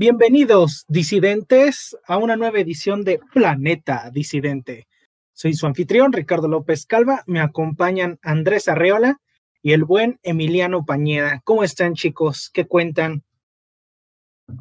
Bienvenidos, 0.00 0.84
disidentes, 0.86 1.98
a 2.06 2.18
una 2.18 2.36
nueva 2.36 2.60
edición 2.60 3.02
de 3.02 3.18
Planeta 3.32 4.12
Disidente. 4.12 4.86
Soy 5.32 5.54
su 5.54 5.66
anfitrión, 5.66 6.12
Ricardo 6.12 6.46
López 6.46 6.86
Calva. 6.86 7.24
Me 7.26 7.40
acompañan 7.40 8.16
Andrés 8.22 8.68
Arreola 8.68 9.20
y 9.60 9.72
el 9.72 9.82
buen 9.82 10.20
Emiliano 10.22 10.84
Pañeda. 10.84 11.40
¿Cómo 11.42 11.64
están, 11.64 11.94
chicos? 11.94 12.48
¿Qué 12.54 12.68
cuentan? 12.68 13.24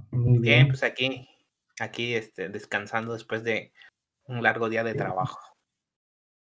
Muy 0.09 0.39
bien, 0.39 0.69
pues 0.69 0.81
aquí, 0.81 1.29
aquí 1.79 2.15
este, 2.15 2.49
descansando 2.49 3.13
después 3.13 3.43
de 3.43 3.71
un 4.25 4.41
largo 4.41 4.69
día 4.69 4.83
de 4.83 4.95
trabajo. 4.95 5.39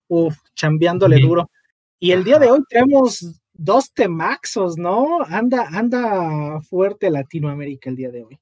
Uf, 0.07 0.37
chambeándole 0.53 1.19
duro. 1.19 1.49
Y 1.97 2.11
el 2.11 2.23
día 2.23 2.37
de 2.37 2.51
hoy 2.51 2.59
tenemos 2.69 3.41
dos 3.53 3.91
temaxos, 3.91 4.77
¿no? 4.77 5.23
Anda, 5.23 5.67
anda 5.71 6.61
fuerte 6.61 7.09
Latinoamérica 7.09 7.89
el 7.89 7.95
día 7.95 8.11
de 8.11 8.23
hoy. 8.23 8.39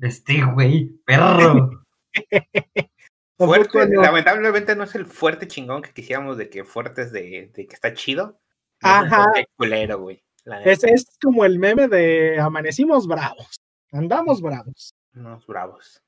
Este 0.00 0.42
güey, 0.44 0.88
perro. 1.04 1.84
fuerte, 3.38 3.88
lamentablemente 3.88 4.76
no 4.76 4.84
es 4.84 4.94
el 4.94 5.06
fuerte 5.06 5.48
chingón 5.48 5.82
que 5.82 5.92
quisiéramos 5.92 6.36
de 6.36 6.48
que 6.48 6.64
fuertes 6.64 7.12
de, 7.12 7.50
de 7.54 7.66
que 7.66 7.74
está 7.74 7.94
chido. 7.94 8.40
Ajá. 8.82 9.26
Es 9.36 9.46
culero, 9.56 10.00
güey. 10.00 10.22
Es, 10.64 10.84
es 10.84 11.06
como 11.22 11.44
el 11.44 11.58
meme 11.58 11.88
de 11.88 12.38
amanecimos 12.38 13.06
bravos. 13.06 13.60
Andamos 13.92 14.42
bravos. 14.42 14.94
Unos 15.14 15.46
bravos. 15.46 16.02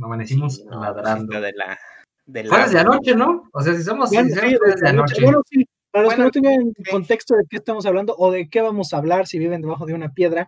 Amanecimos 0.00 0.58
ladrando. 0.64 1.40
De 1.40 1.52
la, 1.52 1.78
de 2.26 2.44
la... 2.44 2.48
Fue 2.48 2.62
desde 2.64 2.80
anoche, 2.80 3.14
¿no? 3.14 3.48
O 3.52 3.60
sea, 3.60 3.74
si 3.74 3.82
somos 3.82 4.10
bueno, 4.10 4.28
sí, 4.28 4.56
desde 4.64 4.88
anoche. 4.88 5.22
Bueno, 5.22 5.42
sí. 5.46 5.66
Para 5.90 6.04
los 6.04 6.14
que 6.14 6.22
no 6.22 6.30
tengan 6.30 6.72
contexto 6.90 7.34
de 7.34 7.44
qué 7.48 7.56
estamos 7.56 7.86
hablando 7.86 8.14
o 8.18 8.30
de 8.30 8.48
qué 8.48 8.60
vamos 8.60 8.92
a 8.92 8.98
hablar 8.98 9.26
si 9.26 9.38
viven 9.38 9.62
debajo 9.62 9.86
de 9.86 9.94
una 9.94 10.12
piedra, 10.12 10.46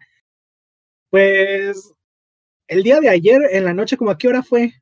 pues 1.09 1.95
el 2.70 2.84
día 2.84 3.01
de 3.01 3.09
ayer 3.09 3.42
en 3.51 3.65
la 3.65 3.74
noche, 3.74 3.97
¿como 3.97 4.12
a 4.12 4.16
qué 4.16 4.29
hora 4.29 4.42
fue? 4.42 4.73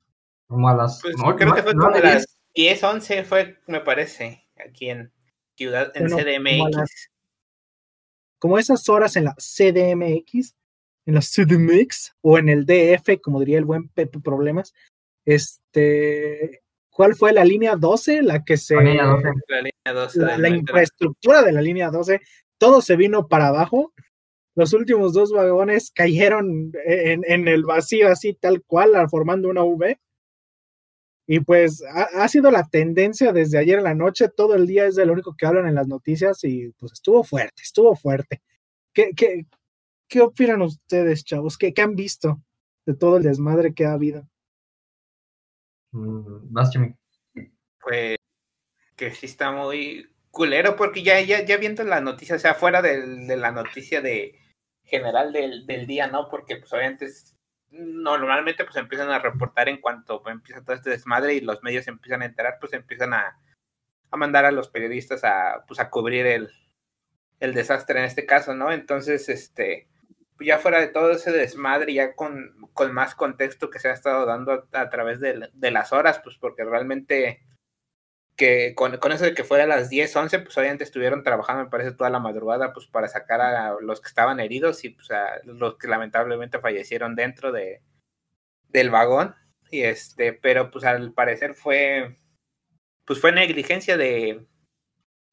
Como 0.46 0.68
a 0.68 0.76
las. 0.76 1.00
Pues, 1.00 1.14
creo 1.36 1.54
que 1.54 1.62
fue 1.62 1.72
como 1.72 1.88
a 1.88 2.00
las 2.00 2.38
10, 2.54 2.84
11, 2.84 3.24
fue, 3.24 3.58
me 3.66 3.80
parece, 3.80 4.46
aquí 4.56 4.90
en 4.90 5.10
Ciudad, 5.56 5.90
en 5.94 6.06
CDMX. 6.06 7.10
Como, 8.38 8.58
esas 8.58 8.86
horas 8.90 9.16
en 9.16 9.24
la 9.24 9.34
CDMX, 9.34 10.54
en 11.06 11.14
la 11.14 11.20
CDMX, 11.20 12.14
o 12.20 12.38
en 12.38 12.50
el 12.50 12.66
DF, 12.66 13.20
como 13.22 13.40
diría 13.40 13.58
el 13.58 13.64
buen 13.64 13.88
Pepe 13.88 14.20
Problemas. 14.20 14.74
Este. 15.24 16.62
¿Cuál 16.90 17.14
fue 17.14 17.32
la 17.32 17.44
línea 17.44 17.74
12? 17.74 18.22
La 18.22 18.44
que 18.44 18.58
se. 18.58 18.74
La 18.74 18.82
línea 18.82 19.06
12. 19.06 19.28
La, 19.48 19.56
línea 19.56 20.02
12 20.02 20.18
la, 20.20 20.38
la 20.38 20.48
infraestructura 20.50 21.42
de 21.42 21.52
la 21.52 21.62
línea 21.62 21.90
12, 21.90 22.20
todo 22.58 22.82
se 22.82 22.96
vino 22.96 23.28
para 23.28 23.48
abajo 23.48 23.94
los 24.58 24.72
últimos 24.72 25.12
dos 25.12 25.30
vagones 25.30 25.92
cayeron 25.92 26.72
en, 26.84 27.46
el 27.46 27.62
vacío 27.64 28.08
así 28.08 28.34
tal 28.34 28.64
cual, 28.64 28.90
formando 29.08 29.48
una 29.48 29.62
V. 29.62 30.00
Y 31.28 31.38
pues 31.38 31.80
ha, 31.94 32.26
sido 32.26 32.50
la 32.50 32.68
tendencia 32.68 33.32
desde 33.32 33.56
ayer 33.56 33.78
en 33.78 33.84
la 33.84 33.94
noche, 33.94 34.28
todo 34.28 34.56
el 34.56 34.66
día 34.66 34.86
es 34.86 34.96
de 34.96 35.06
lo 35.06 35.12
único 35.12 35.36
que 35.36 35.46
hablan 35.46 35.68
en 35.68 35.76
las 35.76 35.86
noticias 35.86 36.42
y 36.42 36.70
pues 36.72 36.90
estuvo 36.90 37.22
fuerte, 37.22 37.62
estuvo 37.62 37.94
fuerte. 37.94 38.42
¿Qué, 38.92 39.12
qué, 39.14 39.46
qué 40.08 40.22
opinan 40.22 40.60
ustedes, 40.62 41.22
chavos? 41.22 41.56
¿Qué, 41.56 41.72
¿Qué, 41.72 41.82
han 41.82 41.94
visto 41.94 42.42
de 42.84 42.96
todo 42.96 43.18
el 43.18 43.22
desmadre 43.22 43.74
que 43.74 43.86
ha 43.86 43.92
habido? 43.92 44.28
Mm, 45.92 46.52
pues 47.80 48.16
que 48.96 49.14
sí 49.14 49.26
está 49.26 49.52
muy 49.52 50.10
culero 50.32 50.74
porque 50.74 51.04
ya, 51.04 51.20
ya, 51.20 51.44
ya 51.44 51.58
viendo 51.58 51.84
la 51.84 52.00
noticia, 52.00 52.34
o 52.34 52.40
sea, 52.40 52.54
fuera 52.54 52.82
de 52.82 53.36
la 53.36 53.52
noticia 53.52 54.00
de, 54.00 54.36
general 54.88 55.32
del, 55.32 55.66
del 55.66 55.86
día, 55.86 56.06
¿no? 56.06 56.28
Porque 56.28 56.56
pues 56.56 56.72
obviamente 56.72 57.06
normalmente 57.70 58.64
pues 58.64 58.76
empiezan 58.76 59.10
a 59.10 59.18
reportar 59.18 59.68
en 59.68 59.80
cuanto 59.80 60.22
empieza 60.26 60.64
todo 60.64 60.74
este 60.74 60.90
desmadre 60.90 61.34
y 61.34 61.40
los 61.40 61.62
medios 61.62 61.86
empiezan 61.86 62.22
a 62.22 62.26
enterar, 62.26 62.56
pues 62.60 62.72
empiezan 62.72 63.12
a, 63.12 63.38
a 64.10 64.16
mandar 64.16 64.44
a 64.44 64.52
los 64.52 64.68
periodistas 64.68 65.24
a, 65.24 65.64
pues, 65.66 65.80
a 65.80 65.90
cubrir 65.90 66.26
el, 66.26 66.50
el 67.40 67.54
desastre 67.54 67.98
en 67.98 68.06
este 68.06 68.26
caso, 68.26 68.54
¿no? 68.54 68.72
Entonces, 68.72 69.28
este, 69.28 69.88
ya 70.40 70.58
fuera 70.58 70.80
de 70.80 70.88
todo 70.88 71.12
ese 71.12 71.32
desmadre, 71.32 71.92
ya 71.94 72.14
con, 72.14 72.54
con 72.72 72.92
más 72.92 73.14
contexto 73.14 73.70
que 73.70 73.78
se 73.78 73.88
ha 73.88 73.92
estado 73.92 74.24
dando 74.24 74.66
a, 74.72 74.80
a 74.80 74.90
través 74.90 75.20
de, 75.20 75.48
de, 75.52 75.70
las 75.70 75.92
horas, 75.92 76.20
pues 76.22 76.36
porque 76.38 76.64
realmente 76.64 77.42
que 78.38 78.74
con, 78.76 78.96
con, 78.98 79.12
eso 79.12 79.24
de 79.24 79.34
que 79.34 79.44
fuera 79.44 79.64
a 79.64 79.66
las 79.66 79.90
10, 79.90 80.14
11, 80.14 80.38
pues 80.38 80.56
obviamente 80.56 80.84
estuvieron 80.84 81.24
trabajando, 81.24 81.64
me 81.64 81.70
parece, 81.70 81.92
toda 81.92 82.08
la 82.08 82.20
madrugada, 82.20 82.72
pues 82.72 82.86
para 82.86 83.08
sacar 83.08 83.40
a 83.40 83.74
los 83.82 84.00
que 84.00 84.08
estaban 84.08 84.40
heridos 84.40 84.84
y 84.84 84.90
pues 84.90 85.10
a 85.10 85.40
los 85.44 85.76
que 85.76 85.88
lamentablemente 85.88 86.60
fallecieron 86.60 87.16
dentro 87.16 87.52
de, 87.52 87.82
del 88.68 88.90
vagón. 88.90 89.34
Y 89.70 89.82
este, 89.82 90.32
pero 90.32 90.70
pues 90.70 90.84
al 90.84 91.12
parecer 91.12 91.54
fue, 91.54 92.16
pues 93.04 93.20
fue 93.20 93.32
negligencia 93.32 93.96
de, 93.96 94.46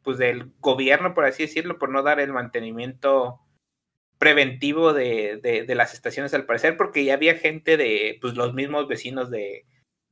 pues 0.03 0.17
del 0.17 0.53
gobierno, 0.59 1.13
por 1.13 1.25
así 1.25 1.43
decirlo, 1.43 1.77
por 1.77 1.89
no 1.89 2.01
dar 2.01 2.19
el 2.19 2.33
mantenimiento 2.33 3.39
preventivo 4.17 4.93
de, 4.93 5.39
de, 5.43 5.63
de 5.63 5.75
las 5.75 5.93
estaciones 5.93 6.33
al 6.33 6.45
parecer, 6.45 6.75
porque 6.75 7.05
ya 7.05 7.13
había 7.13 7.35
gente 7.35 7.77
de, 7.77 8.17
pues 8.19 8.33
los 8.35 8.55
mismos 8.55 8.87
vecinos 8.87 9.29
de, 9.29 9.65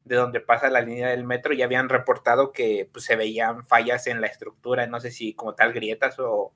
de 0.05 0.15
donde 0.15 0.41
pasa 0.41 0.69
la 0.69 0.81
línea 0.81 1.09
del 1.09 1.23
metro 1.23 1.53
ya 1.53 1.65
habían 1.65 1.89
reportado 1.89 2.51
que 2.51 2.89
pues, 2.91 3.05
se 3.05 3.15
veían 3.15 3.63
fallas 3.63 4.07
en 4.07 4.21
la 4.21 4.27
estructura, 4.27 4.85
no 4.87 4.99
sé 4.99 5.11
si 5.11 5.33
como 5.33 5.55
tal 5.55 5.73
grietas 5.73 6.19
o, 6.19 6.53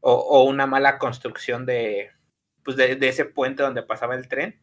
o, 0.00 0.44
una 0.44 0.66
mala 0.66 0.98
construcción 0.98 1.64
de, 1.64 2.10
pues, 2.64 2.76
de, 2.76 2.98
ese 3.00 3.24
puente 3.24 3.62
donde 3.62 3.82
pasaba 3.82 4.14
el 4.14 4.28
tren. 4.28 4.60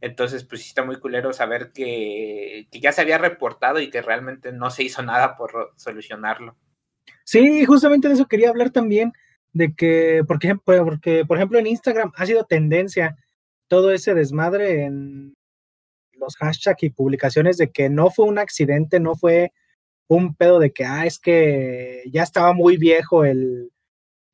Entonces, 0.00 0.44
pues 0.44 0.62
sí 0.62 0.68
está 0.68 0.82
muy 0.82 0.98
culero 0.98 1.34
saber 1.34 1.72
que, 1.72 2.66
que, 2.72 2.80
ya 2.80 2.90
se 2.90 3.02
había 3.02 3.18
reportado 3.18 3.80
y 3.80 3.90
que 3.90 4.00
realmente 4.00 4.50
no 4.50 4.70
se 4.70 4.84
hizo 4.84 5.02
nada 5.02 5.36
por 5.36 5.74
solucionarlo. 5.76 6.56
Sí, 7.24 7.66
justamente 7.66 8.08
de 8.08 8.14
eso 8.14 8.26
quería 8.26 8.48
hablar 8.48 8.70
también, 8.70 9.12
de 9.52 9.74
que, 9.74 10.22
porque, 10.26 10.54
porque 10.64 11.24
por 11.26 11.36
ejemplo 11.36 11.58
en 11.58 11.66
Instagram 11.66 12.12
ha 12.16 12.24
sido 12.24 12.44
tendencia 12.44 13.16
todo 13.68 13.92
ese 13.92 14.14
desmadre 14.14 14.84
en 14.84 15.34
los 16.20 16.36
hashtags 16.36 16.82
y 16.82 16.90
publicaciones 16.90 17.56
de 17.56 17.70
que 17.70 17.88
no 17.88 18.10
fue 18.10 18.26
un 18.26 18.38
accidente, 18.38 19.00
no 19.00 19.16
fue 19.16 19.52
un 20.08 20.34
pedo 20.34 20.58
de 20.58 20.72
que, 20.72 20.84
ah, 20.84 21.06
es 21.06 21.18
que 21.18 22.02
ya 22.12 22.22
estaba 22.22 22.52
muy 22.52 22.76
viejo 22.76 23.24
el, 23.24 23.70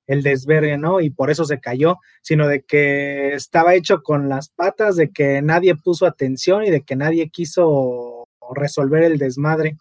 el 0.06 0.22
desvergue, 0.22 0.78
¿no? 0.78 1.00
Y 1.00 1.10
por 1.10 1.30
eso 1.30 1.44
se 1.44 1.60
cayó, 1.60 1.98
sino 2.22 2.48
de 2.48 2.62
que 2.62 3.34
estaba 3.34 3.74
hecho 3.74 4.02
con 4.02 4.28
las 4.28 4.48
patas, 4.48 4.96
de 4.96 5.10
que 5.10 5.42
nadie 5.42 5.74
puso 5.74 6.06
atención 6.06 6.64
y 6.64 6.70
de 6.70 6.82
que 6.82 6.96
nadie 6.96 7.28
quiso 7.28 8.28
resolver 8.54 9.02
el 9.02 9.18
desmadre. 9.18 9.76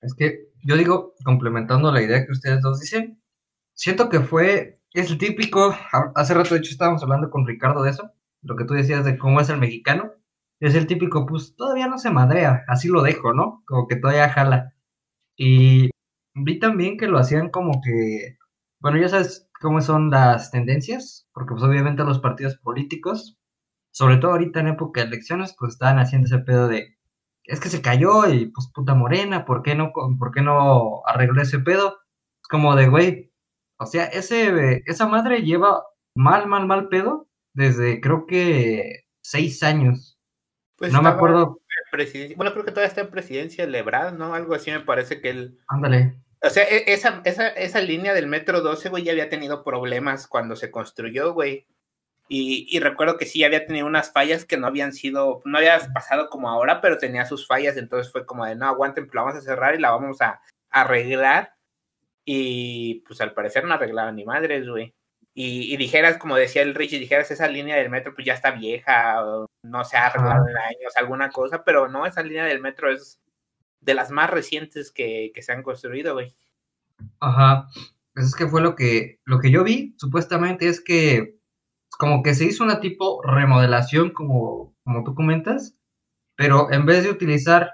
Es 0.00 0.14
que 0.14 0.48
yo 0.62 0.76
digo, 0.76 1.14
complementando 1.24 1.90
la 1.90 2.02
idea 2.02 2.24
que 2.24 2.32
ustedes 2.32 2.60
dos 2.60 2.80
dicen, 2.80 3.20
siento 3.74 4.08
que 4.08 4.20
fue, 4.20 4.80
es 4.92 5.10
el 5.10 5.18
típico, 5.18 5.74
hace 6.14 6.34
rato 6.34 6.54
de 6.54 6.60
hecho 6.60 6.70
estábamos 6.70 7.02
hablando 7.02 7.30
con 7.30 7.46
Ricardo 7.46 7.82
de 7.82 7.90
eso, 7.90 8.12
lo 8.42 8.56
que 8.56 8.64
tú 8.64 8.74
decías 8.74 9.04
de 9.04 9.18
cómo 9.18 9.40
es 9.40 9.48
el 9.48 9.58
mexicano, 9.58 10.12
es 10.60 10.74
el 10.74 10.86
típico, 10.86 11.26
pues 11.26 11.54
todavía 11.56 11.88
no 11.88 11.98
se 11.98 12.10
madrea, 12.10 12.64
así 12.68 12.88
lo 12.88 13.02
dejo, 13.02 13.32
¿no? 13.34 13.62
Como 13.66 13.86
que 13.88 13.96
todavía 13.96 14.30
jala. 14.30 14.74
Y 15.36 15.90
vi 16.34 16.58
también 16.60 16.98
que 16.98 17.08
lo 17.08 17.18
hacían 17.18 17.50
como 17.50 17.80
que, 17.82 18.38
bueno, 18.80 18.98
ya 18.98 19.08
sabes 19.08 19.48
cómo 19.60 19.80
son 19.80 20.10
las 20.10 20.50
tendencias, 20.50 21.28
porque 21.32 21.52
pues 21.52 21.62
obviamente 21.64 22.04
los 22.04 22.20
partidos 22.20 22.56
políticos, 22.58 23.38
sobre 23.92 24.18
todo 24.18 24.32
ahorita 24.32 24.60
en 24.60 24.68
época 24.68 25.00
de 25.02 25.08
elecciones, 25.08 25.54
pues 25.58 25.74
estaban 25.74 25.98
haciendo 25.98 26.26
ese 26.26 26.38
pedo 26.40 26.68
de, 26.68 26.96
es 27.44 27.60
que 27.60 27.68
se 27.70 27.82
cayó 27.82 28.26
y 28.32 28.46
pues 28.46 28.70
puta 28.74 28.94
morena, 28.94 29.44
¿por 29.46 29.62
qué 29.62 29.74
no, 29.74 29.92
por 29.92 30.32
qué 30.32 30.42
no 30.42 31.02
arregló 31.06 31.42
ese 31.42 31.60
pedo? 31.60 31.98
Es 32.42 32.48
como 32.48 32.76
de, 32.76 32.88
güey, 32.88 33.32
o 33.78 33.86
sea, 33.86 34.04
ese, 34.06 34.82
esa 34.86 35.06
madre 35.08 35.42
lleva 35.42 35.82
mal, 36.14 36.46
mal, 36.48 36.66
mal 36.66 36.88
pedo 36.88 37.28
desde 37.54 38.00
creo 38.00 38.26
que 38.26 39.04
seis 39.22 39.62
años. 39.62 40.17
Pues 40.78 40.92
no 40.92 41.02
me 41.02 41.08
acuerdo. 41.08 41.60
Bueno, 42.36 42.52
creo 42.52 42.64
que 42.64 42.70
todavía 42.70 42.88
está 42.88 43.00
en 43.00 43.10
presidencia 43.10 43.66
Lebrad, 43.66 44.12
¿no? 44.12 44.34
Algo 44.34 44.54
así 44.54 44.70
me 44.70 44.80
parece 44.80 45.20
que 45.20 45.30
él. 45.30 45.58
Ándale. 45.66 46.14
O 46.40 46.50
sea, 46.50 46.62
e, 46.64 46.84
esa, 46.92 47.20
esa, 47.24 47.48
esa 47.48 47.80
línea 47.80 48.14
del 48.14 48.28
metro 48.28 48.60
12, 48.60 48.88
güey, 48.88 49.02
ya 49.02 49.12
había 49.12 49.28
tenido 49.28 49.64
problemas 49.64 50.28
cuando 50.28 50.54
se 50.54 50.70
construyó, 50.70 51.32
güey. 51.32 51.66
Y, 52.28 52.66
y, 52.70 52.78
recuerdo 52.78 53.16
que 53.16 53.26
sí 53.26 53.42
había 53.42 53.66
tenido 53.66 53.86
unas 53.86 54.12
fallas 54.12 54.44
que 54.44 54.58
no 54.58 54.66
habían 54.66 54.92
sido, 54.92 55.40
no 55.46 55.58
había 55.58 55.80
pasado 55.92 56.28
como 56.28 56.50
ahora, 56.50 56.80
pero 56.82 56.98
tenía 56.98 57.24
sus 57.24 57.46
fallas, 57.46 57.78
entonces 57.78 58.12
fue 58.12 58.26
como 58.26 58.44
de, 58.44 58.54
no, 58.54 58.66
aguanten, 58.66 59.06
pues 59.06 59.14
la 59.14 59.22
vamos 59.22 59.38
a 59.38 59.40
cerrar 59.40 59.74
y 59.74 59.80
la 59.80 59.90
vamos 59.90 60.20
a 60.20 60.40
arreglar. 60.70 61.54
Y 62.26 63.02
pues 63.06 63.20
al 63.22 63.32
parecer 63.32 63.64
no 63.64 63.74
arreglaron 63.74 64.16
ni 64.16 64.24
madres, 64.24 64.68
güey 64.68 64.94
y, 65.40 65.76
dijeras, 65.76 66.18
como 66.18 66.34
decía 66.34 66.62
el 66.62 66.74
Richie, 66.74 66.98
dijeras 66.98 67.30
esa 67.30 67.46
línea 67.46 67.76
del 67.76 67.90
metro 67.90 68.12
pues 68.12 68.26
ya 68.26 68.34
está 68.34 68.50
vieja, 68.50 69.22
no 69.62 69.84
se 69.84 69.96
ha 69.96 70.06
arreglado 70.06 70.48
en 70.48 70.56
años, 70.56 70.96
alguna 70.96 71.30
cosa, 71.30 71.62
pero 71.62 71.86
no, 71.86 72.06
esa 72.06 72.24
línea 72.24 72.44
del 72.44 72.60
metro 72.60 72.90
es 72.90 73.20
de 73.80 73.94
las 73.94 74.10
más 74.10 74.30
recientes 74.30 74.90
que, 74.90 75.30
que 75.32 75.42
se 75.42 75.52
han 75.52 75.62
construido, 75.62 76.14
güey. 76.14 76.34
Ajá, 77.20 77.68
pues 78.14 78.26
es 78.26 78.34
que 78.34 78.48
fue 78.48 78.60
lo 78.60 78.74
que, 78.74 79.20
lo 79.26 79.38
que 79.38 79.52
yo 79.52 79.62
vi, 79.62 79.94
supuestamente 79.98 80.66
es 80.66 80.80
que 80.80 81.38
como 82.00 82.24
que 82.24 82.34
se 82.34 82.46
hizo 82.46 82.64
una 82.64 82.80
tipo 82.80 83.22
remodelación 83.22 84.10
como, 84.10 84.74
como 84.82 85.04
tú 85.04 85.14
comentas, 85.14 85.78
pero 86.34 86.72
en 86.72 86.84
vez 86.84 87.04
de 87.04 87.10
utilizar 87.10 87.70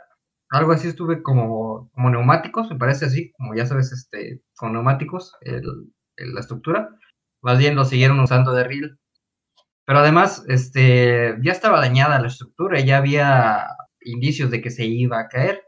algo 0.50 0.72
así, 0.72 0.88
estuve 0.88 1.22
como, 1.22 1.90
como 1.94 2.10
neumáticos, 2.10 2.70
me 2.70 2.76
parece 2.76 3.06
así, 3.06 3.32
como 3.32 3.54
ya 3.54 3.64
sabes, 3.64 3.90
este, 3.90 4.42
con 4.54 4.74
neumáticos, 4.74 5.34
la 5.42 6.40
estructura, 6.40 6.90
más 7.44 7.58
bien 7.58 7.76
lo 7.76 7.84
siguieron 7.84 8.18
usando 8.20 8.52
de 8.52 8.64
reel. 8.64 8.98
Pero 9.84 9.98
además, 9.98 10.44
este, 10.48 11.36
ya 11.42 11.52
estaba 11.52 11.78
dañada 11.78 12.18
la 12.18 12.28
estructura, 12.28 12.80
ya 12.80 12.96
había 12.96 13.66
indicios 14.00 14.50
de 14.50 14.62
que 14.62 14.70
se 14.70 14.86
iba 14.86 15.20
a 15.20 15.28
caer. 15.28 15.62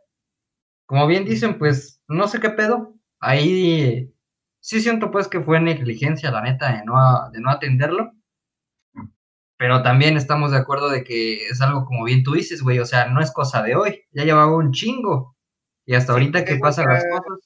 Como 0.86 1.06
bien 1.06 1.26
dicen, 1.26 1.58
pues 1.58 2.02
no 2.08 2.28
sé 2.28 2.40
qué 2.40 2.48
pedo. 2.50 2.94
Ahí 3.20 4.10
sí 4.60 4.80
siento 4.80 5.10
pues 5.10 5.28
que 5.28 5.42
fue 5.42 5.60
negligencia, 5.60 6.30
la 6.30 6.40
neta, 6.40 6.72
de 6.72 6.84
no, 6.84 7.30
de 7.30 7.40
no 7.40 7.50
atenderlo. 7.50 8.12
Pero 9.58 9.82
también 9.82 10.16
estamos 10.16 10.52
de 10.52 10.58
acuerdo 10.58 10.88
de 10.88 11.04
que 11.04 11.48
es 11.48 11.60
algo 11.60 11.84
como 11.84 12.04
bien 12.04 12.22
tú 12.22 12.32
dices, 12.32 12.62
güey, 12.62 12.78
o 12.78 12.86
sea, 12.86 13.08
no 13.08 13.20
es 13.20 13.32
cosa 13.32 13.62
de 13.62 13.76
hoy, 13.76 14.04
ya 14.12 14.24
llevaba 14.24 14.56
un 14.56 14.72
chingo. 14.72 15.36
Y 15.84 15.94
hasta 15.94 16.12
ahorita 16.12 16.44
que 16.46 16.56
pasan 16.56 16.86
las 16.86 17.04
cosas. 17.04 17.38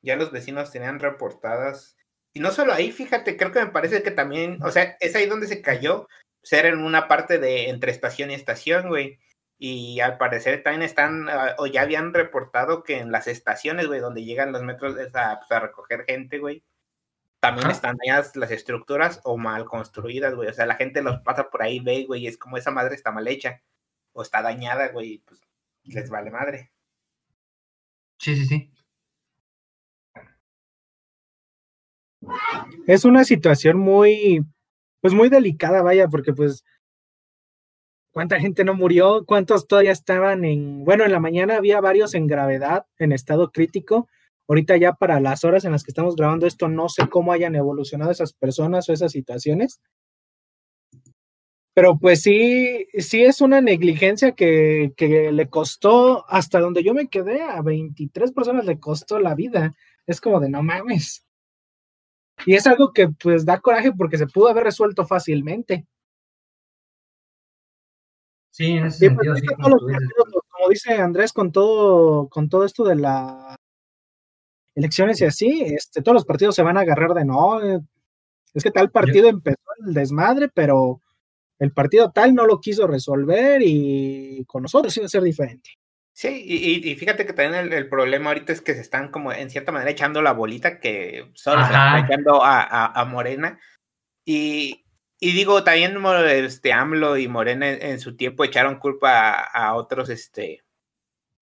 Ya 0.00 0.16
los 0.16 0.32
vecinos 0.32 0.70
tenían 0.72 1.00
reportadas. 1.00 1.97
Y 2.32 2.40
no 2.40 2.50
solo 2.50 2.72
ahí, 2.72 2.92
fíjate, 2.92 3.36
creo 3.36 3.52
que 3.52 3.60
me 3.60 3.70
parece 3.70 4.02
que 4.02 4.10
también, 4.10 4.62
o 4.62 4.70
sea, 4.70 4.96
es 5.00 5.14
ahí 5.16 5.26
donde 5.26 5.46
se 5.46 5.62
cayó, 5.62 6.08
ser 6.42 6.66
en 6.66 6.78
una 6.78 7.08
parte 7.08 7.38
de 7.38 7.68
entre 7.68 7.90
estación 7.90 8.30
y 8.30 8.34
estación, 8.34 8.88
güey. 8.88 9.18
Y 9.58 10.00
al 10.00 10.18
parecer 10.18 10.62
también 10.62 10.82
están, 10.82 11.28
ah, 11.28 11.56
o 11.58 11.66
ya 11.66 11.82
habían 11.82 12.14
reportado 12.14 12.84
que 12.84 12.98
en 12.98 13.10
las 13.10 13.26
estaciones, 13.26 13.86
güey, 13.88 14.00
donde 14.00 14.24
llegan 14.24 14.52
los 14.52 14.62
metros 14.62 14.96
a, 15.14 15.38
pues, 15.40 15.50
a 15.50 15.60
recoger 15.60 16.04
gente, 16.06 16.38
güey, 16.38 16.62
también 17.40 17.70
están 17.70 17.96
dañadas 17.96 18.36
las 18.36 18.50
estructuras 18.50 19.20
o 19.24 19.36
mal 19.36 19.64
construidas, 19.64 20.34
güey. 20.34 20.48
O 20.48 20.52
sea, 20.52 20.66
la 20.66 20.76
gente 20.76 21.02
los 21.02 21.20
pasa 21.20 21.50
por 21.50 21.62
ahí, 21.62 21.80
ve, 21.80 22.04
güey, 22.06 22.22
y 22.22 22.26
es 22.28 22.38
como 22.38 22.56
esa 22.56 22.70
madre 22.70 22.94
está 22.94 23.10
mal 23.12 23.26
hecha 23.28 23.62
o 24.12 24.22
está 24.22 24.42
dañada, 24.42 24.88
güey, 24.88 25.22
pues 25.26 25.40
les 25.84 26.10
vale 26.10 26.30
madre. 26.30 26.70
Sí, 28.18 28.36
sí, 28.36 28.46
sí. 28.46 28.72
Es 32.86 33.04
una 33.04 33.24
situación 33.24 33.78
muy, 33.78 34.44
pues 35.00 35.14
muy 35.14 35.28
delicada, 35.28 35.82
vaya, 35.82 36.08
porque 36.08 36.32
pues 36.32 36.64
¿Cuánta 38.18 38.40
gente 38.40 38.64
no 38.64 38.74
murió? 38.74 39.24
¿Cuántos 39.24 39.68
todavía 39.68 39.92
estaban 39.92 40.44
en... 40.44 40.84
Bueno, 40.84 41.04
en 41.04 41.12
la 41.12 41.20
mañana 41.20 41.56
había 41.56 41.80
varios 41.80 42.14
en 42.14 42.26
gravedad, 42.26 42.84
en 42.98 43.12
estado 43.12 43.52
crítico. 43.52 44.08
Ahorita 44.48 44.76
ya 44.76 44.94
para 44.94 45.20
las 45.20 45.44
horas 45.44 45.64
en 45.64 45.70
las 45.70 45.84
que 45.84 45.92
estamos 45.92 46.16
grabando 46.16 46.44
esto, 46.44 46.68
no 46.68 46.88
sé 46.88 47.08
cómo 47.08 47.32
hayan 47.32 47.54
evolucionado 47.54 48.10
esas 48.10 48.32
personas 48.32 48.88
o 48.88 48.92
esas 48.92 49.12
situaciones. 49.12 49.80
Pero 51.74 51.96
pues 51.96 52.22
sí, 52.22 52.86
sí 52.98 53.22
es 53.22 53.40
una 53.40 53.60
negligencia 53.60 54.32
que, 54.32 54.92
le 55.32 55.48
costó, 55.48 56.28
hasta 56.28 56.58
donde 56.58 56.82
yo 56.82 56.94
me 56.94 57.06
quedé, 57.06 57.42
a 57.42 57.62
23 57.62 58.32
personas 58.32 58.64
le 58.64 58.80
costó 58.80 59.20
la 59.20 59.36
vida. 59.36 59.76
Es 60.08 60.20
como 60.20 60.40
de 60.40 60.48
no 60.48 60.64
mames. 60.64 61.24
Y 62.46 62.54
es 62.54 62.66
algo 62.66 62.92
que 62.92 63.08
pues 63.08 63.44
da 63.44 63.60
coraje 63.60 63.92
porque 63.92 64.18
se 64.18 64.26
pudo 64.26 64.48
haber 64.48 64.64
resuelto 64.64 65.06
fácilmente. 65.06 65.86
Sí, 68.50 68.72
en 68.72 68.86
ese 68.86 69.10
pues, 69.10 69.38
sentido, 69.38 69.56
como, 69.56 70.68
dice 70.68 70.94
Andrés, 70.94 71.32
con 71.32 71.52
todo, 71.52 72.28
con 72.28 72.48
todo 72.48 72.64
esto 72.64 72.84
de 72.84 72.96
las 72.96 73.56
elecciones 74.74 75.20
y 75.20 75.24
así, 75.24 75.62
este, 75.62 76.02
todos 76.02 76.14
los 76.14 76.24
partidos 76.24 76.54
se 76.54 76.62
van 76.62 76.76
a 76.76 76.80
agarrar 76.80 77.14
de 77.14 77.24
no, 77.24 77.62
eh, 77.62 77.80
es 78.54 78.62
que 78.62 78.70
tal 78.70 78.90
partido 78.90 79.28
empezó 79.28 79.60
el 79.86 79.94
desmadre, 79.94 80.48
pero 80.52 81.00
el 81.58 81.72
partido 81.72 82.10
tal 82.10 82.34
no 82.34 82.46
lo 82.46 82.60
quiso 82.60 82.86
resolver 82.86 83.62
y 83.64 84.44
con 84.46 84.62
nosotros 84.62 84.96
iba 84.96 85.06
a 85.06 85.08
ser 85.08 85.22
diferente. 85.22 85.70
Sí, 86.18 86.42
y, 86.44 86.96
fíjate 86.96 87.24
que 87.26 87.32
también 87.32 87.72
el, 87.72 87.88
problema 87.88 88.30
ahorita 88.30 88.52
es 88.52 88.60
que 88.60 88.74
se 88.74 88.80
están 88.80 89.12
como 89.12 89.32
en 89.32 89.50
cierta 89.50 89.70
manera 89.70 89.92
echando 89.92 90.20
la 90.20 90.32
bolita 90.32 90.80
que 90.80 91.30
solo 91.34 91.60
se 91.60 91.66
está 91.66 92.00
echando 92.00 92.42
a, 92.42 92.86
a, 92.86 93.04
Morena. 93.04 93.60
Y, 94.24 94.84
y 95.20 95.32
digo, 95.32 95.62
también 95.62 95.96
este 96.26 96.72
AMLO 96.72 97.18
y 97.18 97.28
Morena 97.28 97.70
en, 97.70 98.00
su 98.00 98.16
tiempo 98.16 98.42
echaron 98.42 98.80
culpa 98.80 99.30
a, 99.30 99.76
otros, 99.76 100.08
este, 100.08 100.64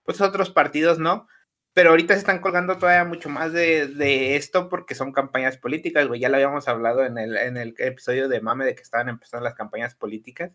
pues 0.04 0.20
otros 0.20 0.50
partidos, 0.50 0.98
¿no? 0.98 1.26
Pero 1.72 1.88
ahorita 1.88 2.12
se 2.12 2.20
están 2.20 2.42
colgando 2.42 2.76
todavía 2.76 3.06
mucho 3.06 3.30
más 3.30 3.54
de, 3.54 4.36
esto 4.36 4.68
porque 4.68 4.94
son 4.94 5.10
campañas 5.10 5.56
políticas, 5.56 6.06
güey. 6.06 6.20
Ya 6.20 6.28
lo 6.28 6.36
habíamos 6.36 6.68
hablado 6.68 7.02
en 7.06 7.16
el, 7.16 7.38
en 7.38 7.56
el 7.56 7.74
episodio 7.78 8.28
de 8.28 8.42
Mame 8.42 8.66
de 8.66 8.74
que 8.74 8.82
estaban 8.82 9.08
empezando 9.08 9.42
las 9.44 9.54
campañas 9.54 9.94
políticas. 9.94 10.52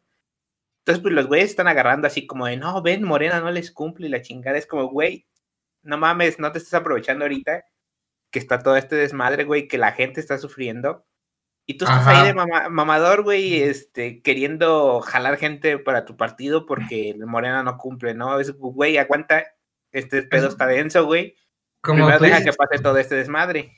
Entonces, 0.81 1.01
pues 1.01 1.13
los 1.13 1.27
güeyes 1.27 1.51
están 1.51 1.67
agarrando 1.67 2.07
así 2.07 2.25
como 2.27 2.47
de, 2.47 2.57
no, 2.57 2.81
ven, 2.81 3.03
Morena 3.03 3.39
no 3.39 3.51
les 3.51 3.71
cumple 3.71 4.07
y 4.07 4.09
la 4.09 4.21
chingada 4.21 4.57
es 4.57 4.65
como, 4.65 4.87
güey, 4.89 5.27
no 5.83 5.97
mames, 5.97 6.39
no 6.39 6.51
te 6.51 6.57
estés 6.57 6.73
aprovechando 6.73 7.25
ahorita 7.25 7.63
que 8.31 8.39
está 8.39 8.59
todo 8.59 8.77
este 8.77 8.95
desmadre, 8.95 9.43
güey, 9.43 9.67
que 9.67 9.77
la 9.77 9.91
gente 9.91 10.19
está 10.19 10.37
sufriendo 10.37 11.05
y 11.71 11.75
tú 11.77 11.85
estás 11.85 12.05
ahí 12.05 12.27
de 12.27 12.33
mamador, 12.33 13.23
güey, 13.23 13.61
este, 13.61 14.21
queriendo 14.21 14.99
jalar 14.99 15.37
gente 15.37 15.77
para 15.77 16.05
tu 16.05 16.17
partido 16.17 16.65
porque 16.65 17.15
Morena 17.25 17.63
no 17.63 17.77
cumple, 17.77 18.13
¿no? 18.13 18.39
Es, 18.39 18.51
güey, 18.57 18.97
aguanta, 18.97 19.45
este 19.91 20.23
pedo 20.23 20.49
está 20.49 20.65
denso, 20.65 21.05
güey. 21.05 21.35
Como 21.81 22.07
Primero 22.07 22.19
deja 22.19 22.43
que 22.43 22.53
pase 22.53 22.81
todo 22.81 22.97
este 22.97 23.15
desmadre. 23.15 23.73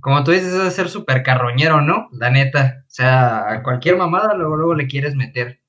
Como 0.00 0.24
tú 0.24 0.32
dices, 0.32 0.52
es 0.52 0.74
ser 0.74 0.88
súper 0.88 1.22
carroñero, 1.22 1.80
¿no? 1.80 2.08
La 2.12 2.30
neta. 2.30 2.82
O 2.88 2.90
sea, 2.90 3.52
a 3.52 3.62
cualquier 3.62 3.96
mamada 3.96 4.34
luego, 4.34 4.56
luego 4.56 4.74
le 4.74 4.88
quieres 4.88 5.14
meter. 5.14 5.61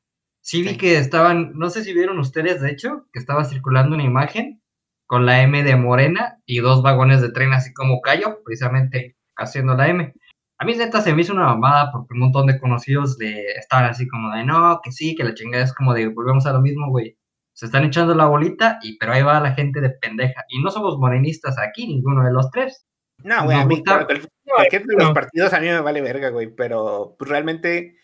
Sí 0.43 0.61
vi 0.61 0.75
que 0.75 0.97
estaban, 0.97 1.53
no 1.55 1.69
sé 1.69 1.85
si 1.85 1.93
vieron 1.93 2.19
ustedes, 2.19 2.59
de 2.59 2.69
hecho, 2.69 3.07
que 3.13 3.19
estaba 3.19 3.45
circulando 3.45 3.95
una 3.95 4.03
imagen 4.03 4.61
con 5.07 5.25
la 5.25 5.41
M 5.41 5.63
de 5.63 5.77
Morena 5.77 6.37
y 6.45 6.59
dos 6.59 6.83
vagones 6.83 7.21
de 7.21 7.31
tren 7.31 7.53
así 7.53 7.73
como 7.73 8.01
callo, 8.01 8.43
precisamente 8.43 9.15
haciendo 9.37 9.73
la 9.73 9.87
M. 9.87 10.13
A 10.57 10.65
mí 10.65 10.75
neta 10.75 11.01
se 11.01 11.13
me 11.13 11.21
hizo 11.21 11.31
una 11.31 11.45
mamada 11.45 11.91
porque 11.93 12.13
un 12.13 12.19
montón 12.19 12.47
de 12.47 12.59
conocidos 12.59 13.15
le 13.19 13.53
estaban 13.53 13.85
así 13.85 14.05
como 14.05 14.31
de 14.31 14.43
no, 14.43 14.81
que 14.83 14.91
sí, 14.91 15.15
que 15.15 15.23
la 15.23 15.33
chingada 15.33 15.63
es 15.63 15.73
como 15.73 15.93
de 15.93 16.09
volvemos 16.09 16.45
a 16.45 16.51
lo 16.51 16.59
mismo, 16.59 16.89
güey. 16.89 17.17
Se 17.53 17.67
están 17.67 17.85
echando 17.85 18.13
la 18.13 18.25
bolita 18.25 18.79
y 18.81 18.97
pero 18.97 19.13
ahí 19.13 19.23
va 19.23 19.39
la 19.39 19.53
gente 19.53 19.79
de 19.79 19.91
pendeja. 19.91 20.43
Y 20.49 20.61
no 20.61 20.71
somos 20.71 20.97
morenistas 20.97 21.57
aquí, 21.57 21.87
ninguno 21.87 22.21
de 22.21 22.33
los 22.33 22.51
tres. 22.51 22.85
No, 23.23 23.45
güey, 23.45 23.57
a 23.57 23.65
mí 23.65 23.81
cualquier 23.81 24.83
de 24.83 24.95
los 24.97 25.11
partidos 25.11 25.53
a 25.53 25.61
mí 25.61 25.67
me 25.67 25.79
vale 25.79 26.01
verga, 26.01 26.29
güey, 26.31 26.53
pero 26.53 27.15
pues 27.17 27.29
realmente 27.31 27.95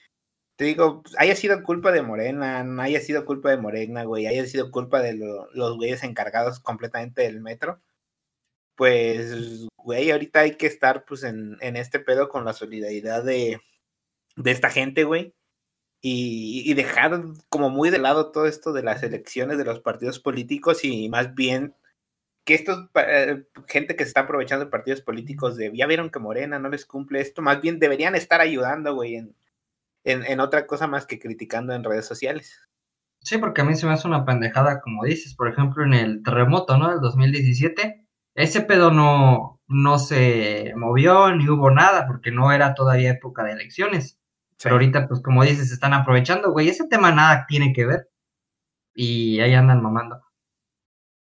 te 0.59 0.65
digo, 0.65 1.01
pues, 1.01 1.15
haya 1.17 1.35
sido 1.35 1.63
culpa 1.63 1.91
de 1.91 2.03
Morena, 2.03 2.63
no 2.63 2.83
haya 2.83 3.01
sido 3.01 3.25
culpa 3.25 3.49
de 3.49 3.57
Morena, 3.57 4.03
güey, 4.03 4.27
haya 4.27 4.45
sido 4.45 4.69
culpa 4.69 5.01
de 5.01 5.15
los 5.15 5.77
güeyes 5.77 6.03
encargados 6.03 6.59
completamente 6.59 7.23
del 7.23 7.41
metro 7.41 7.81
pues, 8.79 9.67
güey, 9.75 10.09
ahorita 10.09 10.39
hay 10.39 10.55
que 10.55 10.65
estar 10.65 11.03
pues 11.03 11.23
en, 11.25 11.57
este 11.61 11.99
pedo 11.99 12.29
con 12.29 12.45
la 12.45 12.53
solidaridad 12.53 13.25
de, 13.25 13.59
esta 14.45 14.69
gente, 14.69 15.03
güey. 15.03 15.33
Y, 16.01 16.73
dejar 16.75 17.23
como 17.49 17.69
muy 17.69 17.89
de 17.89 17.97
lado 17.99 18.31
todo 18.31 18.45
esto 18.45 18.71
de 18.71 18.83
las 18.83 19.03
elecciones 19.03 19.57
de 19.57 19.65
los 19.65 19.81
partidos 19.81 20.19
políticos 20.21 20.85
y 20.85 21.09
más 21.09 21.35
bien 21.35 21.75
que 22.45 22.53
estos 22.53 22.89
eh, 22.95 23.43
gente 23.67 23.97
que 23.97 24.05
se 24.05 24.09
está 24.09 24.21
aprovechando 24.21 24.63
de 24.63 24.71
partidos 24.71 25.01
políticos 25.01 25.57
de 25.57 25.75
ya 25.75 25.85
vieron 25.85 26.09
que 26.09 26.19
Morena 26.19 26.57
no 26.57 26.69
les 26.69 26.85
cumple 26.85 27.19
esto, 27.19 27.41
más 27.41 27.61
bien 27.61 27.79
deberían 27.79 28.15
estar 28.15 28.39
ayudando, 28.39 28.95
güey, 28.95 29.15
en, 29.17 29.35
en 30.03 30.39
otra 30.39 30.65
cosa 30.65 30.87
más 30.87 31.05
que 31.05 31.19
criticando 31.19 31.73
en 31.73 31.83
redes 31.83 32.05
sociales. 32.05 32.69
Sí, 33.21 33.37
porque 33.37 33.61
a 33.61 33.63
mí 33.65 33.75
se 33.75 33.85
me 33.85 33.93
hace 33.93 34.07
una 34.07 34.25
pendejada, 34.25 34.79
como 34.81 35.03
dices, 35.03 35.35
por 35.35 35.49
ejemplo, 35.49 35.83
en 35.83 35.93
el 35.93 36.23
terremoto, 36.23 36.77
¿no? 36.77 36.89
Del 36.89 37.01
2017, 37.01 38.05
ese 38.35 38.61
pedo 38.61 38.91
no, 38.91 39.59
no 39.67 39.99
se 39.99 40.73
movió 40.75 41.35
ni 41.35 41.49
hubo 41.49 41.69
nada 41.69 42.07
porque 42.07 42.31
no 42.31 42.51
era 42.51 42.73
todavía 42.73 43.11
época 43.11 43.43
de 43.43 43.51
elecciones. 43.51 44.17
Pero 44.61 44.75
ahorita, 44.75 45.07
pues 45.07 45.21
como 45.21 45.43
dices, 45.43 45.67
se 45.69 45.73
están 45.73 45.93
aprovechando, 45.93 46.51
güey. 46.51 46.69
Ese 46.69 46.87
tema 46.87 47.11
nada 47.11 47.45
tiene 47.47 47.73
que 47.73 47.85
ver. 47.85 48.09
Y 48.93 49.39
ahí 49.41 49.53
andan 49.53 49.81
mamando. 49.81 50.21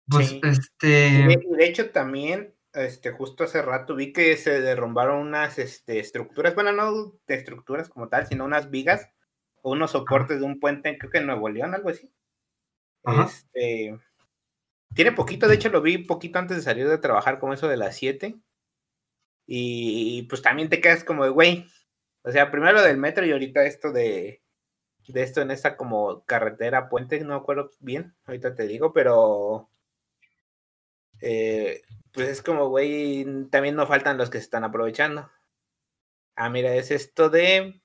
Pues, 0.09 0.37
este. 0.43 0.87
De, 0.87 1.65
hecho, 1.65 1.91
también, 1.91 2.55
este, 2.73 3.11
justo 3.13 3.45
hace 3.45 3.63
rato 3.63 3.95
vi 3.95 4.13
que 4.13 4.37
se 4.37 4.61
derrumbaron 4.61 5.19
unas 5.21 5.59
este, 5.59 5.99
estructuras, 5.99 6.55
bueno, 6.55 6.73
no 6.73 7.13
de 7.27 7.35
estructuras 7.35 7.89
como 7.89 8.09
tal, 8.09 8.27
sino 8.27 8.45
unas 8.45 8.71
vigas 8.71 9.11
o 9.63 9.73
unos 9.73 9.93
soportes 9.93 10.41
de 10.41 10.47
un 10.47 10.61
puente, 10.61 10.97
creo 10.99 11.11
que 11.11 11.19
en 11.19 11.27
Nuevo 11.27 11.49
León, 11.49 11.75
algo 11.75 11.91
así. 11.91 12.13
Este 13.05 13.99
tiene 14.95 15.13
poquito, 15.13 15.49
de 15.49 15.55
hecho 15.55 15.69
lo 15.69 15.83
vi 15.83 15.99
poquito 15.99 16.39
antes 16.39 16.57
de 16.57 16.63
salir 16.63 16.89
de 16.89 16.99
trabajar 16.99 17.39
como 17.39 17.53
eso 17.53 17.69
de 17.69 17.77
las 17.77 17.97
7. 17.97 18.37
Y, 19.47 20.23
pues 20.29 20.43
también 20.43 20.69
te 20.69 20.81
quedas 20.81 21.05
como 21.05 21.25
de, 21.25 21.31
güey. 21.31 21.67
O 22.23 22.31
sea, 22.31 22.51
primero 22.51 22.75
lo 22.75 22.83
del 22.83 22.99
metro 22.99 23.25
y 23.27 23.33
ahorita 23.33 23.65
esto 23.65 23.93
de, 23.93 24.43
de 25.09 25.23
esto 25.23 25.41
en 25.41 25.51
esta 25.51 25.77
como 25.77 26.25
carretera, 26.25 26.89
puente, 26.89 27.19
no 27.21 27.31
me 27.31 27.35
acuerdo 27.37 27.71
bien, 27.81 28.15
ahorita 28.27 28.55
te 28.55 28.67
digo, 28.67 28.93
pero 28.93 29.70
eh, 31.21 31.83
pues 32.13 32.29
es 32.29 32.43
como, 32.43 32.69
güey, 32.69 33.25
también 33.51 33.77
no 33.77 33.87
faltan 33.87 34.19
los 34.19 34.31
que 34.31 34.39
se 34.39 34.45
están 34.45 34.65
aprovechando. 34.65 35.31
Ah, 36.37 36.51
mira, 36.51 36.75
es 36.75 36.91
esto 36.91 37.29
de 37.31 37.81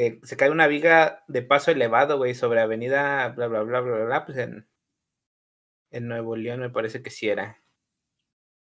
eh, 0.00 0.20
se 0.22 0.36
cae 0.36 0.50
una 0.50 0.68
viga 0.68 1.24
de 1.28 1.42
paso 1.42 1.72
elevado, 1.72 2.18
güey, 2.18 2.34
sobre 2.34 2.60
avenida, 2.60 3.30
bla, 3.30 3.48
bla, 3.48 3.62
bla, 3.62 3.80
bla, 3.80 4.04
bla, 4.04 4.26
pues 4.26 4.38
en, 4.38 4.68
Nuevo 5.90 6.36
León 6.36 6.60
me 6.60 6.70
parece 6.70 7.02
que 7.02 7.10
sí 7.10 7.28
era. 7.28 7.60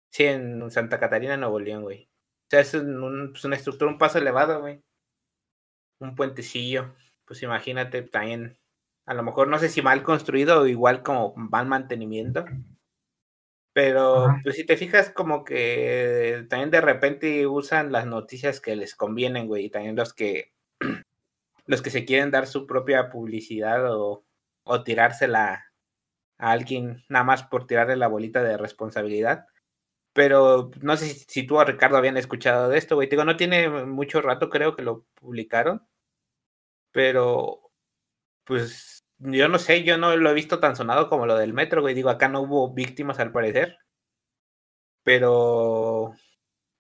Sí, 0.09 0.23
en 0.25 0.71
Santa 0.71 0.99
Catarina, 0.99 1.35
Nuevo 1.37 1.59
León, 1.59 1.83
güey. 1.83 2.09
O 2.45 2.49
sea, 2.49 2.61
es 2.61 2.71
pues 2.71 3.45
una 3.45 3.55
estructura, 3.55 3.91
un 3.91 3.97
paso 3.97 4.19
elevado, 4.19 4.61
güey. 4.61 4.81
Un 5.99 6.15
puentecillo. 6.15 6.95
Pues 7.25 7.43
imagínate 7.43 8.03
también, 8.03 8.57
a 9.05 9.13
lo 9.13 9.23
mejor 9.23 9.49
no 9.49 9.59
sé 9.59 9.69
si 9.69 9.81
mal 9.81 10.03
construido 10.03 10.61
o 10.61 10.67
igual 10.67 11.03
como 11.03 11.33
mal 11.35 11.67
mantenimiento. 11.67 12.45
Pero 13.77 14.35
pues 14.41 14.55
si 14.55 14.65
te 14.65 14.75
fijas 14.75 15.11
como 15.11 15.43
que 15.43 16.47
también 16.49 16.71
de 16.71 16.81
repente 16.81 17.45
usan 17.45 17.91
las 17.91 18.07
noticias 18.07 18.59
que 18.59 18.75
les 18.75 18.95
convienen, 18.95 19.45
güey, 19.45 19.65
y 19.65 19.69
también 19.69 19.95
los 19.95 20.15
que 20.15 20.51
los 21.67 21.83
que 21.83 21.91
se 21.91 22.03
quieren 22.03 22.31
dar 22.31 22.47
su 22.47 22.65
propia 22.65 23.11
publicidad 23.11 23.95
o, 23.95 24.25
o 24.63 24.83
tirársela 24.83 25.65
a 26.39 26.51
alguien 26.51 27.03
nada 27.07 27.23
más 27.23 27.43
por 27.43 27.67
tirarle 27.67 27.97
la 27.97 28.07
bolita 28.07 28.41
de 28.41 28.57
responsabilidad. 28.57 29.45
Pero 30.13 30.71
no 30.81 30.97
sé 30.97 31.09
si, 31.09 31.45
tú 31.45 31.57
o 31.59 31.63
Ricardo 31.63 31.97
habían 31.97 32.17
escuchado 32.17 32.69
de 32.69 32.79
esto, 32.79 32.95
güey. 32.95 33.07
Digo, 33.09 33.25
no 33.25 33.37
tiene 33.37 33.69
mucho 33.69 34.21
rato, 34.23 34.49
creo 34.49 34.75
que 34.75 34.81
lo 34.81 35.05
publicaron. 35.21 35.87
Pero, 36.91 37.71
pues, 38.43 38.96
yo 39.19 39.47
no 39.47 39.59
sé, 39.59 39.83
yo 39.83 39.97
no 39.97 40.15
lo 40.15 40.29
he 40.29 40.33
visto 40.33 40.59
tan 40.59 40.75
sonado 40.75 41.09
como 41.09 41.25
lo 41.25 41.37
del 41.37 41.53
metro, 41.53 41.81
güey. 41.81 41.95
Digo, 41.95 42.09
acá 42.09 42.27
no 42.27 42.41
hubo 42.41 42.73
víctimas 42.73 43.19
al 43.19 43.31
parecer. 43.31 43.77
Pero, 45.03 46.13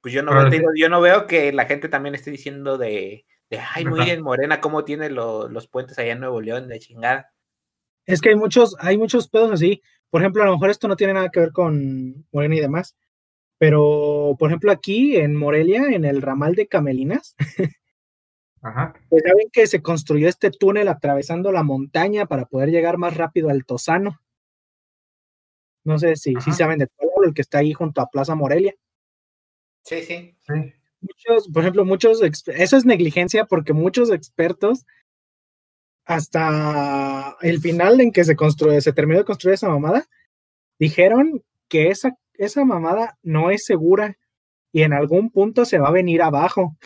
pues 0.01 0.13
yo 0.13 0.21
no, 0.21 0.33
veo, 0.49 0.69
yo 0.75 0.89
no 0.89 1.01
veo 1.01 1.27
que 1.27 1.51
la 1.53 1.65
gente 1.65 1.89
también 1.89 2.15
esté 2.15 2.31
diciendo 2.31 2.77
de, 2.77 3.25
de 3.49 3.59
ay, 3.59 3.85
muy 3.85 4.03
bien, 4.03 4.21
Morena, 4.21 4.59
cómo 4.59 4.83
tiene 4.83 5.09
los 5.09 5.67
puentes 5.67 5.97
allá 5.97 6.11
en 6.11 6.19
Nuevo 6.19 6.41
León, 6.41 6.67
de 6.67 6.79
chingada. 6.79 7.31
Es 8.05 8.21
que 8.21 8.29
hay 8.29 8.35
muchos, 8.35 8.75
hay 8.79 8.97
muchos 8.97 9.29
pedos 9.29 9.51
así. 9.51 9.81
Por 10.09 10.21
ejemplo, 10.21 10.43
a 10.43 10.45
lo 10.45 10.53
mejor 10.53 10.69
esto 10.69 10.87
no 10.87 10.95
tiene 10.95 11.13
nada 11.13 11.29
que 11.29 11.39
ver 11.39 11.51
con 11.51 12.25
Morena 12.31 12.55
y 12.55 12.59
demás, 12.61 12.95
pero 13.57 14.35
por 14.39 14.49
ejemplo 14.49 14.71
aquí 14.71 15.17
en 15.17 15.35
Morelia, 15.35 15.87
en 15.87 16.05
el 16.05 16.21
ramal 16.21 16.55
de 16.55 16.67
Camelinas, 16.67 17.35
pues 19.09 19.23
ya 19.25 19.33
ven 19.35 19.49
que 19.51 19.67
se 19.67 19.81
construyó 19.81 20.27
este 20.27 20.51
túnel 20.51 20.87
atravesando 20.87 21.51
la 21.51 21.63
montaña 21.63 22.25
para 22.25 22.45
poder 22.45 22.69
llegar 22.69 22.97
más 22.97 23.15
rápido 23.15 23.49
al 23.49 23.65
Tosano. 23.65 24.19
No 25.83 25.97
sé 25.99 26.15
si, 26.15 26.35
si 26.41 26.51
saben 26.51 26.79
de 26.79 26.87
todo 26.87 27.23
el 27.23 27.33
que 27.33 27.41
está 27.41 27.59
ahí 27.59 27.73
junto 27.73 28.01
a 28.01 28.09
Plaza 28.09 28.35
Morelia. 28.35 28.75
Sí, 29.83 30.01
sí. 30.01 30.35
Muchos, 30.99 31.47
por 31.53 31.63
ejemplo, 31.63 31.85
muchos, 31.85 32.21
eso 32.21 32.77
es 32.77 32.85
negligencia 32.85 33.45
porque 33.45 33.73
muchos 33.73 34.11
expertos 34.11 34.85
hasta 36.05 37.37
el 37.41 37.59
final 37.59 37.99
en 38.01 38.11
que 38.11 38.23
se 38.23 38.35
construye, 38.35 38.81
se 38.81 38.93
terminó 38.93 39.19
de 39.19 39.25
construir 39.25 39.55
esa 39.55 39.69
mamada, 39.69 40.07
dijeron 40.79 41.43
que 41.67 41.89
esa, 41.89 42.17
esa 42.33 42.65
mamada 42.65 43.17
no 43.23 43.51
es 43.51 43.65
segura 43.65 44.17
y 44.71 44.83
en 44.83 44.93
algún 44.93 45.31
punto 45.31 45.65
se 45.65 45.79
va 45.79 45.89
a 45.89 45.91
venir 45.91 46.21
abajo. 46.21 46.77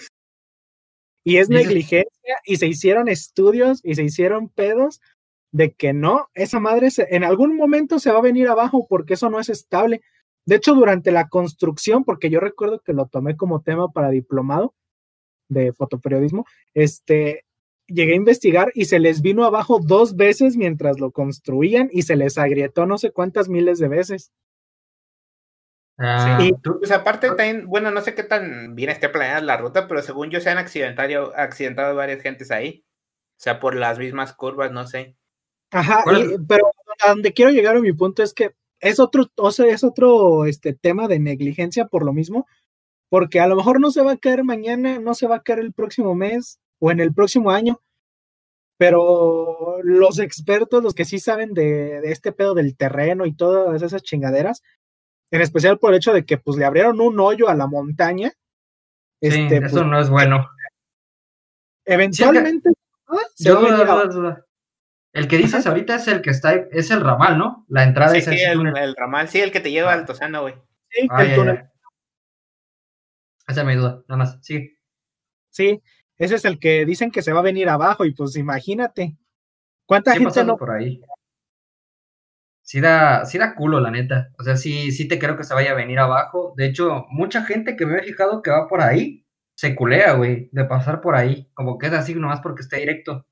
Y 1.23 1.37
es 1.37 1.49
negligencia 1.49 2.35
y 2.45 2.57
se 2.57 2.67
hicieron 2.67 3.07
estudios 3.07 3.81
y 3.83 3.95
se 3.95 4.03
hicieron 4.03 4.49
pedos 4.49 4.99
de 5.51 5.73
que 5.73 5.93
no, 5.93 6.29
esa 6.33 6.59
madre 6.59 6.89
en 6.97 7.23
algún 7.23 7.55
momento 7.55 7.99
se 7.99 8.11
va 8.11 8.19
a 8.19 8.23
venir 8.23 8.47
abajo 8.47 8.87
porque 8.87 9.15
eso 9.15 9.29
no 9.29 9.39
es 9.39 9.49
estable. 9.49 10.01
De 10.45 10.55
hecho, 10.55 10.73
durante 10.73 11.11
la 11.11 11.27
construcción, 11.27 12.03
porque 12.03 12.29
yo 12.29 12.39
recuerdo 12.39 12.79
que 12.79 12.93
lo 12.93 13.07
tomé 13.07 13.35
como 13.35 13.61
tema 13.61 13.89
para 13.89 14.09
diplomado 14.09 14.73
de 15.49 15.73
fotoperiodismo, 15.73 16.45
este, 16.73 17.45
llegué 17.87 18.13
a 18.13 18.17
investigar 18.17 18.71
y 18.73 18.85
se 18.85 18.99
les 18.99 19.21
vino 19.21 19.43
abajo 19.43 19.79
dos 19.79 20.15
veces 20.15 20.57
mientras 20.57 20.99
lo 20.99 21.11
construían 21.11 21.89
y 21.91 22.03
se 22.03 22.15
les 22.15 22.37
agrietó 22.37 22.85
no 22.85 22.97
sé 22.97 23.11
cuántas 23.11 23.49
miles 23.49 23.77
de 23.79 23.89
veces. 23.89 24.31
Ah, 26.03 26.39
y, 26.41 26.53
pues 26.53 26.91
aparte 26.91 27.27
también, 27.27 27.67
bueno, 27.67 27.91
no 27.91 28.01
sé 28.01 28.15
qué 28.15 28.24
tan 28.24 28.75
bien 28.75 28.89
esté 28.89 29.10
planeada 29.10 29.41
la 29.41 29.58
ruta, 29.58 29.88
pero 29.88 30.01
según 30.01 30.29
yo 30.31 30.39
se 30.39 30.50
han 30.50 30.58
accidentado, 30.58 31.34
accidentado 31.36 31.96
varias 31.96 32.22
gentes 32.22 32.50
ahí. 32.50 32.84
O 33.38 33.43
sea, 33.43 33.60
por 33.60 33.75
las 33.75 34.00
mismas 34.00 34.34
curvas, 34.34 34.72
no 34.72 34.88
sé. 34.88 35.15
Ajá, 35.72 36.03
pero 36.48 36.72
a 37.03 37.10
donde 37.10 37.34
quiero 37.34 37.51
llegar 37.51 37.75
a 37.75 37.81
mi 37.81 37.93
punto 37.93 38.24
es 38.24 38.34
que 38.34 38.55
es 38.79 39.00
otro, 39.00 39.27
o 39.36 39.51
sea, 39.51 39.67
es 39.67 39.84
otro 39.84 40.46
este, 40.46 40.74
tema 40.74 41.08
de 41.08 41.20
negligencia 41.20 41.86
por 41.86 42.03
lo 42.03 42.13
mismo, 42.13 42.48
porque 43.10 43.39
a 43.39 43.48
lo 43.48 43.55
mejor 43.55 43.79
no 43.79 43.91
se 43.91 44.01
va 44.01 44.13
a 44.13 44.17
caer 44.17 44.43
mañana, 44.43 45.00
no 45.00 45.13
se 45.13 45.27
va 45.27 45.38
a 45.38 45.43
caer 45.43 45.60
el 45.60 45.74
próximo 45.74 46.15
mes, 46.15 46.60
o 46.79 46.91
en 46.91 47.00
el 47.00 47.13
próximo 47.13 47.51
año. 47.51 47.79
Pero 48.77 49.77
los 49.84 50.20
expertos, 50.20 50.84
los 50.84 50.96
que 50.96 51.05
sí 51.05 51.20
saben 51.20 51.53
de, 51.53 52.00
este 52.12 52.31
pedo 52.31 52.55
del 52.55 52.75
terreno 52.75 53.25
y 53.25 53.34
todas 53.34 53.81
esas 53.84 54.01
chingaderas, 54.01 54.63
en 55.31 55.41
especial 55.41 55.79
por 55.79 55.91
el 55.91 55.97
hecho 55.97 56.13
de 56.13 56.25
que 56.25 56.38
pues 56.38 56.57
le 56.57 56.65
abrieron 56.65 57.00
un 57.00 57.19
hoyo 57.19 57.50
a 57.50 57.55
la 57.55 57.65
montaña. 57.65 58.31
Este, 59.21 59.57
eso 59.57 59.77
pues, 59.77 59.85
no 59.85 60.00
es 60.00 60.09
bueno. 60.09 60.50
Eventualmente. 61.85 62.69
El 65.13 65.27
que 65.27 65.38
dices 65.38 65.65
ahorita 65.65 65.95
es 65.95 66.07
el 66.07 66.21
que 66.21 66.29
está, 66.29 66.53
es 66.53 66.91
el 66.91 67.01
ramal, 67.01 67.38
¿no? 67.38 67.65
La 67.67 67.83
entrada 67.83 68.15
es 68.15 68.27
el, 68.27 68.95
ramal, 68.95 69.27
sí, 69.27 69.39
el 69.39 69.51
que 69.51 69.59
te 69.59 69.71
lleva 69.71 69.93
al 69.93 70.05
Tosano, 70.05 70.41
güey. 70.41 70.55
Sí, 70.89 71.07
ah, 71.09 71.23
el 71.23 71.35
túnel. 71.35 71.69
Esa 73.47 73.61
es 73.61 73.67
mi 73.67 73.75
duda, 73.75 74.03
nada 74.07 74.17
más, 74.17 74.39
sí. 74.41 74.77
Sí, 75.50 75.81
ese 76.17 76.35
es 76.35 76.45
el 76.45 76.59
que 76.59 76.85
dicen 76.85 77.11
que 77.11 77.21
se 77.21 77.33
va 77.33 77.39
a 77.39 77.43
venir 77.43 77.67
abajo 77.67 78.05
y 78.05 78.13
pues 78.13 78.35
imagínate. 78.38 79.17
¿Cuánta 79.85 80.15
gente 80.15 80.43
no? 80.45 80.55
por 80.55 80.71
ahí? 80.71 81.01
Sí 82.71 82.79
da, 82.79 83.25
sí 83.25 83.37
da 83.37 83.53
culo, 83.53 83.81
la 83.81 83.91
neta. 83.91 84.31
O 84.39 84.43
sea, 84.43 84.55
sí, 84.55 84.93
sí 84.93 85.05
te 85.05 85.19
creo 85.19 85.35
que 85.35 85.43
se 85.43 85.53
vaya 85.53 85.71
a 85.71 85.73
venir 85.75 85.99
abajo. 85.99 86.53
De 86.55 86.65
hecho, 86.67 87.05
mucha 87.09 87.43
gente 87.43 87.75
que 87.75 87.85
me 87.85 87.97
he 87.97 88.03
fijado 88.03 88.41
que 88.41 88.49
va 88.49 88.69
por 88.69 88.79
ahí, 88.81 89.25
se 89.55 89.75
culea, 89.75 90.13
güey, 90.13 90.47
de 90.53 90.63
pasar 90.63 91.01
por 91.01 91.15
ahí. 91.15 91.49
Como 91.53 91.77
que 91.77 91.87
es 91.87 91.93
así 91.93 92.15
nomás 92.15 92.39
porque 92.39 92.61
está 92.61 92.77
directo. 92.77 93.25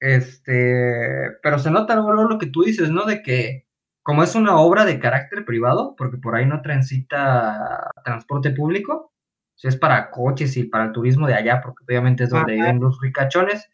Este, 0.00 1.28
pero 1.42 1.58
se 1.58 1.70
nota 1.70 1.94
luego 1.94 2.24
lo 2.24 2.38
que 2.38 2.46
tú 2.46 2.62
dices, 2.62 2.88
¿no? 2.88 3.04
De 3.04 3.22
que 3.22 3.66
como 4.02 4.22
es 4.22 4.34
una 4.34 4.56
obra 4.56 4.86
de 4.86 4.98
carácter 4.98 5.44
privado, 5.44 5.94
porque 5.94 6.16
por 6.16 6.34
ahí 6.34 6.46
no 6.46 6.62
transita 6.62 7.90
transporte 8.02 8.50
público, 8.52 9.12
si 9.56 9.68
es 9.68 9.76
para 9.76 10.10
coches 10.10 10.56
y 10.56 10.64
para 10.64 10.84
el 10.84 10.92
turismo 10.92 11.26
de 11.26 11.34
allá, 11.34 11.60
porque 11.60 11.84
obviamente 11.86 12.24
es 12.24 12.30
donde 12.30 12.54
viven 12.54 12.80
los 12.80 12.98
ricachones, 12.98 13.68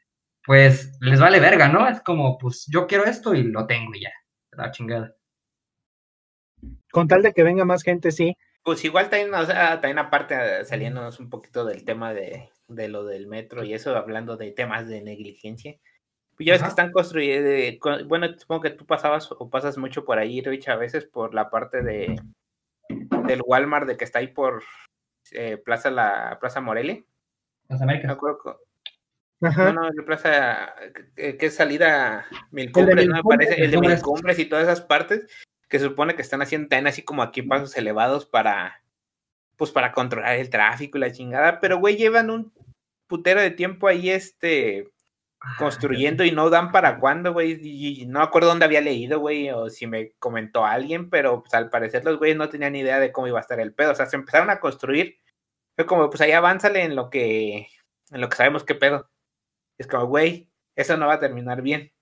pues 0.44 0.98
les 1.00 1.20
vale 1.20 1.38
verga, 1.38 1.68
¿no? 1.68 1.86
Es 1.86 2.00
como, 2.00 2.38
pues 2.38 2.66
yo 2.68 2.88
quiero 2.88 3.04
esto 3.04 3.34
y 3.34 3.44
lo 3.44 3.64
tengo 3.68 3.94
y 3.94 4.02
ya, 4.02 4.10
la 4.52 4.70
chingada. 4.70 5.14
Con 6.90 7.08
tal 7.08 7.22
de 7.22 7.32
que 7.32 7.42
venga 7.42 7.64
más 7.64 7.82
gente, 7.82 8.10
sí. 8.10 8.36
Pues 8.62 8.84
igual 8.84 9.08
también, 9.08 9.32
o 9.34 9.44
sea, 9.46 9.80
también 9.80 9.98
aparte 9.98 10.34
eh, 10.34 10.64
saliéndonos 10.64 11.20
un 11.20 11.30
poquito 11.30 11.64
del 11.64 11.84
tema 11.84 12.12
de, 12.12 12.50
de 12.66 12.88
lo 12.88 13.04
del 13.04 13.26
metro 13.26 13.64
y 13.64 13.74
eso, 13.74 13.96
hablando 13.96 14.36
de 14.36 14.50
temas 14.52 14.88
de 14.88 15.00
negligencia. 15.00 15.78
Pues 16.36 16.46
ya 16.46 16.52
ves 16.52 16.62
que 16.62 16.68
están 16.68 16.92
construyendo, 16.92 18.06
bueno, 18.06 18.28
supongo 18.38 18.62
que 18.62 18.70
tú 18.70 18.86
pasabas 18.86 19.28
o 19.32 19.50
pasas 19.50 19.76
mucho 19.76 20.04
por 20.04 20.18
ahí, 20.18 20.40
Rich, 20.40 20.68
a 20.68 20.76
veces 20.76 21.04
por 21.04 21.34
la 21.34 21.50
parte 21.50 21.82
de 21.82 22.16
del 22.88 23.42
Walmart 23.44 23.86
de 23.86 23.96
que 23.96 24.04
está 24.04 24.20
ahí 24.20 24.28
por 24.28 24.62
eh, 25.32 25.56
Plaza 25.58 25.90
la 25.90 26.38
Plaza 26.40 26.60
Morelia. 26.60 27.02
Plaza 27.66 27.84
América. 27.84 28.08
No, 28.08 28.18
no, 29.40 29.90
la 29.90 30.04
plaza 30.04 30.74
que, 31.14 31.38
es 31.40 31.54
salida 31.54 32.26
Mil 32.50 32.72
Cumbres, 32.72 33.06
¿no? 33.06 33.16
Me 33.16 33.22
parece, 33.22 33.62
el 33.62 33.70
de 33.70 33.78
Mil 33.78 34.00
Cumbres 34.00 34.38
y 34.38 34.46
todas 34.46 34.64
esas 34.64 34.80
partes 34.80 35.26
que 35.68 35.78
se 35.78 35.84
supone 35.84 36.14
que 36.14 36.22
están 36.22 36.42
haciendo 36.42 36.68
también 36.68 36.86
así 36.86 37.02
como 37.02 37.22
aquí 37.22 37.42
pasos 37.42 37.76
elevados 37.76 38.26
para, 38.26 38.82
pues 39.56 39.70
para 39.70 39.92
controlar 39.92 40.36
el 40.36 40.50
tráfico 40.50 40.98
y 40.98 41.02
la 41.02 41.12
chingada, 41.12 41.60
pero 41.60 41.78
güey, 41.78 41.96
llevan 41.96 42.30
un 42.30 42.52
putero 43.06 43.40
de 43.40 43.50
tiempo 43.50 43.86
ahí 43.86 44.10
este 44.10 44.90
Ah, 45.40 45.54
construyendo 45.56 46.24
y 46.24 46.32
no 46.32 46.50
dan 46.50 46.72
para 46.72 46.98
cuándo, 46.98 47.32
güey. 47.32 47.58
Y 47.62 48.06
no 48.06 48.20
acuerdo 48.22 48.48
dónde 48.48 48.64
había 48.64 48.80
leído, 48.80 49.20
güey, 49.20 49.50
o 49.50 49.70
si 49.70 49.86
me 49.86 50.12
comentó 50.18 50.64
alguien, 50.64 51.10
pero 51.10 51.42
pues 51.42 51.54
al 51.54 51.70
parecer 51.70 52.04
los 52.04 52.18
güeyes 52.18 52.36
no 52.36 52.48
tenían 52.48 52.74
idea 52.74 52.98
de 52.98 53.12
cómo 53.12 53.28
iba 53.28 53.38
a 53.38 53.42
estar 53.42 53.60
el 53.60 53.72
pedo. 53.72 53.92
O 53.92 53.94
sea, 53.94 54.06
se 54.06 54.16
empezaron 54.16 54.50
a 54.50 54.58
construir. 54.60 55.18
Fue 55.76 55.86
como, 55.86 56.10
pues 56.10 56.20
ahí 56.22 56.32
avánzale 56.32 56.82
en 56.82 56.96
lo 56.96 57.08
que, 57.10 57.68
en 58.10 58.20
lo 58.20 58.28
que 58.28 58.36
sabemos 58.36 58.64
qué 58.64 58.74
pedo. 58.74 59.08
Es 59.78 59.86
como, 59.86 60.06
güey, 60.06 60.48
eso 60.76 60.96
no 60.96 61.06
va 61.06 61.14
a 61.14 61.20
terminar 61.20 61.62
bien. 61.62 61.92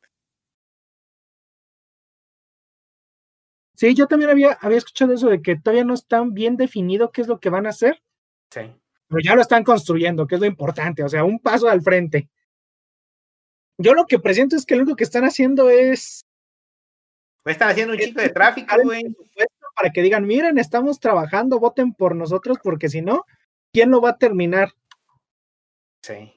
Sí, 3.75 3.95
yo 3.95 4.07
también 4.07 4.31
había, 4.31 4.53
había 4.63 4.79
escuchado 4.79 5.13
eso 5.13 5.29
de 5.29 5.43
que 5.43 5.57
todavía 5.57 5.85
no 5.85 5.93
están 5.93 6.33
bien 6.33 6.57
definido 6.57 7.13
qué 7.13 7.21
es 7.21 7.29
lo 7.29 7.39
que 7.39 7.51
van 7.51 7.67
a 7.67 7.71
hacer. 7.71 8.03
Sí. 8.51 8.73
Pero 9.09 9.21
ya 9.23 9.35
lo 9.35 9.43
están 9.43 9.65
construyendo, 9.65 10.27
que 10.27 10.37
es 10.37 10.41
lo 10.41 10.47
importante. 10.47 11.05
O 11.05 11.09
sea, 11.09 11.25
un 11.25 11.39
paso 11.39 11.69
al 11.69 11.83
frente. 11.83 12.31
Yo 13.79 13.93
lo 13.93 14.07
que 14.07 14.19
presiento 14.19 14.57
es 14.57 14.65
que 14.65 14.77
lo 14.77 14.83
único 14.83 14.97
que 14.97 15.05
están 15.05 15.25
haciendo 15.25 15.69
es. 15.69 16.25
Pues 17.43 17.55
están 17.55 17.69
haciendo 17.69 17.93
un 17.93 18.01
chico 18.01 18.21
de 18.21 18.31
tráfico, 18.31 18.75
güey. 18.83 19.05
Para 19.75 19.91
que 19.91 20.01
digan, 20.01 20.27
miren, 20.27 20.57
estamos 20.57 20.99
trabajando, 20.99 21.61
voten 21.61 21.93
por 21.93 22.17
nosotros, 22.17 22.57
porque 22.63 22.89
si 22.89 23.03
no, 23.03 23.25
¿quién 23.73 23.91
lo 23.91 24.01
va 24.01 24.11
a 24.11 24.19
terminar? 24.19 24.73
Sí. 26.03 26.36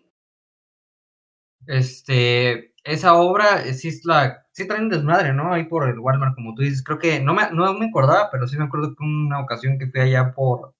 Este, 1.69 2.73
esa 2.83 3.13
obra 3.13 3.63
eh, 3.63 3.75
sí 3.75 3.89
es 3.89 4.03
la, 4.03 4.47
sí 4.51 4.67
traen 4.67 4.89
desmadre, 4.89 5.33
¿no? 5.33 5.53
Ahí 5.53 5.65
por 5.65 5.87
el 5.87 5.99
Walmart, 5.99 6.33
como 6.33 6.55
tú 6.55 6.63
dices, 6.63 6.83
creo 6.83 6.97
que 6.97 7.19
no 7.19 7.35
me, 7.35 7.43
no 7.51 7.73
me 7.75 7.87
acordaba, 7.87 8.29
pero 8.31 8.47
sí 8.47 8.57
me 8.57 8.65
acuerdo 8.65 8.95
que 8.95 9.03
una 9.03 9.39
ocasión 9.39 9.77
que 9.77 9.87
fui 9.87 10.01
allá 10.01 10.33
por 10.33 10.73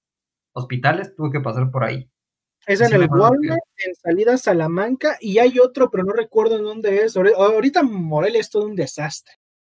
hospitales, 0.52 1.14
tuve 1.14 1.30
que 1.30 1.40
pasar 1.40 1.70
por 1.70 1.84
ahí. 1.84 2.10
Es 2.66 2.80
en 2.80 2.92
el 2.92 3.08
Walmart, 3.08 3.62
en 3.86 3.94
salida 3.94 4.36
Salamanca, 4.36 5.16
y 5.20 5.38
hay 5.38 5.60
otro, 5.60 5.90
pero 5.90 6.02
no 6.02 6.12
recuerdo 6.12 6.56
en 6.56 6.64
dónde 6.64 7.04
es. 7.04 7.16
Ahorita 7.16 7.84
Morelia 7.84 8.40
es 8.40 8.50
todo 8.50 8.66
un 8.66 8.74
desastre. 8.74 9.34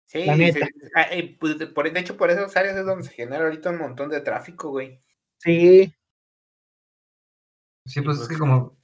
Sí, 0.07 0.25
la 0.25 0.35
neta. 0.35 0.67
Ah, 0.97 1.07
pues, 1.39 1.59
de 1.59 2.01
hecho, 2.01 2.17
por 2.17 2.31
esas 2.31 2.57
áreas 2.57 2.77
es 2.77 2.87
donde 2.87 3.05
se 3.05 3.13
genera 3.13 3.45
ahorita 3.45 3.71
un 3.71 3.79
montón 3.79 4.09
de 4.09 4.21
tráfico, 4.21 4.71
güey. 4.71 5.01
Sí. 5.39 5.95
Sí, 7.85 8.01
pues 8.01 8.19
es 8.19 8.29
que 8.29 8.39
como, 8.39 8.77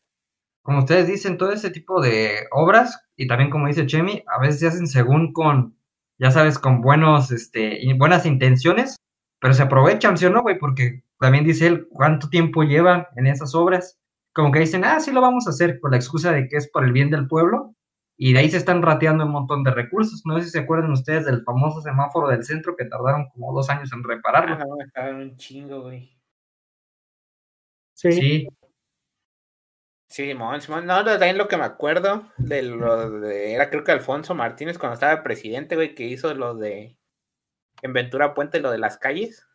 como 0.68 0.80
ustedes 0.80 1.06
dicen, 1.06 1.38
todo 1.38 1.50
ese 1.50 1.70
tipo 1.70 1.98
de 2.02 2.46
obras, 2.50 3.00
y 3.16 3.26
también 3.26 3.48
como 3.48 3.68
dice 3.68 3.86
Chemi, 3.86 4.22
a 4.26 4.38
veces 4.38 4.60
se 4.60 4.66
hacen 4.66 4.86
según 4.86 5.32
con, 5.32 5.78
ya 6.18 6.30
sabes, 6.30 6.58
con 6.58 6.82
buenos, 6.82 7.30
este, 7.30 7.80
buenas 7.96 8.26
intenciones, 8.26 8.98
pero 9.40 9.54
se 9.54 9.62
aprovechan, 9.62 10.18
¿sí 10.18 10.26
o 10.26 10.30
no, 10.30 10.42
güey? 10.42 10.58
Porque 10.58 11.04
también 11.18 11.46
dice 11.46 11.68
él 11.68 11.88
cuánto 11.88 12.28
tiempo 12.28 12.64
llevan 12.64 13.06
en 13.16 13.28
esas 13.28 13.54
obras. 13.54 13.98
Como 14.34 14.52
que 14.52 14.58
dicen, 14.58 14.84
ah, 14.84 15.00
sí 15.00 15.10
lo 15.10 15.22
vamos 15.22 15.46
a 15.46 15.50
hacer 15.52 15.80
con 15.80 15.92
la 15.92 15.96
excusa 15.96 16.32
de 16.32 16.46
que 16.48 16.58
es 16.58 16.68
por 16.70 16.84
el 16.84 16.92
bien 16.92 17.08
del 17.08 17.28
pueblo. 17.28 17.74
Y 18.18 18.34
de 18.34 18.40
ahí 18.40 18.50
se 18.50 18.58
están 18.58 18.82
rateando 18.82 19.24
un 19.24 19.32
montón 19.32 19.64
de 19.64 19.70
recursos. 19.70 20.20
No 20.26 20.36
sé 20.36 20.44
si 20.44 20.50
se 20.50 20.58
acuerdan 20.58 20.92
ustedes 20.92 21.24
del 21.24 21.44
famoso 21.44 21.80
semáforo 21.80 22.28
del 22.28 22.44
centro 22.44 22.76
que 22.76 22.84
tardaron 22.84 23.30
como 23.30 23.54
dos 23.54 23.70
años 23.70 23.90
en 23.94 24.04
repararlo. 24.04 24.58
Ah, 24.94 25.12
no, 25.12 25.18
un 25.18 25.34
chingo, 25.38 25.80
güey. 25.80 26.14
Sí. 27.94 28.12
Sí. 28.12 28.48
Sí, 30.08 30.32
No, 30.34 31.04
también 31.04 31.38
lo 31.38 31.48
que 31.48 31.56
me 31.56 31.64
acuerdo 31.64 32.32
de 32.38 32.62
lo 32.62 33.20
de. 33.20 33.52
Era 33.54 33.70
creo 33.70 33.84
que 33.84 33.92
Alfonso 33.92 34.34
Martínez 34.34 34.78
cuando 34.78 34.94
estaba 34.94 35.22
presidente, 35.22 35.76
güey, 35.76 35.94
que 35.94 36.04
hizo 36.04 36.34
lo 36.34 36.54
de. 36.54 36.96
En 37.82 37.92
Ventura 37.92 38.34
Puente, 38.34 38.58
lo 38.60 38.70
de 38.70 38.78
las 38.78 38.98
calles 38.98 39.48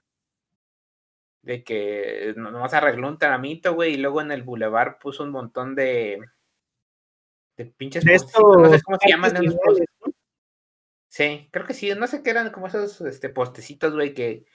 de 1.43 1.63
que 1.63 2.33
nomás 2.37 2.73
arregló 2.73 3.09
un 3.09 3.19
tramito, 3.19 3.75
güey, 3.75 3.93
y 3.93 3.97
luego 3.97 4.21
en 4.21 4.31
el 4.31 4.43
bulevar 4.43 4.97
puso 4.97 5.23
un 5.23 5.31
montón 5.31 5.75
de, 5.75 6.19
de 7.57 7.65
pinches 7.65 8.05
no 8.05 8.17
sé 8.17 8.81
cómo 8.81 8.97
se 8.99 9.09
llaman. 9.09 9.33
Sí, 11.09 11.49
creo 11.51 11.65
que 11.65 11.73
sí, 11.73 11.91
no 11.95 12.07
sé 12.07 12.23
qué 12.23 12.31
eran 12.31 12.49
como 12.49 12.67
esos 12.67 13.01
este, 13.01 13.29
postecitos, 13.29 13.93
güey, 13.93 14.13
que, 14.13 14.45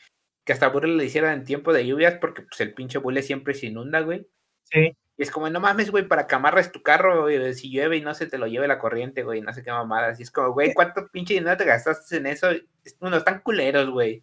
que 0.45 0.53
hasta 0.53 0.69
Bule 0.69 0.89
le 0.89 1.05
hicieron 1.05 1.31
en 1.31 1.45
tiempo 1.45 1.73
de 1.73 1.87
lluvias, 1.87 2.17
porque 2.21 2.43
pues 2.43 2.61
el 2.63 2.75
pinche 2.75 2.99
bule 2.99 3.23
siempre 3.23 3.55
se 3.55 3.67
inunda, 3.67 4.01
güey. 4.01 4.27
Sí. 4.65 4.97
Y 5.19 5.23
es 5.25 5.33
como, 5.33 5.51
no 5.51 5.59
mames, 5.59 5.91
güey, 5.91 6.07
para 6.07 6.29
que 6.29 6.37
amarres 6.37 6.71
tu 6.71 6.81
carro, 6.81 7.23
güey, 7.23 7.53
si 7.53 7.71
llueve 7.71 7.97
y 7.97 8.01
no 8.01 8.15
se 8.15 8.27
te 8.27 8.39
lo 8.39 8.47
lleve 8.47 8.69
la 8.69 8.79
corriente, 8.79 9.25
güey, 9.25 9.41
no 9.41 9.53
sé 9.53 9.65
qué 9.65 9.73
mamadas. 9.73 10.21
Y 10.21 10.23
es 10.23 10.31
como, 10.31 10.53
güey, 10.53 10.73
¿cuánto 10.73 11.09
pinche 11.09 11.35
dinero 11.35 11.57
te 11.57 11.65
gastaste 11.65 12.19
en 12.19 12.27
eso? 12.27 12.49
Uno, 13.01 13.17
están 13.17 13.41
culeros, 13.41 13.91
güey. 13.91 14.23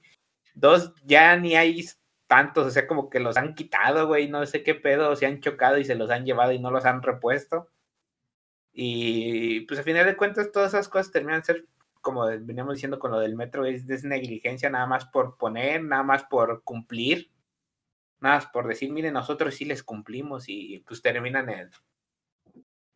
Dos, 0.53 0.93
ya 1.03 1.35
ni 1.35 1.55
hay 1.55 1.85
tantos, 2.27 2.67
o 2.67 2.71
sea, 2.71 2.87
como 2.87 3.09
que 3.09 3.19
los 3.19 3.37
han 3.37 3.55
quitado, 3.55 4.07
güey, 4.07 4.29
no 4.29 4.45
sé 4.45 4.63
qué 4.63 4.73
pedo, 4.73 5.15
se 5.15 5.25
han 5.25 5.41
chocado 5.41 5.77
y 5.77 5.85
se 5.85 5.95
los 5.95 6.09
han 6.09 6.25
llevado 6.25 6.53
y 6.53 6.59
no 6.59 6.71
los 6.71 6.85
han 6.85 7.01
repuesto. 7.01 7.69
Y 8.71 9.61
pues 9.61 9.79
a 9.79 9.83
final 9.83 10.05
de 10.05 10.17
cuentas 10.17 10.51
todas 10.51 10.73
esas 10.73 10.89
cosas 10.89 11.11
terminan 11.11 11.43
ser, 11.43 11.65
como 12.01 12.25
veníamos 12.25 12.75
diciendo 12.75 12.99
con 12.99 13.11
lo 13.11 13.19
del 13.19 13.35
metro, 13.35 13.65
es, 13.65 13.85
negligencia 14.03 14.69
nada 14.69 14.85
más 14.85 15.05
por 15.05 15.37
poner, 15.37 15.83
nada 15.83 16.03
más 16.03 16.23
por 16.23 16.63
cumplir, 16.63 17.31
más 18.25 18.47
por 18.47 18.67
decir, 18.67 18.91
miren, 18.91 19.13
nosotros 19.13 19.53
sí 19.53 19.65
les 19.65 19.83
cumplimos 19.83 20.45
y 20.47 20.83
pues 20.87 21.03
terminan 21.03 21.47
en, 21.47 21.69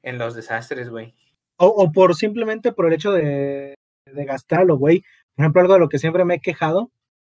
en 0.02 0.18
los 0.18 0.34
desastres, 0.34 0.90
güey. 0.90 1.14
O, 1.58 1.68
o, 1.68 1.92
por 1.92 2.16
simplemente 2.16 2.72
por 2.72 2.88
el 2.88 2.94
hecho 2.94 3.12
de, 3.12 3.76
de 4.06 4.26
gastarlo, 4.26 4.76
güey. 4.78 5.04
Por 5.36 5.44
ejemplo, 5.44 5.62
algo 5.62 5.74
de 5.76 5.80
lo 5.82 5.90
que 5.90 6.00
siempre 6.00 6.26
me 6.26 6.36
he 6.36 6.42
quejado 6.42 6.92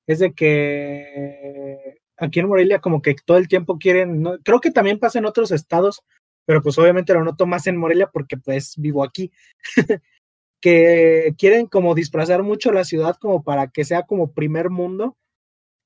es 0.06 0.20
de 0.20 0.32
que 0.32 1.98
aquí 2.16 2.38
en 2.38 2.46
Morelia 2.48 2.80
como 2.80 3.02
que 3.02 3.16
todo 3.24 3.38
el 3.38 3.48
tiempo 3.48 3.78
quieren, 3.78 4.24
creo 4.44 4.60
que 4.60 4.70
también 4.70 5.00
pasa 5.00 5.18
en 5.18 5.26
otros 5.26 5.50
estados, 5.50 6.04
pero 6.46 6.62
pues 6.62 6.78
obviamente 6.78 7.12
lo 7.12 7.24
noto 7.24 7.44
más 7.46 7.66
en 7.66 7.76
Morelia 7.76 8.08
porque 8.12 8.36
pues 8.36 8.74
vivo 8.76 9.02
aquí, 9.02 9.32
que 10.60 11.34
quieren 11.36 11.66
como 11.66 11.96
disfrazar 11.96 12.44
mucho 12.44 12.70
la 12.70 12.84
ciudad 12.84 13.16
como 13.20 13.42
para 13.42 13.68
que 13.68 13.84
sea 13.84 14.02
como 14.02 14.32
primer 14.32 14.70
mundo, 14.70 15.16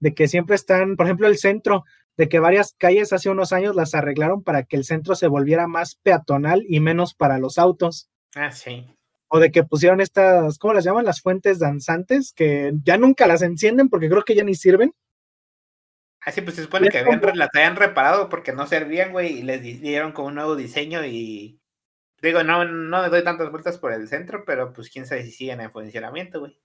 de 0.00 0.14
que 0.14 0.28
siempre 0.28 0.57
están, 0.57 0.96
por 0.96 1.07
ejemplo, 1.07 1.26
el 1.26 1.38
centro, 1.38 1.85
de 2.16 2.29
que 2.29 2.38
varias 2.38 2.74
calles 2.79 3.12
hace 3.12 3.31
unos 3.31 3.53
años 3.53 3.74
las 3.74 3.94
arreglaron 3.94 4.42
para 4.42 4.64
que 4.64 4.77
el 4.77 4.85
centro 4.85 5.14
se 5.14 5.27
volviera 5.27 5.66
más 5.66 5.96
peatonal 5.96 6.64
y 6.68 6.81
menos 6.81 7.14
para 7.14 7.38
los 7.38 7.59
autos. 7.59 8.09
Ah, 8.35 8.50
sí 8.50 8.87
o 9.35 9.40
de 9.40 9.50
que 9.50 9.64
pusieron 9.64 10.00
estas, 10.00 10.59
¿cómo 10.59 10.74
las 10.74 10.85
llaman? 10.85 11.05
Las 11.05 11.20
fuentes 11.20 11.59
danzantes, 11.59 12.33
que 12.33 12.72
ya 12.85 12.96
nunca 12.98 13.27
las 13.27 13.42
encienden 13.42 13.88
porque 13.88 14.09
creo 14.09 14.22
que 14.22 14.37
ya 14.37 14.44
ni 14.44 14.55
sirven. 14.55 14.94
Ah, 16.20 16.31
sí, 16.31 16.40
pues 16.40 16.55
se 16.55 16.62
supone 16.62 16.88
que 16.88 16.98
habían, 16.98 17.20
las 17.35 17.48
habían 17.53 17.74
reparado 17.74 18.29
porque 18.29 18.53
no 18.53 18.64
servían, 18.68 19.11
güey, 19.11 19.40
y 19.40 19.42
les 19.42 19.61
dieron 19.61 20.12
como 20.12 20.29
un 20.29 20.37
nuevo 20.37 20.55
diseño 20.55 21.05
y... 21.05 21.61
Digo, 22.22 22.44
no, 22.44 22.64
no 22.64 23.03
me 23.03 23.09
doy 23.09 23.24
tantas 23.24 23.50
vueltas 23.50 23.77
por 23.77 23.92
el 23.92 24.07
centro, 24.07 24.44
pero 24.46 24.72
pues 24.72 24.88
quién 24.88 25.05
sabe 25.05 25.24
si 25.24 25.33
siguen 25.33 25.61
en 25.61 25.72
funcionamiento, 25.72 26.38
güey. 26.38 26.57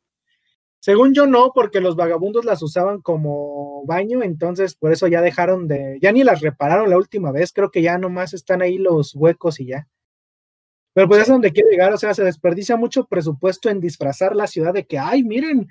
Según 0.82 1.13
yo 1.13 1.28
no, 1.28 1.52
porque 1.54 1.82
los 1.82 1.96
vagabundos 1.96 2.46
las 2.46 2.62
usaban 2.63 3.02
como 3.02 3.86
baño, 3.86 4.24
entonces 4.24 4.76
por 4.76 4.94
eso 4.94 5.08
ya 5.08 5.22
dejaron 5.22 5.68
de, 5.68 6.00
ya 6.02 6.12
ni 6.12 6.24
las 6.24 6.39
repararon 6.42 6.89
la 6.89 6.98
última 6.98 7.32
vez, 7.32 7.52
creo 7.52 7.70
que 7.70 7.82
ya 7.82 7.98
nomás 7.98 8.34
están 8.34 8.62
ahí 8.62 8.78
los 8.78 9.13
huecos 9.13 9.60
y 9.60 9.68
ya. 9.68 9.88
Pero 10.94 11.08
pues 11.08 11.22
es 11.24 11.28
donde 11.28 11.52
quiere 11.52 11.70
llegar, 11.70 11.94
o 11.94 11.98
sea, 11.98 12.13
se 12.13 12.24
desperdicia 12.24 12.78
mucho 12.78 13.06
presupuesto 13.06 13.70
en 13.70 13.80
disfrazar 13.80 14.36
la 14.36 14.48
ciudad 14.48 14.74
de 14.74 14.86
que, 14.86 14.98
ay, 14.98 15.24
miren, 15.24 15.68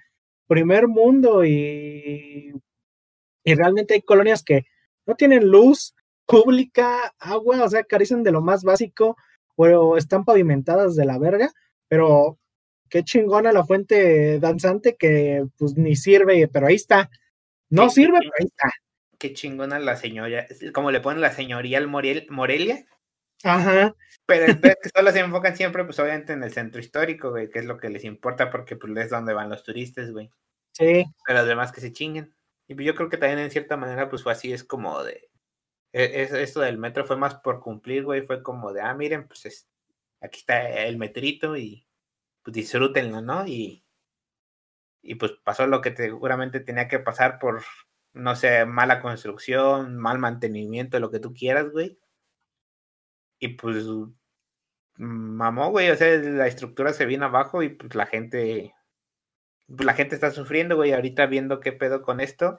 primer 0.47 0.89
mundo 0.89 1.45
y, 1.45 2.53
y 3.45 3.55
realmente 3.55 3.95
hay 3.95 4.03
colonias 4.03 4.43
que 4.43 4.67
no 5.07 5.15
tienen 5.17 5.49
luz 5.49 5.95
pública, 6.27 7.15
agua, 7.19 7.65
o 7.65 7.69
sea, 7.69 7.83
carecen 7.85 8.23
de 8.23 8.33
lo 8.33 8.43
más 8.43 8.63
básico 8.63 9.17
o 9.57 9.97
están 9.97 10.25
pavimentadas 10.25 10.95
de 10.95 11.05
la 11.05 11.19
verga, 11.19 11.51
pero 11.89 12.39
qué 12.89 13.05
chingona 13.05 13.53
la 13.53 13.65
fuente 13.65 14.39
danzante 14.41 14.97
que 14.97 15.47
pues 15.57 15.77
ni 15.77 15.97
sirve, 15.97 16.49
pero 16.49 16.67
ahí 16.67 16.75
está. 16.75 17.11
No 17.71 17.91
sirve, 17.91 18.19
pero 18.19 18.33
ahí 18.39 18.47
está. 18.47 18.71
Qué 19.19 19.33
chingona 19.33 19.79
la 19.79 19.97
señora, 19.97 20.47
como 20.73 20.91
le 20.91 21.01
ponen 21.01 21.21
la 21.21 21.33
señoría 21.33 21.79
al 21.79 21.89
Morelia. 21.89 22.87
Ajá. 23.45 23.95
Pero 24.27 24.47
es 24.73 24.77
que 24.83 24.91
solo 24.95 25.11
se 25.11 25.21
enfocan 25.21 25.57
siempre, 25.57 25.85
pues 25.85 25.99
obviamente 25.99 26.33
en 26.33 26.43
el 26.43 26.53
centro 26.53 26.81
histórico, 26.81 27.31
güey, 27.31 27.51
que 27.51 27.59
es 27.61 27.65
lo 27.65 27.79
que 27.79 27.89
les 27.89 28.05
importa 28.05 28.51
porque 28.51 28.77
pues 28.77 28.97
es 28.97 29.11
donde 29.11 29.33
van 29.33 29.49
los 29.49 29.63
turistas, 29.63 30.11
güey. 30.13 30.31
Sí. 30.73 31.05
Pero 31.27 31.39
los 31.41 31.49
demás 31.49 31.73
que 31.73 31.81
se 31.81 31.93
chinguen. 31.93 32.35
Y 32.69 32.75
pues, 32.75 32.87
yo 32.87 32.95
creo 32.95 33.09
que 33.09 33.17
también 33.17 33.41
en 33.41 33.51
cierta 33.51 33.77
manera, 33.77 34.09
pues 34.09 34.23
fue 34.23 34.33
así, 34.33 34.53
es 34.53 34.63
como 34.63 35.03
de. 35.03 35.31
E, 35.93 36.29
esto 36.43 36.61
del 36.61 36.79
metro 36.79 37.05
fue 37.05 37.17
más 37.17 37.37
por 37.37 37.61
cumplir, 37.61 38.05
güey, 38.05 38.23
fue 38.23 38.43
como 38.43 38.73
de, 38.73 38.83
ah, 38.83 38.95
miren, 38.95 39.27
pues 39.27 39.47
es, 39.47 39.69
aquí 40.21 40.41
está 40.41 40.69
el 40.85 40.99
metrito 40.99 41.57
y 41.57 41.88
pues 42.49 42.55
disfrútenlo, 42.55 43.21
¿no? 43.21 43.47
Y, 43.47 43.85
y 45.03 45.17
pues 45.17 45.33
pasó 45.45 45.67
lo 45.67 45.83
que 45.83 45.95
seguramente 45.95 46.61
tenía 46.61 46.89
que 46.89 46.99
pasar 46.99 47.39
por, 47.39 47.63
no 48.15 48.37
sé, 48.37 48.65
mala 48.65 49.03
construcción, 49.03 49.99
mal 49.99 50.19
mantenimiento, 50.19 50.99
lo 50.99 51.11
que 51.11 51.21
tú 51.21 51.35
quieras, 51.35 51.71
güey. 51.71 51.99
Y 53.39 53.49
pues 53.49 53.85
mamó, 54.97 55.71
güey, 55.71 55.91
o 55.91 55.97
sea, 55.97 56.17
la 56.17 56.47
estructura 56.47 56.95
se 56.95 57.05
viene 57.05 57.27
abajo 57.27 57.63
y 57.63 57.69
pues 57.69 57.95
la 57.95 58.07
gente, 58.07 58.75
pues 59.67 59.85
la 59.85 59.93
gente 59.93 60.15
está 60.15 60.31
sufriendo, 60.31 60.77
güey, 60.77 60.95
ahorita 60.95 61.27
viendo 61.27 61.61
qué 61.61 61.73
pedo 61.73 62.01
con 62.01 62.19
esto. 62.21 62.57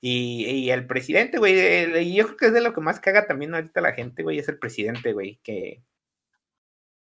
Y, 0.00 0.46
y 0.46 0.70
el 0.70 0.86
presidente, 0.86 1.36
güey, 1.36 2.14
yo 2.14 2.24
creo 2.24 2.36
que 2.38 2.46
es 2.46 2.52
de 2.54 2.62
lo 2.62 2.72
que 2.72 2.80
más 2.80 2.98
caga 2.98 3.26
también 3.26 3.54
ahorita 3.54 3.82
la 3.82 3.92
gente, 3.92 4.22
güey, 4.22 4.38
es 4.38 4.48
el 4.48 4.58
presidente, 4.58 5.12
güey, 5.12 5.38
que, 5.42 5.82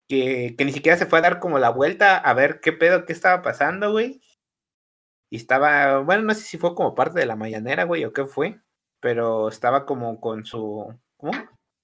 que, 0.08 0.54
ni 0.58 0.72
siquiera 0.72 0.98
se 0.98 1.06
fue 1.06 1.18
a 1.18 1.22
dar 1.22 1.40
como 1.40 1.58
la 1.58 1.70
vuelta 1.70 2.18
a 2.18 2.34
ver 2.34 2.60
qué 2.60 2.72
pedo, 2.72 3.04
qué 3.06 3.12
estaba 3.12 3.42
pasando, 3.42 3.92
güey. 3.92 4.22
Y 5.30 5.36
estaba, 5.36 6.00
bueno, 6.00 6.22
no 6.24 6.34
sé 6.34 6.42
si 6.42 6.58
fue 6.58 6.74
como 6.74 6.94
parte 6.94 7.18
de 7.20 7.26
la 7.26 7.36
mañanera, 7.36 7.84
güey, 7.84 8.04
o 8.04 8.12
qué 8.12 8.24
fue, 8.26 8.60
pero 9.00 9.48
estaba 9.48 9.86
como 9.86 10.20
con 10.20 10.44
su, 10.44 10.94
¿cómo? 11.16 11.32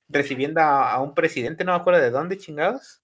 recibiendo 0.09 0.61
a, 0.61 1.00
un 1.00 1.14
presidente, 1.14 1.64
no 1.64 1.72
me 1.72 1.78
acuerdo 1.78 2.00
de 2.00 2.11
dónde, 2.11 2.38
chingados. 2.38 3.02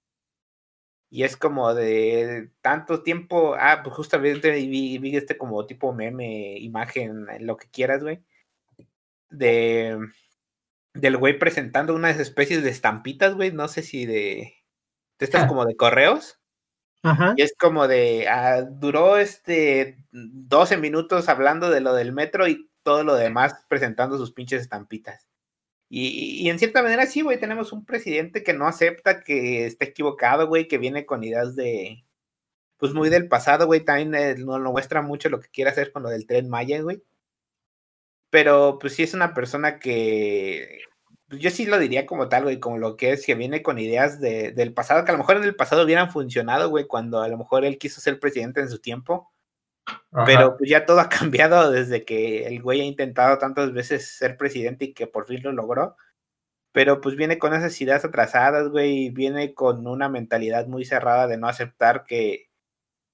Y 1.11 1.23
es 1.23 1.37
como 1.37 1.73
de 1.75 2.51
tanto 2.61 3.03
tiempo, 3.03 3.55
ah, 3.59 3.81
pues 3.83 3.95
justamente 3.95 4.51
vi, 4.51 4.99
vi 4.99 5.17
este 5.17 5.39
como 5.39 5.65
tipo 5.67 5.93
meme, 5.93 6.59
imagen, 6.59 7.27
lo 7.41 7.57
que 7.57 7.69
quieras, 7.71 8.03
güey. 8.03 8.25
De 9.31 9.99
del 10.95 11.17
güey 11.17 11.39
presentando 11.39 11.95
unas 11.95 12.19
especies 12.19 12.63
de 12.63 12.71
estampitas, 12.71 13.35
güey, 13.35 13.53
no 13.53 13.69
sé 13.69 13.83
si 13.83 14.07
de, 14.07 14.55
de 15.19 15.25
estas 15.25 15.45
ah. 15.45 15.49
como 15.49 15.65
de 15.65 15.77
correos. 15.77 16.39
Ajá. 17.03 17.35
Y 17.37 17.43
es 17.43 17.55
como 17.57 17.87
de, 17.87 18.27
ah, 18.29 18.63
duró 18.63 19.17
este 19.19 19.99
12 20.11 20.77
minutos 20.79 21.29
hablando 21.29 21.71
de 21.71 21.81
lo 21.81 21.95
del 21.95 22.13
metro 22.13 22.49
y 22.49 22.69
todo 22.83 23.05
lo 23.05 23.15
demás 23.15 23.65
presentando 23.69 24.19
sus 24.19 24.33
pinches 24.33 24.63
estampitas. 24.63 25.29
Y, 25.89 26.43
y, 26.43 26.51
en 26.51 26.59
cierta 26.59 26.83
manera 26.83 27.07
sí, 27.07 27.23
güey, 27.23 27.39
tenemos 27.39 27.73
un 27.73 27.85
presidente 27.85 28.43
que 28.43 28.53
no 28.53 28.67
acepta 28.67 29.23
que 29.23 29.67
esté 29.67 29.87
equivocado, 29.87 30.49
güey, 30.49 30.67
que 30.67 30.79
viene 30.79 31.07
con 31.07 31.23
ideas 31.23 31.55
de, 31.55 32.05
pues 32.79 32.93
muy 32.93 33.09
del 33.09 33.29
pasado, 33.29 33.67
güey, 33.67 33.85
también 33.85 34.15
eh, 34.15 34.35
nos 34.37 34.61
lo 34.61 34.73
muestra 34.73 35.03
mucho 35.03 35.29
lo 35.29 35.41
que 35.41 35.49
quiere 35.49 35.71
hacer 35.71 35.93
con 35.93 36.03
lo 36.03 36.11
del 36.11 36.27
tren 36.27 36.49
Maya, 36.49 36.81
güey. 36.83 37.03
Pero 38.31 38.79
pues 38.81 38.95
sí 38.95 39.03
es 39.03 39.15
una 39.15 39.35
persona 39.35 39.79
que, 39.79 40.81
yo 41.31 41.51
sí 41.51 41.67
lo 41.67 41.79
diría 41.79 42.07
como 42.07 42.29
tal, 42.29 42.45
güey, 42.45 42.61
como 42.61 42.79
lo 42.79 42.97
que 42.97 43.13
es, 43.13 43.27
que 43.27 43.35
viene 43.35 43.63
con 43.63 43.79
ideas 43.79 44.21
de, 44.21 44.53
del 44.53 44.73
pasado, 44.73 45.05
que 45.05 45.11
a 45.11 45.15
lo 45.15 45.19
mejor 45.19 45.37
en 45.37 45.45
el 45.45 45.57
pasado 45.57 45.85
hubieran 45.85 46.11
funcionado, 46.11 46.69
güey, 46.71 46.87
cuando 46.87 47.21
a 47.21 47.29
lo 47.29 47.37
mejor 47.37 47.65
él 47.65 47.79
quiso 47.79 48.01
ser 48.01 48.21
presidente 48.21 48.61
en 48.61 48.71
su 48.71 48.79
tiempo. 48.79 49.33
Pero 50.25 50.57
pues 50.57 50.71
ya 50.71 50.85
todo 50.87 51.01
ha 51.01 51.09
cambiado 51.09 51.71
desde 51.71 52.05
que 52.05 52.47
el 52.47 52.63
güey 52.63 52.81
ha 52.81 52.85
intentado 52.85 53.39
tantas 53.39 53.73
veces 53.73 54.09
ser 54.17 54.37
presidente 54.37 54.87
y 54.87 54.95
que 54.95 55.07
por 55.07 55.27
fin 55.27 55.43
lo 55.43 55.53
logró. 55.53 55.97
Pero 56.73 57.01
pues 57.01 57.17
viene 57.17 57.39
con 57.39 57.55
esas 57.55 57.81
ideas 57.81 58.05
atrasadas, 58.05 58.69
güey, 58.69 59.07
y 59.07 59.11
viene 59.11 59.55
con 59.55 59.87
una 59.87 60.09
mentalidad 60.09 60.67
muy 60.67 60.85
cerrada 60.85 61.27
de 61.27 61.39
no 61.39 61.49
aceptar 61.49 62.05
que, 62.05 62.51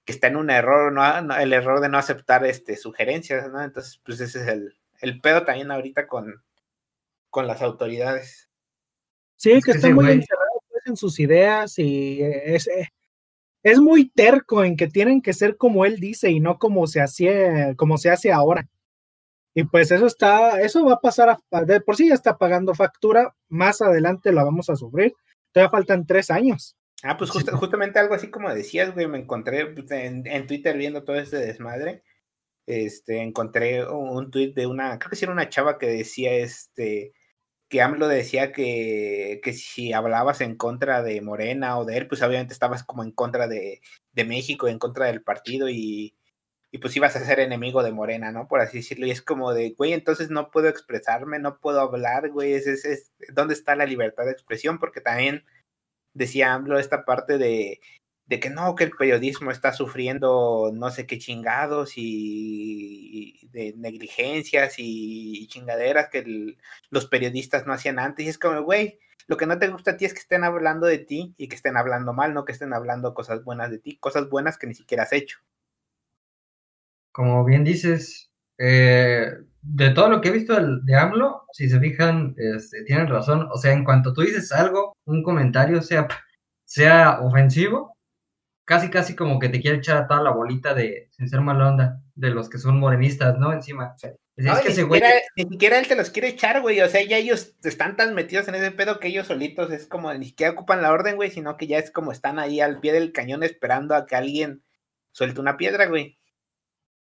que 0.04 0.12
está 0.12 0.26
en 0.28 0.36
un 0.36 0.50
error, 0.50 0.92
no, 0.92 1.36
el 1.36 1.52
error 1.52 1.80
de 1.80 1.88
no 1.88 1.98
aceptar 1.98 2.44
este, 2.44 2.76
sugerencias, 2.76 3.50
¿no? 3.50 3.62
Entonces, 3.62 4.00
pues 4.04 4.20
ese 4.20 4.42
es 4.42 4.48
el, 4.48 4.78
el 5.00 5.20
pedo 5.20 5.44
también 5.44 5.70
ahorita 5.70 6.08
con, 6.08 6.42
con 7.32 7.46
las 7.48 7.62
autoridades. 7.62 8.48
Sí, 9.36 9.60
que, 9.64 9.72
está 9.72 9.88
muy 9.88 10.04
encerrado 10.04 10.62
pues, 10.70 10.86
en 10.86 10.96
sus 10.96 11.18
ideas 11.18 11.76
y 11.78 12.20
es, 12.22 12.68
eh, 12.68 12.88
es 13.64 13.80
muy 13.80 14.10
terco 14.10 14.62
en 14.62 14.76
que 14.76 14.86
tienen 14.86 15.22
que 15.22 15.32
ser 15.32 15.56
como 15.56 15.84
él 15.84 15.98
dice 15.98 16.30
y 16.30 16.38
no 16.38 16.58
como 16.58 16.86
se 16.86 17.00
hacía, 17.00 17.74
como 17.74 17.98
se 17.98 18.10
hace 18.10 18.30
ahora. 18.30 18.68
Y 19.54 19.64
pues 19.64 19.90
eso 19.90 20.06
está, 20.06 20.60
eso 20.60 20.84
va 20.84 20.94
a 20.94 21.00
pasar 21.00 21.30
a, 21.50 21.64
de 21.64 21.80
por 21.80 21.96
sí 21.96 22.08
ya 22.08 22.14
está 22.14 22.36
pagando 22.38 22.74
factura, 22.74 23.34
más 23.48 23.80
adelante 23.80 24.30
la 24.30 24.44
vamos 24.44 24.70
a 24.70 24.76
sufrir. 24.76 25.14
Todavía 25.52 25.70
faltan 25.70 26.06
tres 26.06 26.30
años. 26.30 26.76
Ah, 27.02 27.16
pues 27.16 27.30
justamente 27.30 27.98
algo 27.98 28.14
así 28.14 28.30
como 28.30 28.54
decías, 28.54 28.94
güey, 28.94 29.08
me 29.08 29.18
encontré 29.18 29.66
pues, 29.66 29.90
en, 29.90 30.26
en, 30.26 30.46
Twitter 30.46 30.76
viendo 30.76 31.02
todo 31.02 31.16
este 31.16 31.38
desmadre. 31.38 32.04
Este, 32.66 33.22
encontré 33.22 33.84
un 33.84 34.30
tweet 34.30 34.52
de 34.52 34.66
una, 34.66 34.98
creo 34.98 35.10
que 35.10 35.16
sí 35.16 35.24
era 35.24 35.32
una 35.32 35.48
chava 35.48 35.78
que 35.78 35.86
decía, 35.86 36.32
este, 36.34 37.12
que 37.72 37.80
AMLO 37.80 38.06
decía 38.06 38.52
que, 38.52 39.40
que, 39.42 39.54
si 39.54 39.94
hablabas 39.94 40.42
en 40.42 40.56
contra 40.56 41.02
de 41.02 41.22
Morena 41.22 41.78
o 41.78 41.86
de 41.86 41.96
él, 41.96 42.06
pues 42.06 42.20
obviamente 42.20 42.52
estabas 42.52 42.84
como 42.84 43.02
en 43.02 43.12
contra 43.12 43.48
de, 43.48 43.80
de 44.12 44.24
México, 44.26 44.68
en 44.68 44.78
contra 44.78 45.06
del 45.06 45.22
partido 45.22 45.70
y, 45.70 46.14
y, 46.70 46.78
pues 46.78 46.94
ibas 46.96 47.16
a 47.16 47.24
ser 47.24 47.40
enemigo 47.40 47.82
de 47.82 47.92
Morena, 47.92 48.30
¿no? 48.30 48.46
Por 48.46 48.60
así 48.60 48.78
decirlo. 48.78 49.06
Y 49.06 49.10
es 49.10 49.22
como 49.22 49.54
de, 49.54 49.70
güey, 49.70 49.94
entonces 49.94 50.28
no 50.28 50.50
puedo 50.50 50.68
expresarme, 50.68 51.38
no 51.38 51.60
puedo 51.60 51.80
hablar, 51.80 52.28
güey, 52.28 52.52
es, 52.52 52.66
es, 52.66 52.84
es, 52.84 53.10
¿dónde 53.32 53.54
está 53.54 53.74
la 53.74 53.86
libertad 53.86 54.26
de 54.26 54.32
expresión? 54.32 54.78
Porque 54.78 55.00
también 55.00 55.46
decía 56.12 56.52
AMLO 56.52 56.78
esta 56.78 57.06
parte 57.06 57.38
de, 57.38 57.80
de 58.32 58.40
que 58.40 58.48
no, 58.48 58.74
que 58.74 58.84
el 58.84 58.92
periodismo 58.92 59.50
está 59.50 59.74
sufriendo 59.74 60.70
no 60.72 60.90
sé 60.90 61.06
qué 61.06 61.18
chingados 61.18 61.92
y, 61.96 63.46
de 63.52 63.74
negligencias 63.76 64.76
y, 64.78 65.46
chingaderas 65.48 66.08
que 66.08 66.56
los 66.88 67.06
periodistas 67.08 67.66
no 67.66 67.74
hacían 67.74 67.98
antes. 67.98 68.24
Y 68.24 68.30
es 68.30 68.38
como, 68.38 68.62
güey, 68.62 68.98
lo 69.26 69.36
que 69.36 69.44
no 69.44 69.58
te 69.58 69.68
gusta 69.68 69.90
a 69.90 69.96
ti 69.98 70.06
es 70.06 70.14
que 70.14 70.20
estén 70.20 70.44
hablando 70.44 70.86
de 70.86 70.96
ti 70.96 71.34
y 71.36 71.48
que 71.48 71.56
estén 71.56 71.76
hablando 71.76 72.14
mal, 72.14 72.32
no 72.32 72.46
que 72.46 72.52
estén 72.52 72.72
hablando 72.72 73.12
cosas 73.12 73.44
buenas 73.44 73.70
de 73.70 73.78
ti, 73.78 73.98
cosas 73.98 74.30
buenas 74.30 74.56
que 74.56 74.66
ni 74.66 74.74
siquiera 74.74 75.02
has 75.02 75.12
hecho. 75.12 75.38
Como 77.12 77.44
bien 77.44 77.64
dices, 77.64 78.30
eh, 78.56 79.30
de 79.60 79.90
todo 79.90 80.08
lo 80.08 80.22
que 80.22 80.30
he 80.30 80.32
visto 80.32 80.58
de 80.58 80.96
AMLO, 80.96 81.44
si 81.52 81.68
se 81.68 81.78
fijan, 81.78 82.34
este, 82.38 82.82
tienen 82.84 83.08
razón. 83.08 83.46
O 83.52 83.58
sea, 83.58 83.72
en 83.72 83.84
cuanto 83.84 84.14
tú 84.14 84.22
dices 84.22 84.50
algo, 84.52 84.96
un 85.04 85.22
comentario 85.22 85.82
sea, 85.82 86.08
sea 86.64 87.20
ofensivo, 87.20 87.91
casi 88.72 88.88
casi 88.88 89.14
como 89.14 89.38
que 89.38 89.50
te 89.50 89.60
quiere 89.60 89.76
echar 89.76 89.98
a 89.98 90.06
toda 90.06 90.22
la 90.22 90.30
bolita 90.30 90.72
de, 90.72 91.10
sin 91.10 91.28
ser 91.28 91.42
mala 91.42 91.68
onda, 91.68 92.00
de 92.14 92.30
los 92.30 92.48
que 92.48 92.56
son 92.56 92.80
morenistas, 92.80 93.36
¿no? 93.36 93.52
Encima. 93.52 93.94
es 94.00 94.60
que 94.60 94.68
ese 94.68 94.84
güey... 94.84 95.02
Ni 95.36 95.44
siquiera 95.44 95.78
él 95.78 95.86
te 95.86 95.94
los 95.94 96.08
quiere 96.08 96.28
echar, 96.28 96.62
güey. 96.62 96.80
O 96.80 96.88
sea, 96.88 97.02
ya 97.02 97.18
ellos 97.18 97.54
están 97.62 97.98
tan 97.98 98.14
metidos 98.14 98.48
en 98.48 98.54
ese 98.54 98.70
pedo 98.70 98.98
que 98.98 99.08
ellos 99.08 99.26
solitos 99.26 99.70
es 99.70 99.86
como 99.86 100.12
ni 100.14 100.24
siquiera 100.24 100.54
ocupan 100.54 100.80
la 100.80 100.90
orden, 100.90 101.16
güey, 101.16 101.30
sino 101.30 101.58
que 101.58 101.66
ya 101.66 101.76
es 101.76 101.90
como 101.90 102.12
están 102.12 102.38
ahí 102.38 102.60
al 102.60 102.80
pie 102.80 102.94
del 102.94 103.12
cañón 103.12 103.42
esperando 103.42 103.94
a 103.94 104.06
que 104.06 104.16
alguien 104.16 104.62
suelte 105.10 105.42
una 105.42 105.58
piedra, 105.58 105.84
güey. 105.84 106.18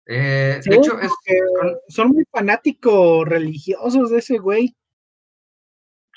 Eh, 0.07 0.59
de 0.65 0.75
hecho, 0.75 0.99
es 0.99 1.11
que 1.23 1.39
son 1.87 2.09
muy 2.09 2.25
fanáticos 2.29 3.25
religiosos 3.25 4.09
de 4.09 4.17
ese 4.17 4.39
güey. 4.39 4.75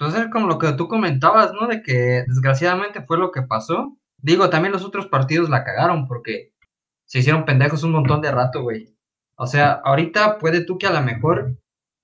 Entonces, 0.01 0.27
como 0.33 0.49
lo 0.49 0.59
que 0.59 0.73
tú 0.73 0.89
comentabas, 0.89 1.53
¿no? 1.53 1.69
De 1.69 1.81
que 1.81 2.25
desgraciadamente 2.27 3.03
fue 3.03 3.19
lo 3.19 3.31
que 3.31 3.43
pasó. 3.43 3.97
Digo, 4.25 4.49
también 4.49 4.73
los 4.73 4.83
otros 4.87 5.07
partidos 5.07 5.51
la 5.51 5.65
cagaron 5.65 6.09
porque 6.09 6.55
se 7.05 7.19
hicieron 7.19 7.45
pendejos 7.45 7.83
un 7.83 7.93
montón 7.93 8.23
de 8.23 8.33
rato, 8.33 8.63
güey. 8.63 8.97
O 9.37 9.47
sea, 9.47 9.83
ahorita 9.85 10.39
puede 10.39 10.65
tú 10.65 10.79
que 10.79 10.87
a 10.87 10.93
lo 10.95 11.03
mejor, 11.03 11.59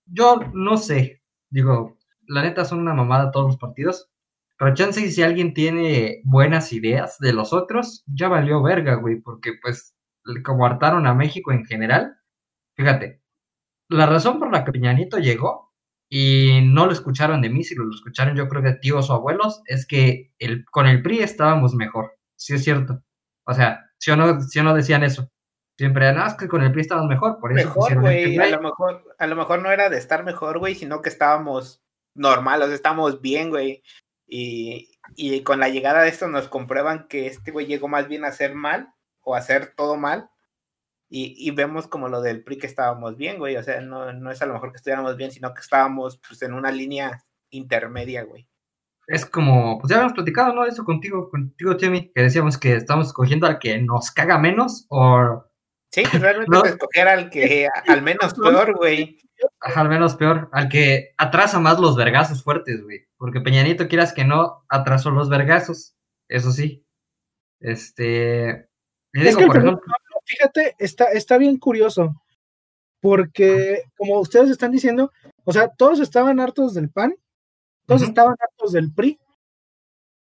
yo 0.04 0.38
no 0.52 0.76
sé, 0.76 1.22
digo, 1.48 1.96
la 2.26 2.42
neta 2.42 2.66
son 2.66 2.80
una 2.80 2.92
mamada 2.92 3.30
todos 3.30 3.46
los 3.46 3.56
partidos, 3.56 4.10
pero 4.58 4.74
chance 4.74 5.10
si 5.10 5.22
alguien 5.22 5.54
tiene 5.54 6.20
buenas 6.24 6.74
ideas 6.74 7.18
de 7.20 7.32
los 7.32 7.54
otros, 7.54 8.04
ya 8.06 8.28
valió 8.28 8.62
verga, 8.62 8.96
güey, 8.96 9.16
porque 9.18 9.54
pues 9.54 9.96
como 10.44 10.66
hartaron 10.66 11.06
a 11.06 11.14
México 11.14 11.52
en 11.52 11.64
general, 11.64 12.18
fíjate, 12.76 13.22
la 13.88 14.04
razón 14.04 14.38
por 14.38 14.52
la 14.52 14.62
que 14.66 14.72
Piñanito 14.72 15.16
llegó 15.16 15.69
y 16.12 16.62
no 16.64 16.86
lo 16.86 16.92
escucharon 16.92 17.40
de 17.40 17.50
mí, 17.50 17.62
si 17.62 17.76
lo 17.76 17.88
escucharon 17.88 18.36
yo 18.36 18.48
creo 18.48 18.62
de 18.62 18.74
tíos 18.74 19.08
o 19.08 19.14
abuelos, 19.14 19.62
es 19.66 19.86
que 19.86 20.32
el, 20.40 20.64
con 20.64 20.88
el 20.88 21.02
PRI 21.02 21.20
estábamos 21.20 21.74
mejor, 21.74 22.18
sí 22.34 22.54
es 22.54 22.64
cierto. 22.64 23.04
O 23.46 23.54
sea, 23.54 23.88
si 23.96 24.10
o 24.10 24.16
no, 24.16 24.40
si 24.40 24.58
o 24.58 24.64
no 24.64 24.74
decían 24.74 25.04
eso. 25.04 25.30
Siempre, 25.78 26.12
no, 26.12 26.26
es 26.26 26.34
que 26.34 26.48
con 26.48 26.62
el 26.62 26.72
PRI 26.72 26.80
estábamos 26.80 27.08
mejor, 27.08 27.38
por 27.38 27.56
eso 27.56 27.68
mejor, 27.68 28.00
güey, 28.00 28.36
a 28.36 28.48
lo 28.48 28.60
mejor, 28.60 29.04
a 29.18 29.26
lo 29.28 29.36
mejor 29.36 29.62
no 29.62 29.70
era 29.70 29.88
de 29.88 29.98
estar 29.98 30.24
mejor, 30.24 30.58
güey, 30.58 30.74
sino 30.74 31.00
que 31.00 31.08
estábamos 31.08 31.80
normal, 32.16 32.60
o 32.62 32.66
sea, 32.66 32.74
estábamos 32.74 33.20
bien, 33.20 33.50
güey. 33.50 33.82
Y, 34.26 34.90
y 35.14 35.42
con 35.44 35.60
la 35.60 35.68
llegada 35.68 36.02
de 36.02 36.08
esto 36.08 36.26
nos 36.26 36.48
comprueban 36.48 37.06
que 37.06 37.28
este 37.28 37.52
güey 37.52 37.66
llegó 37.66 37.86
más 37.86 38.08
bien 38.08 38.24
a 38.24 38.28
hacer 38.28 38.54
mal 38.56 38.92
o 39.22 39.36
a 39.36 39.38
hacer 39.38 39.74
todo 39.76 39.96
mal 39.96 40.29
y, 41.12 41.50
vemos 41.50 41.88
como 41.88 42.08
lo 42.08 42.22
del 42.22 42.44
PRI 42.44 42.58
que 42.58 42.66
estábamos 42.68 43.16
bien, 43.16 43.38
güey. 43.38 43.56
O 43.56 43.62
sea, 43.64 43.80
no, 43.80 44.12
no 44.12 44.30
es 44.30 44.40
a 44.42 44.46
lo 44.46 44.54
mejor 44.54 44.70
que 44.70 44.76
estuviéramos 44.76 45.16
bien, 45.16 45.32
sino 45.32 45.52
que 45.52 45.60
estábamos 45.60 46.20
pues 46.26 46.40
en 46.42 46.54
una 46.54 46.70
línea 46.70 47.24
intermedia, 47.50 48.22
güey. 48.22 48.48
Es 49.08 49.26
como, 49.26 49.80
pues 49.80 49.90
ya 49.90 49.96
habíamos 49.96 50.12
platicado, 50.12 50.54
¿no? 50.54 50.64
Eso 50.64 50.84
contigo, 50.84 51.28
contigo, 51.28 51.76
Timmy, 51.76 52.12
que 52.14 52.22
decíamos 52.22 52.56
que 52.56 52.74
estamos 52.76 53.08
escogiendo 53.08 53.48
al 53.48 53.58
que 53.58 53.82
nos 53.82 54.12
caga 54.12 54.38
menos 54.38 54.86
o... 54.88 55.44
Sí, 55.90 56.04
pues 56.08 56.22
realmente 56.22 56.52
no. 56.52 56.64
escoger 56.64 57.08
al 57.08 57.28
que 57.28 57.68
al 57.88 58.02
menos 58.02 58.34
peor, 58.34 58.76
güey. 58.76 59.18
Al 59.58 59.88
menos 59.88 60.14
peor, 60.14 60.48
al 60.52 60.68
que 60.68 61.12
atrasa 61.18 61.58
más 61.58 61.80
los 61.80 61.96
vergazos 61.96 62.44
fuertes, 62.44 62.84
güey. 62.84 63.08
Porque 63.16 63.40
Peñanito, 63.40 63.88
quieras 63.88 64.12
que 64.12 64.24
no, 64.24 64.64
atrasó 64.68 65.10
los 65.10 65.28
vergazos, 65.28 65.96
eso 66.28 66.52
sí. 66.52 66.86
Este... 67.58 68.68
Es 69.12 69.36
que 69.36 69.46
por 69.46 69.56
ejemplo, 69.56 69.82
fíjate, 70.30 70.76
está, 70.78 71.06
está 71.06 71.38
bien 71.38 71.58
curioso, 71.58 72.14
porque 73.00 73.82
como 73.96 74.20
ustedes 74.20 74.50
están 74.50 74.70
diciendo, 74.70 75.12
o 75.44 75.52
sea, 75.52 75.68
todos 75.68 75.98
estaban 76.00 76.38
hartos 76.38 76.74
del 76.74 76.88
PAN, 76.88 77.16
todos 77.86 78.02
estaban 78.02 78.36
hartos 78.40 78.72
del 78.72 78.92
PRI, 78.92 79.18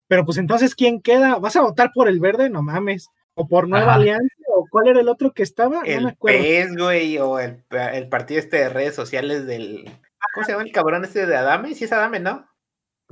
pero 0.08 0.26
pues 0.26 0.38
entonces, 0.38 0.74
¿quién 0.74 1.02
queda? 1.02 1.38
¿Vas 1.38 1.56
a 1.56 1.62
votar 1.62 1.92
por 1.94 2.10
el 2.10 2.20
verde? 2.20 2.50
No 2.50 2.62
mames. 2.62 3.08
¿O 3.34 3.48
por 3.48 3.70
Nueva 3.70 3.94
Alianza? 3.94 4.36
¿O 4.48 4.66
cuál 4.70 4.88
era 4.88 5.00
el 5.00 5.08
otro 5.08 5.32
que 5.32 5.44
estaba? 5.44 5.84
El 5.86 6.04
no 6.04 6.16
PES, 6.22 6.76
güey, 6.76 7.18
o 7.18 7.40
el, 7.40 7.64
el, 7.94 8.10
partido 8.10 8.40
este 8.40 8.58
de 8.58 8.70
redes 8.70 8.96
sociales 8.96 9.46
del... 9.46 9.86
¿Cómo 10.34 10.46
se 10.46 10.52
llama 10.52 10.64
el 10.64 10.72
cabrón 10.72 11.06
este 11.06 11.26
de 11.26 11.36
Adame? 11.38 11.76
Sí 11.76 11.86
es 11.86 11.94
Adame, 11.94 12.20
¿no? 12.20 12.46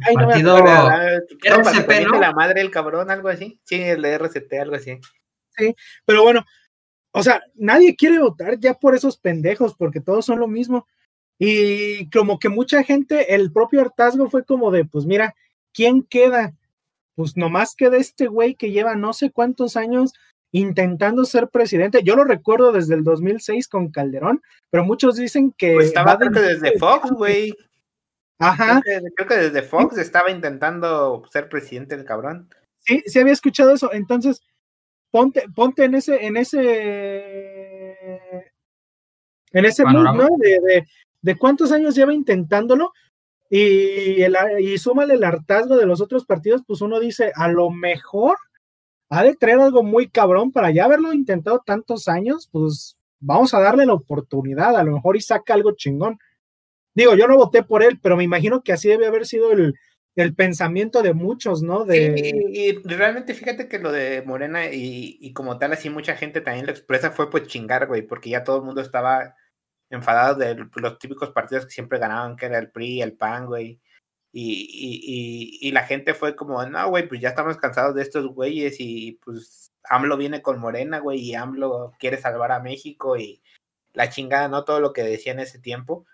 Ay, 0.02 0.16
no 0.16 0.28
partido 0.28 0.58
RCP, 0.58 2.08
¿no? 2.08 2.20
La 2.20 2.34
madre 2.34 2.60
del 2.60 2.72
cabrón, 2.72 3.10
algo 3.12 3.30
así. 3.30 3.60
Sí, 3.64 3.82
el 3.82 4.02
de 4.02 4.18
RCT, 4.18 4.54
algo 4.60 4.76
así. 4.76 5.00
Sí, 5.56 5.76
pero 6.06 6.24
bueno, 6.24 6.46
o 7.12 7.24
sea, 7.24 7.42
nadie 7.56 7.96
quiere 7.96 8.20
votar 8.20 8.60
ya 8.60 8.74
por 8.74 8.96
esos 8.96 9.18
pendejos, 9.18 9.76
porque 9.76 10.00
todos 10.00 10.26
son 10.26 10.40
lo 10.40 10.48
mismo. 10.48 10.88
Y 11.40 12.10
como 12.10 12.38
que 12.38 12.50
mucha 12.50 12.84
gente, 12.84 13.34
el 13.34 13.52
propio 13.52 13.82
hartazgo 13.82 14.30
fue 14.30 14.44
como 14.44 14.72
de, 14.72 14.86
pues 14.86 15.06
mira, 15.06 15.36
¿quién 15.74 16.04
queda? 16.04 16.54
Pues 17.16 17.38
nomás 17.38 17.76
queda 17.76 17.98
este 17.98 18.28
güey 18.28 18.56
que 18.56 18.72
lleva 18.72 18.96
no 18.96 19.14
sé 19.14 19.32
cuántos 19.32 19.78
años 19.78 20.14
intentando 20.52 21.26
ser 21.26 21.50
presidente. 21.50 22.04
Yo 22.04 22.16
lo 22.16 22.24
recuerdo 22.24 22.72
desde 22.72 22.96
el 22.96 23.04
2006 23.04 23.68
con 23.68 23.92
Calderón, 23.92 24.42
pero 24.70 24.84
muchos 24.84 25.16
dicen 25.16 25.54
que... 25.58 25.74
Pues 25.74 25.88
estaba 25.88 26.18
creo 26.18 26.32
que 26.32 26.40
desde 26.40 26.78
Fox, 26.78 27.12
güey. 27.12 27.56
Ajá. 28.40 28.82
Creo 28.84 29.02
que, 29.02 29.08
creo 29.16 29.28
que, 29.28 29.36
desde 29.36 29.62
Fox 29.62 29.98
estaba 29.98 30.32
intentando 30.32 31.24
ser 31.32 31.50
presidente 31.50 31.96
el 31.96 32.06
cabrón. 32.06 32.50
Sí, 32.80 33.04
sí 33.06 33.20
había 33.20 33.34
escuchado 33.34 33.74
eso. 33.74 33.94
Entonces, 33.94 34.42
ponte, 35.12 35.46
ponte 35.56 35.86
en 35.86 35.96
ese, 35.96 36.26
en 36.26 36.38
ese, 36.38 36.60
en 39.52 39.66
ese 39.66 39.86
mood, 39.86 40.16
¿no? 40.16 40.28
De, 40.38 40.60
de, 40.60 40.88
de, 41.22 41.38
cuántos 41.38 41.72
años 41.72 41.96
lleva 41.96 42.14
intentándolo. 42.14 42.92
Y, 43.50 44.22
el, 44.22 44.36
y 44.60 44.78
súmale 44.78 45.16
el 45.16 45.24
hartazgo 45.24 45.76
de 45.76 45.88
los 45.88 46.02
otros 46.02 46.26
partidos, 46.26 46.62
pues 46.68 46.82
uno 46.82 47.00
dice, 47.00 47.32
a 47.36 47.48
lo 47.48 47.72
mejor 47.72 48.38
ha 49.10 49.24
de 49.24 49.36
traer 49.36 49.60
algo 49.60 49.82
muy 49.82 50.08
cabrón 50.08 50.52
para 50.52 50.70
ya 50.70 50.86
haberlo 50.86 51.14
intentado 51.14 51.64
tantos 51.66 52.08
años, 52.08 52.48
pues 52.52 53.00
vamos 53.20 53.54
a 53.56 53.60
darle 53.60 53.88
la 53.88 53.94
oportunidad, 53.94 54.76
a 54.76 54.84
lo 54.84 54.94
mejor 54.94 55.18
y 55.18 55.22
saca 55.22 55.56
algo 55.56 55.72
chingón. 55.76 56.20
Digo, 56.94 57.16
yo 57.16 57.28
no 57.28 57.38
voté 57.38 57.64
por 57.64 57.82
él, 57.82 58.00
pero 58.02 58.16
me 58.16 58.24
imagino 58.24 58.62
que 58.62 58.72
así 58.72 58.88
debe 58.88 59.08
haber 59.08 59.26
sido 59.26 59.52
el, 59.52 59.74
el 60.22 60.36
pensamiento 60.36 61.02
de 61.02 61.14
muchos, 61.14 61.62
¿no? 61.62 61.86
De... 61.86 62.34
y, 62.52 62.74
realmente 62.88 63.34
fíjate 63.34 63.68
que 63.68 63.80
lo 63.80 63.92
de 63.92 64.22
Morena 64.24 64.66
y, 64.66 65.18
y, 65.20 65.34
como 65.34 65.58
tal, 65.58 65.74
así 65.74 65.90
mucha 65.90 66.16
gente 66.16 66.42
también 66.42 66.66
lo 66.66 66.72
expresa 66.72 67.12
fue 67.12 67.30
pues 67.30 67.48
chingar, 67.48 67.88
güey, 67.88 68.02
porque 68.02 68.30
ya 68.30 68.44
todo 68.44 68.58
el 68.58 68.64
mundo 68.64 68.82
estaba 68.82 69.36
enfadado 69.90 70.36
de 70.36 70.56
los 70.76 71.00
típicos 71.00 71.32
partidos 71.32 71.66
que 71.66 71.72
siempre 71.72 72.00
ganaban, 72.00 72.36
que 72.36 72.46
era 72.46 72.60
el 72.60 72.72
PRI, 72.72 73.02
el 73.02 73.14
PAN, 73.14 73.48
güey. 73.48 73.82
Y, 74.32 74.68
y, 74.72 75.68
y, 75.68 75.72
la 75.72 75.84
gente 75.84 76.14
fue 76.14 76.36
como, 76.36 76.64
no, 76.64 76.90
güey, 76.90 77.08
pues 77.08 77.20
ya 77.20 77.30
estamos 77.30 77.58
cansados 77.58 77.96
de 77.96 78.04
estos 78.04 78.28
güeyes 78.28 78.76
y 78.80 79.20
pues 79.26 79.72
AMLO 79.90 80.18
viene 80.18 80.44
con 80.44 80.60
Morena, 80.60 81.00
güey, 81.00 81.20
y 81.20 81.34
AMLO 81.34 81.94
quiere 82.00 82.18
salvar 82.18 82.52
a 82.52 82.60
México 82.60 83.18
y 83.18 83.42
la 83.94 84.10
chingada, 84.10 84.48
¿no? 84.48 84.66
Todo 84.66 84.80
lo 84.80 84.94
que 84.94 85.04
decía 85.04 85.32
en 85.34 85.40
ese 85.40 85.60
tiempo. 85.60 86.06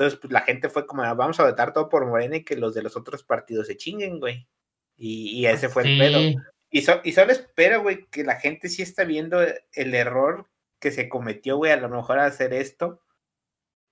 Entonces, 0.00 0.18
pues 0.18 0.32
la 0.32 0.40
gente 0.40 0.70
fue 0.70 0.86
como, 0.86 1.02
vamos 1.02 1.38
a 1.40 1.44
votar 1.44 1.74
todo 1.74 1.90
por 1.90 2.06
Morena 2.06 2.36
y 2.36 2.44
que 2.44 2.56
los 2.56 2.74
de 2.74 2.82
los 2.82 2.96
otros 2.96 3.22
partidos 3.22 3.66
se 3.66 3.76
chinguen, 3.76 4.18
güey. 4.18 4.48
Y, 4.96 5.46
ese 5.46 5.68
fue 5.68 5.82
el 5.84 5.98
pedo. 5.98 6.20
Y, 6.70 6.78
y 7.04 7.12
solo 7.12 7.32
espero, 7.32 7.82
güey, 7.82 8.06
que 8.06 8.24
la 8.24 8.36
gente 8.36 8.68
sí 8.68 8.82
está 8.82 9.04
viendo 9.04 9.40
el 9.42 9.94
error 9.94 10.46
que 10.78 10.90
se 10.90 11.08
cometió, 11.08 11.56
güey, 11.56 11.72
a 11.72 11.76
lo 11.76 11.88
mejor 11.88 12.18
hacer 12.18 12.54
esto 12.54 13.02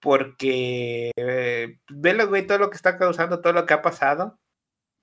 porque 0.00 1.10
eh, 1.16 1.78
velo, 1.90 2.28
güey, 2.28 2.46
todo 2.46 2.58
lo 2.58 2.70
que 2.70 2.76
está 2.76 2.98
causando, 2.98 3.40
todo 3.40 3.52
lo 3.52 3.66
que 3.66 3.74
ha 3.74 3.82
pasado 3.82 4.38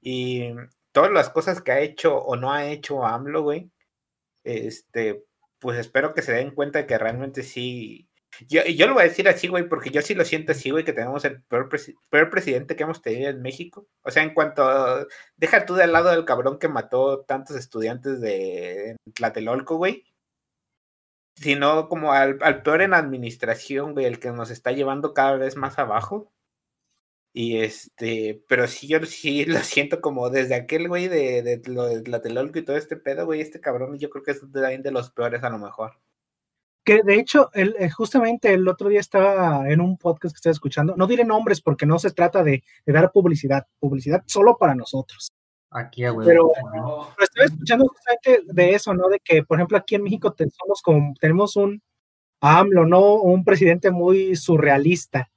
y 0.02 0.54
todas 0.92 1.12
las 1.12 1.30
cosas 1.30 1.62
que 1.62 1.72
ha 1.72 1.80
hecho 1.82 2.18
o 2.18 2.36
no 2.36 2.52
ha 2.52 2.66
hecho 2.68 3.06
AMLO, 3.06 3.44
güey, 3.44 3.72
este, 4.44 5.26
pues 5.60 5.78
espero 5.80 6.14
que 6.14 6.22
se 6.22 6.34
den 6.34 6.52
cuenta 6.52 6.80
de 6.80 6.88
que 6.88 6.98
realmente 6.98 7.44
sí. 7.44 8.10
Yo, 8.48 8.64
yo 8.64 8.88
lo 8.88 8.94
voy 8.94 9.04
a 9.04 9.08
decir 9.08 9.28
así, 9.28 9.48
güey, 9.48 9.68
porque 9.68 9.90
yo 9.90 10.02
sí 10.02 10.16
lo 10.16 10.26
siento 10.26 10.52
así, 10.52 10.72
güey, 10.72 10.84
que 10.84 10.94
tenemos 10.94 11.26
el 11.26 11.42
peor, 11.44 11.70
presidente 12.30 12.76
que 12.76 12.84
hemos 12.84 13.02
tenido 13.02 13.30
en 13.30 13.42
México. 13.42 13.88
O 14.04 14.12
sea, 14.12 14.24
en 14.24 14.34
cuanto. 14.34 15.08
deja 15.38 15.66
tú 15.66 15.76
del 15.76 15.92
lado 15.92 16.12
del 16.12 16.26
cabrón 16.26 16.60
que 16.60 16.68
mató 16.68 17.22
tantos 17.22 17.56
estudiantes 17.56 18.22
de 18.22 18.96
Tlatelolco, 19.14 19.78
güey 19.78 20.06
sino 21.36 21.90
como 21.90 22.14
al, 22.14 22.38
peor 22.64 22.82
en 22.82 22.94
administración, 22.94 23.94
güey, 23.94 24.06
el 24.06 24.20
que 24.20 24.32
nos 24.32 24.52
está 24.52 24.72
llevando 24.72 25.14
cada 25.14 25.38
vez 25.38 25.56
más 25.58 25.78
abajo. 25.80 26.32
Y 27.34 27.58
este, 27.60 28.44
pero 28.48 28.68
sí, 28.68 28.88
yo 28.88 29.06
sí 29.06 29.46
lo 29.46 29.60
siento 29.60 30.00
como 30.02 30.30
desde 30.30 30.56
aquel 30.56 30.88
güey 30.88 31.08
de, 31.10 31.44
de, 31.44 31.58
de 31.58 32.10
la 32.10 32.22
telolco 32.22 32.60
y 32.60 32.64
todo 32.66 32.78
este 32.78 32.96
pedo, 32.96 33.26
güey, 33.26 33.42
este 33.42 33.60
cabrón, 33.60 34.00
yo 34.00 34.10
creo 34.10 34.24
que 34.24 34.32
es 34.32 34.52
de, 34.52 34.78
de 34.80 34.92
los 34.92 35.12
peores 35.12 35.44
a 35.44 35.50
lo 35.50 35.60
mejor. 35.60 36.00
Que 36.86 37.02
de 37.02 37.16
hecho, 37.16 37.50
el, 37.54 37.76
eh, 37.80 37.90
justamente 37.90 38.54
el 38.54 38.68
otro 38.68 38.90
día 38.90 39.00
estaba 39.00 39.68
en 39.70 39.82
un 39.82 39.98
podcast 39.98 40.36
que 40.36 40.38
estaba 40.38 40.52
escuchando, 40.52 40.96
no 40.96 41.08
diré 41.08 41.26
nombres 41.26 41.60
porque 41.60 41.88
no 41.88 41.98
se 41.98 42.12
trata 42.12 42.44
de, 42.44 42.64
de 42.86 42.94
dar 42.94 43.12
publicidad, 43.12 43.66
publicidad 43.80 44.24
solo 44.28 44.56
para 44.58 44.76
nosotros. 44.76 45.34
Aquí, 45.72 46.08
güey. 46.08 46.28
Pero, 46.28 46.52
estoy 47.20 47.46
escuchando 47.46 47.88
justamente 47.88 48.54
de 48.54 48.76
eso, 48.76 48.94
¿no? 48.94 49.10
De 49.10 49.20
que, 49.20 49.44
por 49.44 49.58
ejemplo, 49.58 49.78
aquí 49.78 49.96
en 49.96 50.04
México 50.04 50.32
tenemos, 50.32 50.82
como, 50.84 51.14
tenemos 51.20 51.56
un 51.56 51.82
AMLO, 52.40 52.86
¿no? 52.86 53.16
Un 53.16 53.44
presidente 53.44 53.92
muy 53.92 54.36
surrealista. 54.36 55.30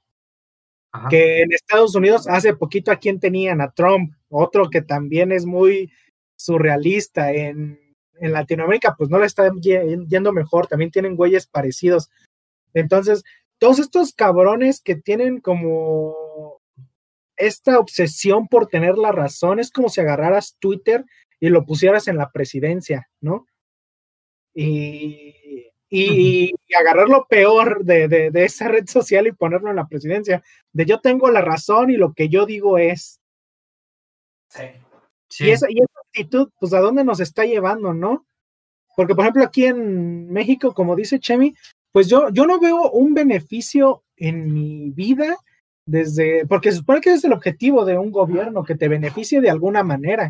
Que 1.09 1.41
en 1.41 1.51
Estados 1.51 1.93
Unidos 1.93 2.27
hace 2.27 2.55
poquito 2.55 2.91
a 2.91 2.95
quien 2.95 3.19
tenían, 3.19 3.61
a 3.61 3.71
Trump, 3.71 4.13
otro 4.29 4.69
que 4.69 4.81
también 4.81 5.31
es 5.31 5.45
muy 5.45 5.91
surrealista. 6.35 7.31
En, 7.31 7.79
en 8.21 8.33
Latinoamérica, 8.33 8.95
pues 8.97 9.09
no 9.09 9.19
le 9.19 9.25
está 9.25 9.51
yendo 9.61 10.33
mejor, 10.33 10.67
también 10.67 10.91
tienen 10.91 11.15
güeyes 11.15 11.47
parecidos. 11.47 12.09
Entonces, 12.73 13.23
todos 13.57 13.79
estos 13.79 14.13
cabrones 14.13 14.81
que 14.81 14.95
tienen 14.95 15.41
como 15.41 16.61
esta 17.35 17.79
obsesión 17.79 18.47
por 18.47 18.67
tener 18.67 18.97
la 18.97 19.11
razón 19.11 19.59
es 19.59 19.71
como 19.71 19.89
si 19.89 20.01
agarraras 20.01 20.57
Twitter 20.59 21.05
y 21.39 21.49
lo 21.49 21.65
pusieras 21.65 22.07
en 22.07 22.17
la 22.17 22.31
presidencia, 22.31 23.09
¿no? 23.21 23.45
Y, 24.53 25.71
y, 25.89 26.51
agarrar 26.77 27.07
lo 27.07 27.25
peor 27.27 27.83
de, 27.85 28.29
esa 28.33 28.67
red 28.67 28.87
social 28.87 29.27
y 29.27 29.31
ponerlo 29.31 29.69
en 29.69 29.77
la 29.77 29.87
presidencia, 29.87 30.43
de 30.73 30.85
yo 30.85 30.99
tengo 30.99 31.31
la 31.31 31.41
razón 31.41 31.89
y 31.89 31.97
lo 31.97 32.13
que 32.13 32.29
yo 32.29 32.45
digo 32.45 32.77
es. 32.77 33.19
Sí. 34.49 35.45
Y, 35.45 35.51
esa, 35.51 35.67
y 35.69 35.79
esa 35.79 35.98
actitud, 36.09 36.49
pues, 36.59 36.73
¿a 36.73 36.79
dónde 36.79 37.03
nos 37.03 37.19
está 37.19 37.45
llevando, 37.45 37.93
no? 37.93 38.25
Porque, 38.95 39.15
por 39.15 39.23
ejemplo, 39.23 39.43
aquí 39.43 39.65
en 39.65 40.29
México, 40.29 40.73
como 40.73 40.95
dice 40.95 41.19
Chemi, 41.19 41.53
pues 41.91 42.07
yo, 42.07 42.29
yo 42.29 42.45
no 42.45 42.59
veo 42.59 42.91
un 42.91 43.13
beneficio 43.13 44.03
en 44.17 44.53
mi 44.53 44.91
vida 44.91 45.37
desde, 45.85 46.45
porque 46.45 46.71
se 46.71 46.77
supone 46.77 47.01
que 47.01 47.13
es 47.13 47.23
el 47.23 47.33
objetivo 47.33 47.85
de 47.85 47.97
un 47.97 48.11
gobierno, 48.11 48.63
que 48.63 48.75
te 48.75 48.87
beneficie 48.87 49.41
de 49.41 49.49
alguna 49.49 49.83
manera. 49.83 50.29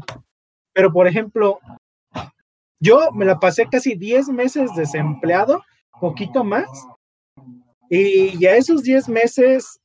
Pero, 0.73 0.93
por 0.93 1.07
ejemplo, 1.07 1.59
yo 2.79 3.11
me 3.11 3.25
la 3.25 3.39
pasé 3.39 3.67
casi 3.69 3.95
10 3.95 4.29
meses 4.29 4.73
desempleado, 4.75 5.63
poquito 5.99 6.43
más, 6.43 6.69
y 7.89 8.37
ya 8.37 8.55
esos 8.55 8.83
10 8.83 9.09
meses, 9.09 9.81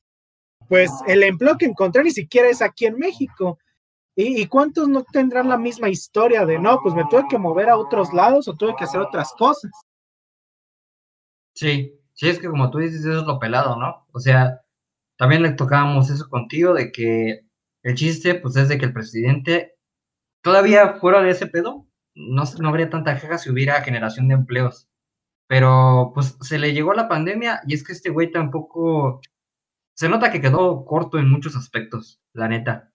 pues 0.69 0.91
el 1.07 1.23
empleo 1.23 1.57
que 1.57 1.65
encontré 1.65 2.03
ni 2.03 2.11
siquiera 2.11 2.47
es 2.49 2.61
aquí 2.61 2.85
en 2.85 2.97
México. 2.97 3.57
¿Y, 4.15 4.41
¿Y, 4.41 4.47
cuántos 4.47 4.87
no 4.87 5.03
tendrán 5.03 5.49
la 5.49 5.57
misma 5.57 5.89
historia 5.89 6.45
de 6.45 6.57
no, 6.57 6.79
pues 6.81 6.95
me 6.95 7.03
tuve 7.09 7.25
que 7.29 7.37
mover 7.37 7.69
a 7.69 7.77
otros 7.77 8.13
lados 8.13 8.47
o 8.47 8.55
tuve 8.55 8.75
que 8.77 8.85
hacer 8.85 9.01
otras 9.01 9.33
cosas? 9.37 9.71
Sí, 11.53 11.99
sí, 12.13 12.29
es 12.29 12.39
que 12.39 12.49
como 12.49 12.69
tú 12.69 12.79
dices, 12.79 13.01
eso 13.01 13.19
es 13.19 13.25
lo 13.25 13.39
pelado, 13.39 13.77
¿no? 13.77 14.07
O 14.11 14.19
sea, 14.19 14.61
también 15.17 15.41
le 15.43 15.51
tocábamos 15.53 16.09
eso 16.09 16.29
contigo, 16.29 16.73
de 16.73 16.91
que 16.91 17.45
el 17.83 17.95
chiste, 17.95 18.35
pues, 18.35 18.55
es 18.57 18.69
de 18.69 18.77
que 18.77 18.85
el 18.85 18.93
presidente, 18.93 19.75
todavía 20.41 20.95
fuera 20.95 21.21
de 21.21 21.31
ese 21.31 21.47
pedo, 21.47 21.87
no, 22.15 22.43
no 22.59 22.69
habría 22.69 22.89
tanta 22.89 23.19
queja 23.19 23.37
si 23.37 23.49
hubiera 23.51 23.81
generación 23.83 24.27
de 24.27 24.35
empleos. 24.35 24.89
Pero, 25.47 26.11
pues, 26.15 26.37
se 26.41 26.59
le 26.59 26.73
llegó 26.73 26.93
la 26.93 27.07
pandemia 27.09 27.61
y 27.67 27.75
es 27.75 27.83
que 27.83 27.93
este 27.93 28.09
güey 28.09 28.31
tampoco, 28.31 29.21
se 29.95 30.09
nota 30.09 30.31
que 30.31 30.41
quedó 30.41 30.85
corto 30.85 31.19
en 31.19 31.29
muchos 31.29 31.55
aspectos, 31.55 32.21
la 32.33 32.47
neta. 32.49 32.91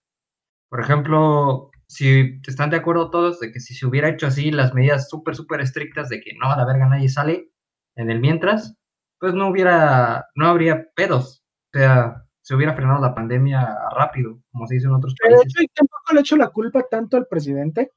Por 0.71 0.79
ejemplo, 0.79 1.69
si 1.85 2.39
están 2.47 2.69
de 2.69 2.77
acuerdo 2.77 3.11
todos 3.11 3.39
de 3.41 3.51
que 3.51 3.59
si 3.59 3.75
se 3.75 3.85
hubiera 3.85 4.09
hecho 4.09 4.25
así 4.25 4.49
las 4.49 4.73
medidas 4.73 5.09
súper, 5.09 5.35
súper 5.35 5.59
estrictas 5.61 6.09
de 6.09 6.21
que 6.21 6.31
no, 6.39 6.49
a 6.49 6.55
la 6.55 6.65
verga 6.65 6.87
nadie 6.87 7.09
sale 7.09 7.51
en 7.95 8.09
el 8.09 8.21
mientras, 8.21 8.75
pues 9.19 9.33
no 9.33 9.49
hubiera, 9.49 10.25
no 10.33 10.47
habría 10.47 10.89
pedos 10.95 11.41
sea, 11.73 12.25
se 12.41 12.55
hubiera 12.55 12.73
frenado 12.73 13.01
la 13.01 13.13
pandemia 13.13 13.77
rápido, 13.95 14.41
como 14.51 14.67
se 14.67 14.75
dice 14.75 14.87
en 14.87 14.93
otros 14.93 15.15
países. 15.21 15.53
Pero 15.55 15.67
tampoco 15.73 16.13
le 16.13 16.19
he 16.19 16.21
hecho 16.21 16.37
la 16.37 16.49
culpa 16.49 16.85
tanto 16.89 17.17
al 17.17 17.27
presidente 17.27 17.91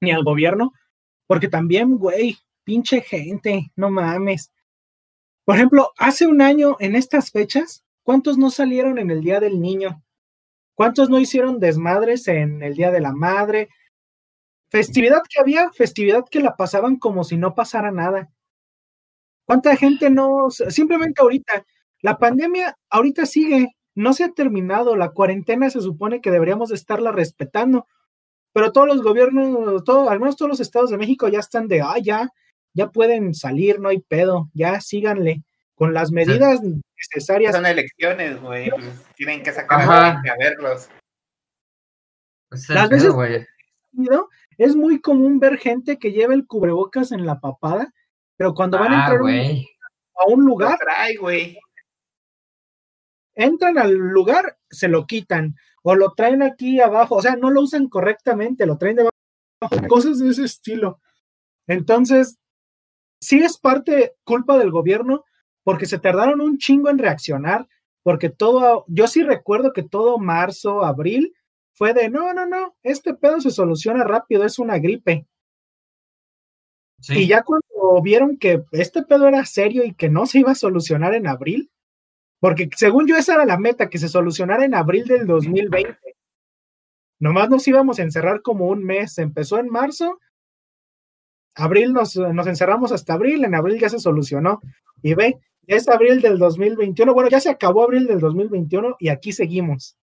ni 0.00 0.10
al 0.10 0.24
gobierno, 0.24 0.72
porque 1.26 1.48
también, 1.48 1.96
güey, 1.96 2.36
pinche 2.64 3.00
gente, 3.02 3.70
no 3.76 3.90
mames. 3.90 4.52
Por 5.44 5.56
ejemplo, 5.56 5.90
hace 5.98 6.26
un 6.26 6.42
año, 6.42 6.76
en 6.80 6.96
estas 6.96 7.30
fechas, 7.30 7.84
¿cuántos 8.02 8.38
no 8.38 8.50
salieron 8.50 8.98
en 8.98 9.10
el 9.10 9.20
Día 9.20 9.38
del 9.38 9.60
Niño? 9.60 10.02
¿Cuántos 10.82 11.08
no 11.08 11.20
hicieron 11.20 11.60
desmadres 11.60 12.26
en 12.26 12.60
el 12.60 12.74
Día 12.74 12.90
de 12.90 12.98
la 12.98 13.12
Madre? 13.12 13.68
Festividad 14.68 15.22
que 15.30 15.38
había, 15.38 15.70
festividad 15.70 16.24
que 16.28 16.40
la 16.40 16.56
pasaban 16.56 16.96
como 16.96 17.22
si 17.22 17.36
no 17.36 17.54
pasara 17.54 17.92
nada. 17.92 18.32
¿Cuánta 19.44 19.76
gente 19.76 20.10
no, 20.10 20.50
simplemente 20.50 21.22
ahorita, 21.22 21.64
la 22.00 22.18
pandemia 22.18 22.76
ahorita 22.90 23.26
sigue, 23.26 23.76
no 23.94 24.12
se 24.12 24.24
ha 24.24 24.30
terminado, 24.30 24.96
la 24.96 25.10
cuarentena 25.10 25.70
se 25.70 25.80
supone 25.80 26.20
que 26.20 26.32
deberíamos 26.32 26.72
estarla 26.72 27.12
respetando, 27.12 27.86
pero 28.52 28.72
todos 28.72 28.88
los 28.88 29.04
gobiernos, 29.04 29.84
todo, 29.84 30.10
al 30.10 30.18
menos 30.18 30.34
todos 30.34 30.48
los 30.48 30.58
estados 30.58 30.90
de 30.90 30.98
México 30.98 31.28
ya 31.28 31.38
están 31.38 31.68
de, 31.68 31.82
ah, 31.82 31.98
ya, 32.02 32.30
ya 32.74 32.90
pueden 32.90 33.34
salir, 33.34 33.78
no 33.78 33.88
hay 33.88 34.00
pedo, 34.00 34.50
ya 34.52 34.80
síganle 34.80 35.44
con 35.74 35.94
las 35.94 36.10
medidas 36.10 36.60
necesarias. 36.62 37.54
Son 37.54 37.66
elecciones, 37.66 38.40
güey, 38.40 38.70
pues, 38.70 39.04
tienen 39.14 39.42
que 39.42 39.52
sacar 39.52 39.80
a, 39.80 40.10
a 40.18 40.36
verlos. 40.38 40.88
las 42.68 42.88
veces 42.88 43.12
es 44.58 44.76
muy 44.76 45.00
común 45.00 45.40
ver 45.40 45.58
gente 45.58 45.98
que 45.98 46.12
lleva 46.12 46.34
el 46.34 46.46
cubrebocas 46.46 47.12
en 47.12 47.26
la 47.26 47.40
papada, 47.40 47.92
pero 48.36 48.54
cuando 48.54 48.78
van 48.78 48.92
a 48.92 49.06
ah, 49.06 49.12
entrar 49.12 49.20
a 50.14 50.28
un 50.28 50.44
lugar, 50.44 50.78
trae, 50.78 51.16
güey 51.16 51.58
entran 53.34 53.78
al 53.78 53.94
lugar, 53.94 54.58
se 54.70 54.88
lo 54.88 55.06
quitan 55.06 55.56
o 55.82 55.94
lo 55.94 56.12
traen 56.12 56.42
aquí 56.42 56.80
abajo, 56.80 57.16
o 57.16 57.22
sea, 57.22 57.36
no 57.36 57.50
lo 57.50 57.62
usan 57.62 57.88
correctamente, 57.88 58.66
lo 58.66 58.78
traen 58.78 58.96
debajo, 58.96 59.88
cosas 59.88 60.18
de 60.18 60.30
ese 60.30 60.44
estilo. 60.44 61.00
Entonces, 61.66 62.38
sí 63.20 63.42
es 63.42 63.58
parte 63.58 64.14
culpa 64.24 64.58
del 64.58 64.70
gobierno 64.70 65.24
porque 65.64 65.86
se 65.86 65.98
tardaron 65.98 66.40
un 66.40 66.58
chingo 66.58 66.90
en 66.90 66.98
reaccionar, 66.98 67.68
porque 68.02 68.30
todo, 68.30 68.84
yo 68.88 69.06
sí 69.06 69.22
recuerdo 69.22 69.72
que 69.72 69.82
todo 69.82 70.18
marzo, 70.18 70.84
abril, 70.84 71.34
fue 71.72 71.94
de, 71.94 72.08
no, 72.08 72.32
no, 72.32 72.46
no, 72.46 72.76
este 72.82 73.14
pedo 73.14 73.40
se 73.40 73.50
soluciona 73.50 74.04
rápido, 74.04 74.44
es 74.44 74.58
una 74.58 74.78
gripe. 74.78 75.26
Y 77.08 77.26
ya 77.26 77.42
cuando 77.42 78.00
vieron 78.02 78.36
que 78.36 78.62
este 78.72 79.02
pedo 79.02 79.26
era 79.26 79.44
serio 79.44 79.84
y 79.84 79.94
que 79.94 80.08
no 80.08 80.26
se 80.26 80.40
iba 80.40 80.52
a 80.52 80.56
solucionar 80.56 81.14
en 81.14 81.26
abril, 81.26 81.70
porque 82.38 82.68
según 82.76 83.06
yo 83.06 83.16
esa 83.16 83.34
era 83.34 83.44
la 83.44 83.58
meta, 83.58 83.88
que 83.88 83.98
se 83.98 84.08
solucionara 84.08 84.64
en 84.64 84.74
abril 84.74 85.04
del 85.06 85.26
2020. 85.26 85.96
Nomás 87.20 87.48
nos 87.48 87.66
íbamos 87.68 87.98
a 87.98 88.02
encerrar 88.02 88.42
como 88.42 88.66
un 88.66 88.84
mes. 88.84 89.18
Empezó 89.18 89.58
en 89.58 89.68
marzo, 89.68 90.18
abril 91.54 91.92
nos, 91.92 92.16
nos 92.16 92.46
encerramos 92.46 92.90
hasta 92.90 93.14
abril, 93.14 93.44
en 93.44 93.54
abril 93.54 93.78
ya 93.78 93.88
se 93.88 94.00
solucionó. 94.00 94.60
Y 95.02 95.14
ve, 95.14 95.38
es 95.66 95.88
abril 95.88 96.20
del 96.20 96.38
2021, 96.38 97.14
bueno, 97.14 97.30
ya 97.30 97.40
se 97.40 97.50
acabó 97.50 97.84
abril 97.84 98.06
del 98.06 98.20
2021 98.20 98.96
y 98.98 99.08
aquí 99.08 99.32
seguimos. 99.32 99.96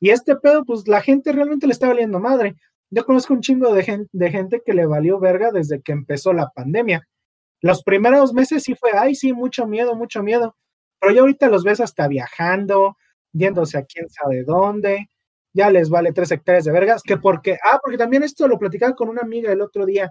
Y 0.00 0.10
este 0.10 0.36
pedo, 0.36 0.64
pues 0.64 0.86
la 0.88 1.00
gente 1.00 1.32
realmente 1.32 1.66
le 1.66 1.72
está 1.72 1.88
valiendo 1.88 2.18
madre. 2.20 2.56
Yo 2.90 3.04
conozco 3.06 3.34
un 3.34 3.40
chingo 3.40 3.72
de 3.72 3.84
gente, 3.84 4.08
de 4.12 4.30
gente 4.30 4.62
que 4.64 4.74
le 4.74 4.86
valió 4.86 5.18
verga 5.18 5.50
desde 5.52 5.80
que 5.80 5.92
empezó 5.92 6.32
la 6.32 6.50
pandemia. 6.50 7.06
Los 7.60 7.84
primeros 7.84 8.34
meses 8.34 8.64
sí 8.64 8.74
fue, 8.74 8.90
ay, 8.94 9.14
sí, 9.14 9.32
mucho 9.32 9.66
miedo, 9.66 9.94
mucho 9.94 10.22
miedo. 10.22 10.56
Pero 11.00 11.14
ya 11.14 11.20
ahorita 11.20 11.48
los 11.48 11.64
ves 11.64 11.80
hasta 11.80 12.08
viajando, 12.08 12.96
yéndose 13.32 13.78
a 13.78 13.84
quién 13.84 14.08
sabe 14.10 14.44
dónde, 14.44 15.08
ya 15.54 15.70
les 15.70 15.90
vale 15.90 16.12
tres 16.12 16.30
hectáreas 16.30 16.64
de 16.64 16.72
vergas, 16.72 17.02
que 17.02 17.16
porque, 17.16 17.58
ah, 17.64 17.78
porque 17.82 17.98
también 17.98 18.22
esto 18.22 18.48
lo 18.48 18.58
platicaba 18.58 18.94
con 18.94 19.08
una 19.08 19.22
amiga 19.22 19.52
el 19.52 19.60
otro 19.60 19.86
día, 19.86 20.10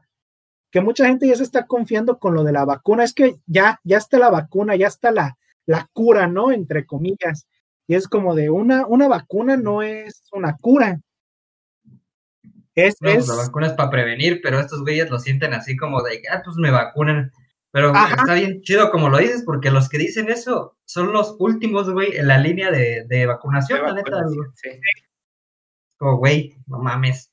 que 0.72 0.82
mucha 0.82 1.06
gente 1.06 1.28
ya 1.28 1.36
se 1.36 1.44
está 1.44 1.68
confiando 1.68 2.18
con 2.18 2.34
lo 2.34 2.44
de 2.44 2.54
la 2.54 2.66
vacuna, 2.66 3.04
es 3.04 3.14
que 3.14 3.36
ya, 3.46 3.80
ya 3.84 3.98
está 3.98 4.18
la 4.18 4.30
vacuna, 4.30 4.76
ya 4.76 4.88
está 4.88 5.12
la, 5.12 5.38
la 5.66 5.90
cura, 5.94 6.28
¿no? 6.28 6.52
Entre 6.52 6.86
comillas. 6.86 7.48
Y 7.88 7.96
es 7.96 8.08
como 8.08 8.36
de 8.36 8.50
una, 8.50 8.86
una 8.88 9.08
vacuna 9.08 9.58
no 9.58 9.82
es 9.82 10.24
una 10.32 10.56
cura. 10.58 11.02
Es, 12.74 12.96
pues, 13.00 13.28
La 13.28 13.36
vacuna 13.36 13.68
es 13.68 13.74
para 13.74 13.90
prevenir, 13.90 14.40
pero 14.42 14.60
estos 14.60 14.82
güeyes 14.82 15.10
lo 15.10 15.20
sienten 15.20 15.54
así 15.54 15.76
como 15.76 16.02
de, 16.02 16.22
ah, 16.32 16.42
pues 16.44 16.56
me 16.56 16.72
vacunan. 16.72 17.32
Pero 17.72 17.94
está 17.94 18.34
bien 18.34 18.62
chido 18.62 18.92
como 18.92 19.10
lo 19.10 19.18
dices, 19.18 19.44
porque 19.46 19.72
los 19.72 19.88
que 19.88 19.98
dicen 19.98 20.30
eso 20.30 20.78
son 20.86 21.14
los 21.14 21.36
últimos, 21.40 21.90
güey, 21.90 22.18
en 22.18 22.28
la 22.28 22.38
línea 22.38 22.70
de, 22.70 23.06
de 23.08 23.26
vacunación, 23.26 23.82
la 23.84 23.94
neta. 23.94 24.24
Sí. 24.56 24.70
Como, 25.98 26.18
güey, 26.18 26.58
no 26.68 26.80
mames. 26.80 27.31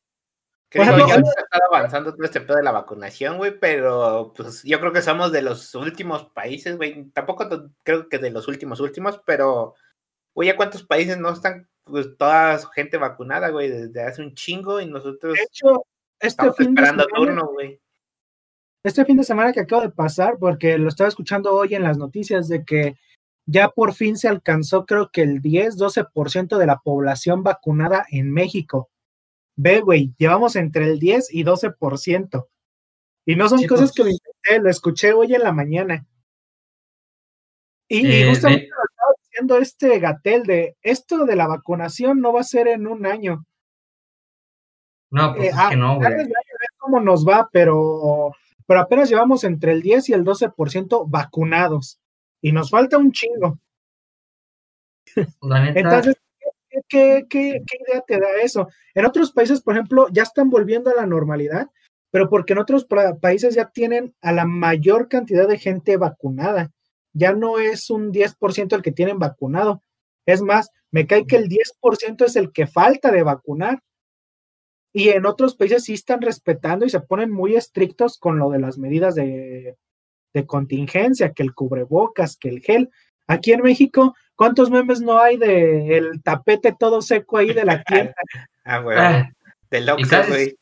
Creo 0.70 0.96
que 0.96 1.08
ya 1.08 1.14
está 1.16 1.60
avanzando 1.70 2.14
todo 2.14 2.24
este 2.24 2.42
pedo 2.42 2.58
de 2.58 2.62
la 2.62 2.72
vacunación, 2.72 3.38
güey, 3.38 3.58
pero 3.58 4.34
pues 4.36 4.62
yo 4.64 4.78
creo 4.80 4.92
que 4.92 5.00
somos 5.00 5.32
de 5.32 5.40
los 5.40 5.74
últimos 5.74 6.24
países, 6.26 6.76
güey. 6.76 7.10
Tampoco 7.10 7.48
creo 7.82 8.08
que 8.08 8.18
de 8.18 8.30
los 8.30 8.48
últimos 8.48 8.78
últimos, 8.80 9.20
pero, 9.24 9.74
güey, 10.34 10.50
¿a 10.50 10.56
cuántos 10.56 10.82
países 10.82 11.16
no 11.16 11.30
están 11.30 11.68
pues, 11.84 12.16
toda 12.18 12.58
su 12.58 12.68
gente 12.68 12.98
vacunada, 12.98 13.48
güey, 13.48 13.70
desde 13.70 14.02
hace 14.02 14.22
un 14.22 14.34
chingo 14.34 14.78
y 14.80 14.86
nosotros 14.86 15.34
de 15.34 15.42
hecho, 15.42 15.86
este 16.20 16.52
fin 16.52 16.68
esperando 16.68 17.04
de 17.04 17.08
turno, 17.14 17.46
güey. 17.46 17.80
Este 18.84 19.04
fin 19.04 19.16
de 19.16 19.24
semana 19.24 19.52
que 19.52 19.60
acabo 19.60 19.82
de 19.82 19.90
pasar, 19.90 20.36
porque 20.38 20.76
lo 20.76 20.88
estaba 20.88 21.08
escuchando 21.08 21.54
hoy 21.54 21.74
en 21.74 21.82
las 21.82 21.96
noticias 21.96 22.46
de 22.48 22.64
que 22.64 22.96
ya 23.46 23.70
por 23.70 23.94
fin 23.94 24.16
se 24.18 24.28
alcanzó 24.28 24.84
creo 24.84 25.10
que 25.10 25.22
el 25.22 25.40
10-12% 25.40 26.58
de 26.58 26.66
la 26.66 26.78
población 26.78 27.42
vacunada 27.42 28.04
en 28.10 28.30
México. 28.30 28.90
Ve, 29.60 29.80
güey, 29.80 30.14
llevamos 30.18 30.54
entre 30.54 30.84
el 30.84 31.00
10 31.00 31.34
y 31.34 31.42
12%. 31.42 32.46
Y 33.26 33.34
no 33.34 33.48
son 33.48 33.66
cosas 33.66 33.90
que 33.90 34.04
lo 34.04 34.08
intenté, 34.08 34.60
lo 34.60 34.70
escuché 34.70 35.12
hoy 35.12 35.34
en 35.34 35.42
la 35.42 35.50
mañana. 35.50 36.06
Y, 37.88 38.06
eh, 38.06 38.28
justamente 38.30 38.68
lo 38.68 38.84
estaba 38.88 39.12
diciendo 39.20 39.56
este 39.56 39.98
Gatel 39.98 40.44
de 40.44 40.76
esto 40.80 41.24
de 41.26 41.34
la 41.34 41.48
vacunación 41.48 42.20
no 42.20 42.32
va 42.32 42.42
a 42.42 42.44
ser 42.44 42.68
en 42.68 42.86
un 42.86 43.04
año. 43.04 43.44
No, 45.10 45.34
pues 45.34 45.48
eh, 45.48 45.50
es 45.50 45.68
que 45.70 45.76
no, 45.76 45.96
güey. 45.96 46.08
ver 46.08 46.28
cómo 46.76 47.00
nos 47.00 47.26
va, 47.26 47.48
pero, 47.50 48.30
pero 48.64 48.80
apenas 48.80 49.10
llevamos 49.10 49.42
entre 49.42 49.72
el 49.72 49.82
10 49.82 50.10
y 50.10 50.12
el 50.12 50.24
12% 50.24 51.04
vacunados 51.08 51.98
y 52.40 52.52
nos 52.52 52.70
falta 52.70 52.96
un 52.96 53.10
chingo. 53.10 53.58
Entonces, 55.74 56.14
¿qué, 56.88 57.26
qué, 57.28 57.62
idea 57.80 58.02
te 58.06 58.18
da 58.18 58.28
eso? 58.42 58.68
En 58.94 59.04
otros 59.04 59.32
países, 59.32 59.60
por 59.60 59.74
ejemplo, 59.74 60.08
ya 60.10 60.22
están 60.22 60.50
volviendo 60.50 60.90
a 60.90 60.94
la 60.94 61.06
normalidad, 61.06 61.68
pero 62.10 62.28
porque 62.28 62.54
en 62.54 62.58
otros 62.58 62.86
países 63.20 63.54
ya 63.54 63.70
tienen 63.70 64.14
a 64.22 64.32
la 64.32 64.44
mayor 64.44 65.08
cantidad 65.08 65.46
de 65.46 65.58
gente 65.58 65.96
vacunada. 65.96 66.72
Ya 67.12 67.32
no 67.32 67.58
es 67.58 67.90
un 67.90 68.12
10% 68.12 68.74
el 68.74 68.82
que 68.82 68.92
tienen 68.92 69.18
vacunado. 69.18 69.82
Es 70.26 70.42
más, 70.42 70.70
me 70.90 71.06
cae 71.06 71.26
que 71.26 71.36
el 71.36 71.48
10% 71.48 72.24
es 72.24 72.36
el 72.36 72.52
que 72.52 72.66
falta 72.66 73.10
de 73.10 73.22
vacunar. 73.22 73.82
Y 74.92 75.10
en 75.10 75.26
otros 75.26 75.54
países 75.54 75.84
sí 75.84 75.94
están 75.94 76.22
respetando 76.22 76.86
y 76.86 76.90
se 76.90 77.00
ponen 77.00 77.30
muy 77.30 77.56
estrictos 77.56 78.18
con 78.18 78.38
lo 78.38 78.50
de 78.50 78.58
las 78.58 78.78
medidas 78.78 79.14
de, 79.14 79.76
de 80.32 80.46
contingencia, 80.46 81.32
que 81.32 81.42
el 81.42 81.54
cubrebocas, 81.54 82.36
que 82.36 82.48
el 82.48 82.60
gel. 82.60 82.90
Aquí 83.26 83.52
en 83.52 83.62
México, 83.62 84.14
¿cuántos 84.38 84.70
memes 84.70 85.02
no 85.02 85.18
hay 85.18 85.36
de 85.36 85.98
el 85.98 86.22
tapete 86.22 86.74
todo 86.78 87.02
seco 87.02 87.36
ahí 87.36 87.52
de 87.52 87.64
la 87.64 87.82
tienda? 87.84 88.14
ah, 88.64 88.78
güey. 88.78 88.98
Ah, 88.98 89.30
güey. 90.28 90.56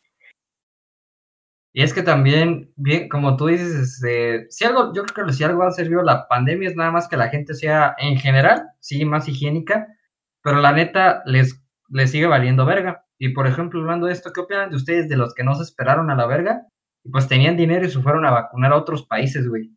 Y 1.73 1.83
es 1.83 1.93
que 1.93 2.03
también, 2.03 2.73
bien, 2.77 3.09
como 3.09 3.37
tú 3.37 3.49
dices, 3.49 3.75
este, 3.75 4.47
si 4.49 4.65
algo, 4.65 4.95
yo 4.95 5.05
creo 5.05 5.27
que 5.27 5.33
si 5.35 5.45
algo 5.45 5.63
ha 5.63 5.71
servido 5.71 6.03
la 6.03 6.27
pandemia 6.27 6.71
es 6.71 6.75
nada 6.75 6.91
más 6.91 7.07
que 7.07 7.19
la 7.19 7.29
gente 7.29 7.53
sea, 7.53 7.95
en 7.99 8.17
general, 8.17 8.71
sí, 8.81 9.05
más 9.05 9.29
higiénica, 9.29 9.87
pero 10.43 10.61
la 10.61 10.73
neta 10.73 11.23
les, 11.27 11.63
les 11.91 12.11
sigue 12.11 12.27
valiendo 12.27 12.65
verga. 12.65 13.05
Y 13.19 13.29
por 13.31 13.47
ejemplo, 13.47 13.81
hablando 13.81 14.07
de 14.07 14.15
esto, 14.15 14.33
¿qué 14.33 14.41
opinan 14.41 14.71
de 14.71 14.77
ustedes 14.77 15.09
de 15.11 15.19
los 15.19 15.35
que 15.35 15.45
no 15.45 15.55
se 15.55 15.65
esperaron 15.65 16.11
a 16.11 16.17
la 16.17 16.27
verga 16.27 16.67
pues 17.11 17.29
tenían 17.29 17.57
dinero 17.57 17.87
y 17.87 17.91
se 17.91 18.01
fueron 18.01 18.27
a 18.27 18.31
vacunar 18.31 18.73
a 18.73 18.77
otros 18.77 19.05
países, 19.05 19.49
güey. 19.49 19.71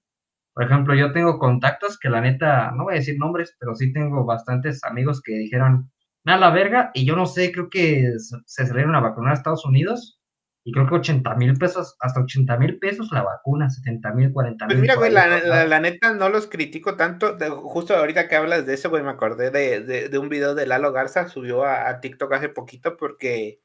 Por 0.59 0.65
ejemplo, 0.65 0.93
yo 0.93 1.13
tengo 1.13 1.39
contactos 1.39 1.97
que 1.97 2.09
la 2.09 2.19
neta, 2.19 2.71
no 2.71 2.83
voy 2.83 2.95
a 2.95 2.97
decir 2.97 3.17
nombres, 3.17 3.55
pero 3.57 3.75
sí 3.75 3.93
tengo 3.93 4.25
bastantes 4.25 4.83
amigos 4.83 5.21
que 5.21 5.31
dijeron, 5.31 5.89
nada, 6.25 6.37
la 6.37 6.49
verga, 6.49 6.91
y 6.93 7.05
yo 7.05 7.15
no 7.15 7.27
sé, 7.27 7.53
creo 7.53 7.69
que 7.69 8.11
se 8.17 8.65
salieron 8.65 8.93
a 8.93 8.99
vacunar 8.99 9.31
a 9.31 9.35
Estados 9.35 9.63
Unidos 9.63 10.19
y 10.65 10.73
creo 10.73 10.85
que 10.85 10.95
80 10.95 11.33
mil 11.35 11.57
pesos, 11.57 11.95
hasta 12.01 12.19
80 12.19 12.57
mil 12.57 12.77
pesos 12.77 13.09
la 13.13 13.23
vacuna, 13.23 13.69
70 13.69 14.11
mil, 14.11 14.33
40 14.33 14.65
mil. 14.65 14.75
Pues 14.75 14.81
mira, 14.81 14.95
güey, 14.95 15.13
la, 15.13 15.79
neta 15.79 16.13
no 16.13 16.27
los 16.27 16.47
critico 16.47 16.97
tanto. 16.97 17.37
justo 17.61 17.95
ahorita 17.95 18.27
que 18.27 18.35
hablas 18.35 18.65
de 18.65 18.73
eso, 18.73 18.89
güey, 18.89 19.01
me 19.01 19.11
acordé 19.11 19.51
de, 19.51 20.19
un 20.19 20.27
video 20.27 20.55
de 20.55 20.67
Lalo 20.67 20.91
Garza, 20.91 21.29
subió 21.29 21.63
a, 21.63 22.01
TikTok 22.01 22.33
hace 22.33 22.49
poquito 22.49 22.97
porque 22.97 23.61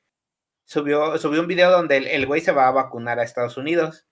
subió, 0.62 1.18
subió 1.18 1.40
un 1.40 1.48
video 1.48 1.72
donde 1.72 1.96
el, 1.96 2.24
güey 2.26 2.40
se 2.40 2.52
va 2.52 2.68
a 2.68 2.70
vacunar 2.70 3.18
a 3.18 3.24
Estados 3.24 3.56
Unidos. 3.56 4.06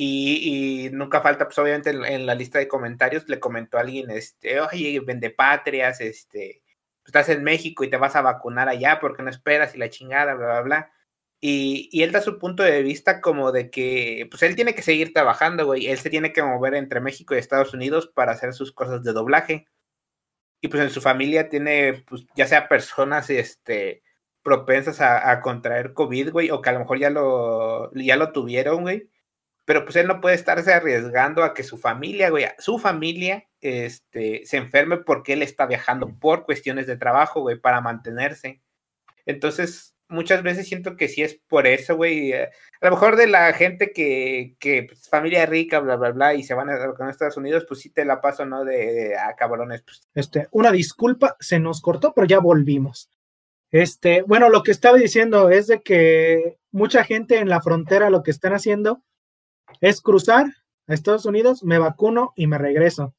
Y, 0.00 0.90
nunca 0.92 1.20
falta, 1.20 1.46
pues 1.46 1.58
obviamente 1.58 1.90
en, 1.90 2.24
la 2.24 2.36
lista 2.36 2.60
de 2.60 2.68
comentarios 2.68 3.28
le 3.28 3.40
comentó 3.40 3.78
a 3.78 3.80
alguien, 3.80 4.10
este, 4.10 4.60
oye, 4.60 5.00
vende 5.00 5.30
patrias, 5.30 6.00
este, 6.00 6.62
estás 7.04 7.28
en 7.30 7.42
México 7.42 7.82
y 7.82 7.90
te 7.90 7.96
vas 7.96 8.14
a 8.14 8.22
vacunar 8.22 8.68
allá 8.68 9.00
porque 9.00 9.24
no 9.24 9.30
esperas 9.30 9.74
y 9.74 9.78
la 9.78 9.90
chingada, 9.90 10.34
bla, 10.34 10.46
bla, 10.46 10.60
bla. 10.60 10.92
Y, 11.40 11.88
y, 11.90 12.04
él 12.04 12.12
da 12.12 12.20
su 12.20 12.38
punto 12.38 12.62
de 12.62 12.82
vista 12.82 13.20
como 13.20 13.50
de 13.50 13.70
que, 13.70 14.28
pues 14.30 14.44
él 14.44 14.54
tiene 14.54 14.74
que 14.76 14.82
seguir 14.82 15.12
trabajando, 15.12 15.66
güey. 15.66 15.88
Él 15.88 15.98
se 15.98 16.10
tiene 16.10 16.32
que 16.32 16.44
mover 16.44 16.74
entre 16.74 17.00
México 17.00 17.34
y 17.34 17.38
Estados 17.38 17.74
Unidos 17.74 18.06
para 18.14 18.32
hacer 18.32 18.54
sus 18.54 18.70
cosas 18.72 19.02
de 19.02 19.12
doblaje. 19.12 19.66
Y 20.60 20.68
pues 20.68 20.82
en 20.82 20.90
su 20.90 21.00
familia 21.00 21.48
tiene, 21.48 22.04
pues 22.08 22.24
ya 22.36 22.46
sea 22.46 22.68
personas, 22.68 23.30
este, 23.30 24.02
propensas 24.42 25.00
a, 25.00 25.40
contraer 25.40 25.92
COVID, 25.92 26.30
güey, 26.30 26.50
o 26.52 26.62
que 26.62 26.70
a 26.70 26.72
lo 26.74 26.80
mejor 26.80 26.98
ya 27.00 27.10
lo, 27.10 27.92
ya 27.94 28.16
lo 28.16 28.32
tuvieron, 28.32 28.82
güey. 28.82 29.08
Pero 29.68 29.84
pues 29.84 29.96
él 29.96 30.06
no 30.06 30.22
puede 30.22 30.34
estarse 30.34 30.72
arriesgando 30.72 31.44
a 31.44 31.52
que 31.52 31.62
su 31.62 31.76
familia, 31.76 32.30
güey, 32.30 32.46
su 32.56 32.78
familia, 32.78 33.46
este, 33.60 34.40
se 34.46 34.56
enferme 34.56 34.96
porque 34.96 35.34
él 35.34 35.42
está 35.42 35.66
viajando 35.66 36.08
por 36.18 36.46
cuestiones 36.46 36.86
de 36.86 36.96
trabajo, 36.96 37.42
güey, 37.42 37.60
para 37.60 37.82
mantenerse. 37.82 38.62
Entonces, 39.26 39.94
muchas 40.08 40.42
veces 40.42 40.66
siento 40.66 40.96
que 40.96 41.06
sí 41.08 41.22
es 41.22 41.34
por 41.34 41.66
eso, 41.66 41.96
güey. 41.96 42.32
Eh, 42.32 42.48
a 42.80 42.86
lo 42.86 42.92
mejor 42.92 43.16
de 43.16 43.26
la 43.26 43.52
gente 43.52 43.92
que, 43.92 44.56
que 44.58 44.84
pues, 44.84 45.06
familia 45.06 45.44
rica, 45.44 45.80
bla, 45.80 45.96
bla, 45.96 46.12
bla, 46.12 46.32
y 46.32 46.44
se 46.44 46.54
van 46.54 46.70
a, 46.70 46.72
a 46.72 47.10
Estados 47.10 47.36
Unidos, 47.36 47.66
pues 47.68 47.80
sí 47.80 47.90
te 47.90 48.06
la 48.06 48.22
paso, 48.22 48.46
¿no? 48.46 48.64
De, 48.64 49.18
a 49.18 49.36
cabrones. 49.36 49.82
Pues. 49.82 50.00
Este, 50.14 50.48
una 50.50 50.72
disculpa, 50.72 51.36
se 51.40 51.60
nos 51.60 51.82
cortó, 51.82 52.14
pero 52.14 52.26
ya 52.26 52.38
volvimos. 52.38 53.10
Este, 53.70 54.22
bueno, 54.22 54.48
lo 54.48 54.62
que 54.62 54.70
estaba 54.70 54.96
diciendo 54.96 55.50
es 55.50 55.66
de 55.66 55.82
que 55.82 56.56
mucha 56.70 57.04
gente 57.04 57.36
en 57.36 57.50
la 57.50 57.60
frontera 57.60 58.08
lo 58.08 58.22
que 58.22 58.30
están 58.30 58.54
haciendo 58.54 59.02
es 59.80 60.00
cruzar 60.00 60.46
a 60.86 60.94
Estados 60.94 61.26
Unidos, 61.26 61.62
me 61.62 61.78
vacuno 61.78 62.32
y 62.36 62.46
me 62.46 62.58
regreso. 62.58 63.14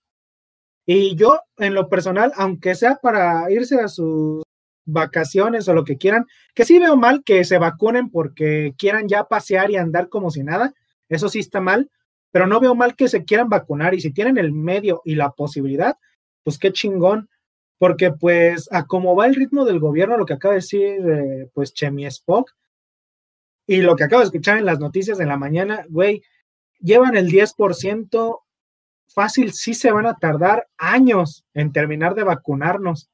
Y 0.86 1.16
yo, 1.16 1.39
en 1.58 1.76
lo 1.76 1.88
personal, 1.88 2.32
aunque 2.36 2.76
sea 2.76 2.95
para 3.02 3.50
irse 3.52 3.80
a 3.80 3.88
sus 3.88 4.43
vacaciones 4.86 5.68
o 5.68 5.74
lo 5.74 5.84
que 5.84 5.97
quieran, 5.97 6.26
que 6.56 6.66
sí 6.66 6.80
veo 6.80 6.95
mal 6.95 7.24
que 7.24 7.43
se 7.45 7.60
vacunen 7.60 8.10
porque 8.10 8.74
quieran 8.78 9.08
ya 9.08 9.26
pasear 9.26 9.70
y 9.70 9.76
andar 9.76 10.10
como 10.10 10.32
si 10.32 10.43
nada, 10.43 10.74
eso 11.08 11.30
sí 11.30 11.39
está 11.39 11.62
mal, 11.62 11.91
pero 12.32 12.47
no 12.47 12.60
veo 12.60 12.74
mal 12.74 12.95
que 12.95 13.08
se 13.08 13.24
quieran 13.24 13.50
vacunar 13.50 13.93
y 13.93 14.02
si 14.02 14.12
tienen 14.12 14.38
el 14.38 14.52
medio 14.52 15.02
y 15.06 15.16
la 15.16 15.32
posibilidad, 15.32 15.97
pues 16.43 16.58
qué 16.58 16.72
chingón 16.72 17.30
porque 17.78 18.12
pues 18.12 18.68
a 18.72 18.86
cómo 18.86 19.16
va 19.16 19.26
el 19.26 19.36
ritmo 19.36 19.66
del 19.66 19.80
gobierno, 19.80 20.18
lo 20.18 20.26
que 20.26 20.34
acaba 20.34 20.54
de 20.54 20.60
decir 20.60 21.00
eh, 21.08 21.50
pues 21.54 21.74
Chemi 21.74 22.06
Spock, 22.06 22.52
y 23.66 23.82
lo 23.82 23.95
que 23.95 24.04
acabo 24.04 24.22
de 24.22 24.26
escuchar 24.26 24.58
en 24.58 24.66
las 24.66 24.80
noticias 24.80 25.18
de 25.18 25.28
la 25.28 25.38
mañana, 25.38 25.86
güey, 25.89 26.24
llevan 26.80 27.15
el 27.15 27.30
10%, 27.30 28.39
fácil, 29.07 29.53
sí 29.53 29.73
se 29.73 29.91
van 29.91 30.05
a 30.05 30.15
tardar 30.15 30.67
años 30.77 31.45
en 31.53 31.71
terminar 31.71 32.15
de 32.15 32.23
vacunarnos. 32.23 33.09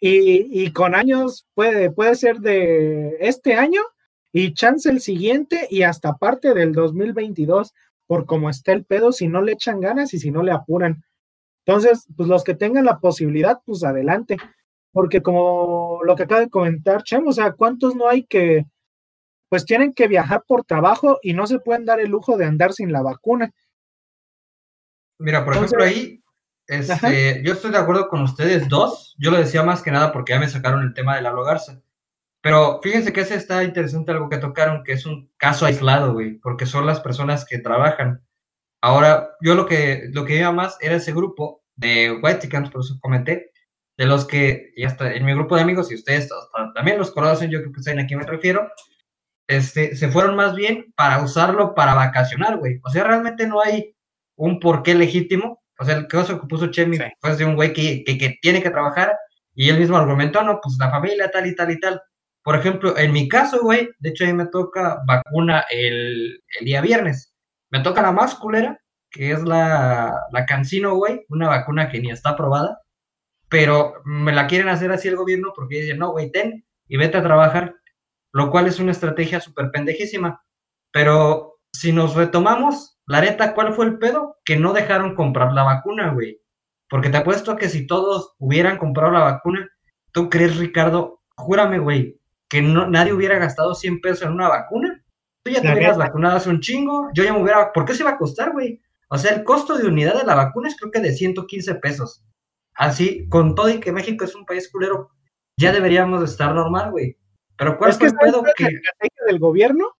Y, 0.00 0.62
y, 0.62 0.70
con 0.72 0.94
años 0.94 1.46
puede, 1.54 1.90
puede 1.90 2.14
ser 2.14 2.40
de 2.40 3.16
este 3.20 3.54
año 3.54 3.80
y 4.32 4.52
chance 4.52 4.90
el 4.90 5.00
siguiente 5.00 5.66
y 5.70 5.82
hasta 5.82 6.16
parte 6.16 6.52
del 6.52 6.72
2022, 6.72 7.72
por 8.06 8.26
cómo 8.26 8.50
está 8.50 8.72
el 8.72 8.84
pedo, 8.84 9.12
si 9.12 9.28
no 9.28 9.40
le 9.40 9.52
echan 9.52 9.80
ganas 9.80 10.12
y 10.12 10.18
si 10.18 10.30
no 10.30 10.42
le 10.42 10.52
apuran. 10.52 11.04
Entonces, 11.64 12.06
pues 12.16 12.28
los 12.28 12.44
que 12.44 12.54
tengan 12.54 12.84
la 12.84 12.98
posibilidad, 12.98 13.60
pues 13.64 13.84
adelante. 13.84 14.36
Porque 14.92 15.22
como 15.22 16.00
lo 16.04 16.14
que 16.14 16.24
acaba 16.24 16.40
de 16.40 16.50
comentar 16.50 17.02
Chem, 17.02 17.26
o 17.26 17.32
sea, 17.32 17.52
¿cuántos 17.52 17.96
no 17.96 18.08
hay 18.08 18.24
que, 18.24 18.66
pues 19.54 19.66
tienen 19.66 19.94
que 19.94 20.08
viajar 20.08 20.42
por 20.48 20.64
trabajo 20.64 21.20
y 21.22 21.32
no 21.32 21.46
se 21.46 21.60
pueden 21.60 21.84
dar 21.84 22.00
el 22.00 22.10
lujo 22.10 22.36
de 22.36 22.44
andar 22.44 22.72
sin 22.72 22.90
la 22.90 23.02
vacuna? 23.02 23.52
Mira, 25.20 25.44
por 25.44 25.54
ejemplo, 25.54 25.84
ahí 25.84 26.20
este, 26.66 27.40
yo 27.44 27.52
estoy 27.52 27.70
de 27.70 27.78
acuerdo 27.78 28.08
con 28.08 28.22
ustedes 28.22 28.68
dos. 28.68 29.14
Yo 29.16 29.30
lo 29.30 29.36
decía 29.36 29.62
más 29.62 29.80
que 29.80 29.92
nada 29.92 30.10
porque 30.12 30.32
ya 30.32 30.40
me 30.40 30.48
sacaron 30.48 30.82
el 30.82 30.92
tema 30.92 31.14
de 31.14 31.22
la 31.22 31.32
Garza. 31.32 31.80
Pero 32.40 32.80
fíjense 32.82 33.12
que 33.12 33.20
ese 33.20 33.36
está 33.36 33.62
interesante 33.62 34.10
algo 34.10 34.28
que 34.28 34.38
tocaron, 34.38 34.82
que 34.82 34.94
es 34.94 35.06
un 35.06 35.30
caso 35.36 35.66
aislado, 35.66 36.14
güey, 36.14 36.34
porque 36.38 36.66
son 36.66 36.84
las 36.84 36.98
personas 36.98 37.44
que 37.44 37.60
trabajan. 37.60 38.26
Ahora, 38.80 39.36
yo 39.40 39.54
lo 39.54 39.66
que, 39.66 40.08
lo 40.12 40.24
que 40.24 40.38
iba 40.38 40.50
más 40.50 40.76
era 40.80 40.96
ese 40.96 41.12
grupo 41.12 41.62
de 41.76 42.18
White 42.20 42.48
por 42.72 42.80
eso 42.80 42.98
comenté, 43.00 43.52
de 43.96 44.06
los 44.06 44.26
que, 44.26 44.72
ya 44.76 44.88
está, 44.88 45.14
en 45.14 45.24
mi 45.24 45.32
grupo 45.32 45.54
de 45.54 45.62
amigos, 45.62 45.92
y 45.92 45.94
ustedes 45.94 46.28
también 46.74 46.98
los 46.98 47.12
conocen, 47.12 47.52
yo 47.52 47.60
creo 47.60 47.72
que 47.72 47.84
saben 47.84 48.00
a 48.00 48.06
quién 48.08 48.18
me 48.18 48.26
refiero, 48.26 48.68
este, 49.46 49.96
se 49.96 50.08
fueron 50.08 50.36
más 50.36 50.54
bien 50.54 50.92
para 50.96 51.22
usarlo 51.22 51.74
para 51.74 51.94
vacacionar, 51.94 52.58
güey. 52.58 52.80
O 52.82 52.90
sea, 52.90 53.04
realmente 53.04 53.46
no 53.46 53.60
hay 53.60 53.94
un 54.36 54.60
porqué 54.60 54.94
legítimo 54.94 55.64
o 55.78 55.84
sea, 55.84 55.96
el 55.96 56.06
caso 56.06 56.40
que 56.40 56.46
puso 56.46 56.68
Chemi 56.68 56.98
fue 57.20 57.36
de 57.36 57.44
un 57.44 57.56
güey 57.56 57.72
que, 57.72 58.04
que, 58.04 58.38
tiene 58.40 58.62
que 58.62 58.70
trabajar 58.70 59.16
y 59.54 59.68
él 59.68 59.78
mismo 59.78 59.96
argumentó, 59.96 60.42
no, 60.42 60.60
pues 60.62 60.76
la 60.78 60.90
familia 60.90 61.30
tal 61.30 61.46
y 61.46 61.54
tal 61.54 61.70
y 61.70 61.80
tal. 61.80 62.00
Por 62.42 62.56
ejemplo, 62.56 62.96
en 62.98 63.12
mi 63.12 63.28
caso, 63.28 63.60
güey, 63.62 63.88
de 63.98 64.10
hecho 64.10 64.24
a 64.24 64.26
mí 64.28 64.34
me 64.34 64.46
toca 64.46 65.00
vacuna 65.06 65.64
el, 65.70 66.42
el 66.60 66.64
día 66.64 66.80
viernes. 66.80 67.34
Me 67.70 67.80
toca 67.80 68.02
la 68.02 68.12
más 68.12 68.34
culera, 68.36 68.78
que 69.10 69.32
es 69.32 69.42
la, 69.42 70.14
la 70.30 70.46
Cancino, 70.46 70.94
güey, 70.96 71.24
una 71.28 71.48
vacuna 71.48 71.88
que 71.88 72.00
ni 72.00 72.10
está 72.10 72.30
aprobada, 72.30 72.80
pero 73.48 73.94
me 74.04 74.32
la 74.32 74.46
quieren 74.46 74.68
hacer 74.68 74.92
así 74.92 75.08
el 75.08 75.16
gobierno 75.16 75.52
porque 75.56 75.82
dicen, 75.82 75.98
no, 75.98 76.12
güey, 76.12 76.30
ten 76.30 76.64
y 76.88 76.96
vete 76.96 77.18
a 77.18 77.22
trabajar, 77.22 77.74
lo 78.34 78.50
cual 78.50 78.66
es 78.66 78.80
una 78.80 78.90
estrategia 78.90 79.40
súper 79.40 79.70
pendejísima. 79.70 80.44
Pero 80.92 81.60
si 81.72 81.92
nos 81.92 82.14
retomamos, 82.14 82.98
la 83.06 83.20
neta, 83.20 83.54
¿cuál 83.54 83.72
fue 83.74 83.86
el 83.86 83.98
pedo? 83.98 84.38
Que 84.44 84.56
no 84.56 84.72
dejaron 84.72 85.14
comprar 85.14 85.52
la 85.52 85.62
vacuna, 85.62 86.12
güey. 86.12 86.40
Porque 86.90 87.10
te 87.10 87.16
apuesto 87.16 87.56
que 87.56 87.68
si 87.68 87.86
todos 87.86 88.34
hubieran 88.38 88.76
comprado 88.76 89.12
la 89.12 89.20
vacuna, 89.20 89.68
¿tú 90.12 90.28
crees, 90.28 90.56
Ricardo? 90.56 91.22
Júrame, 91.36 91.78
güey, 91.78 92.20
que 92.48 92.60
no, 92.60 92.88
nadie 92.88 93.12
hubiera 93.12 93.38
gastado 93.38 93.74
100 93.74 94.00
pesos 94.00 94.22
en 94.22 94.32
una 94.32 94.48
vacuna. 94.48 95.00
Tú 95.44 95.52
ya 95.52 95.60
te 95.60 95.72
hubieras 95.72 95.96
vacunado 95.96 96.36
hace 96.36 96.50
un 96.50 96.60
chingo. 96.60 97.10
Yo 97.14 97.22
ya 97.22 97.32
me 97.32 97.40
hubiera. 97.40 97.72
¿Por 97.72 97.84
qué 97.84 97.94
se 97.94 98.02
iba 98.02 98.10
a 98.10 98.18
costar, 98.18 98.52
güey? 98.52 98.80
O 99.08 99.18
sea, 99.18 99.32
el 99.32 99.44
costo 99.44 99.76
de 99.76 99.86
unidad 99.86 100.18
de 100.18 100.26
la 100.26 100.34
vacuna 100.34 100.68
es 100.68 100.76
creo 100.76 100.90
que 100.90 101.00
de 101.00 101.12
115 101.12 101.76
pesos. 101.76 102.24
Así, 102.74 103.28
con 103.28 103.54
todo 103.54 103.68
y 103.68 103.78
que 103.78 103.92
México 103.92 104.24
es 104.24 104.34
un 104.34 104.44
país 104.44 104.68
culero, 104.70 105.10
ya 105.56 105.72
deberíamos 105.72 106.24
estar 106.24 106.52
normal, 106.52 106.90
güey. 106.90 107.16
Pero 107.56 107.76
¿cuál 107.76 107.92
fue 107.92 108.08
el 108.08 108.14
pedo 108.16 108.42
que... 108.56 108.68
del 109.26 109.38
gobierno? 109.38 109.94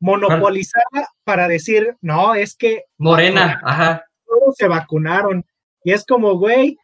monopolizada 0.00 1.08
para 1.24 1.48
decir, 1.48 1.96
no, 2.00 2.34
es 2.34 2.56
que... 2.56 2.84
Morena, 2.98 3.60
ajá. 3.64 4.04
Todos 4.26 4.54
se 4.56 4.68
vacunaron. 4.68 5.44
Y 5.82 5.92
es 5.92 6.04
como, 6.04 6.38
güey, 6.38 6.76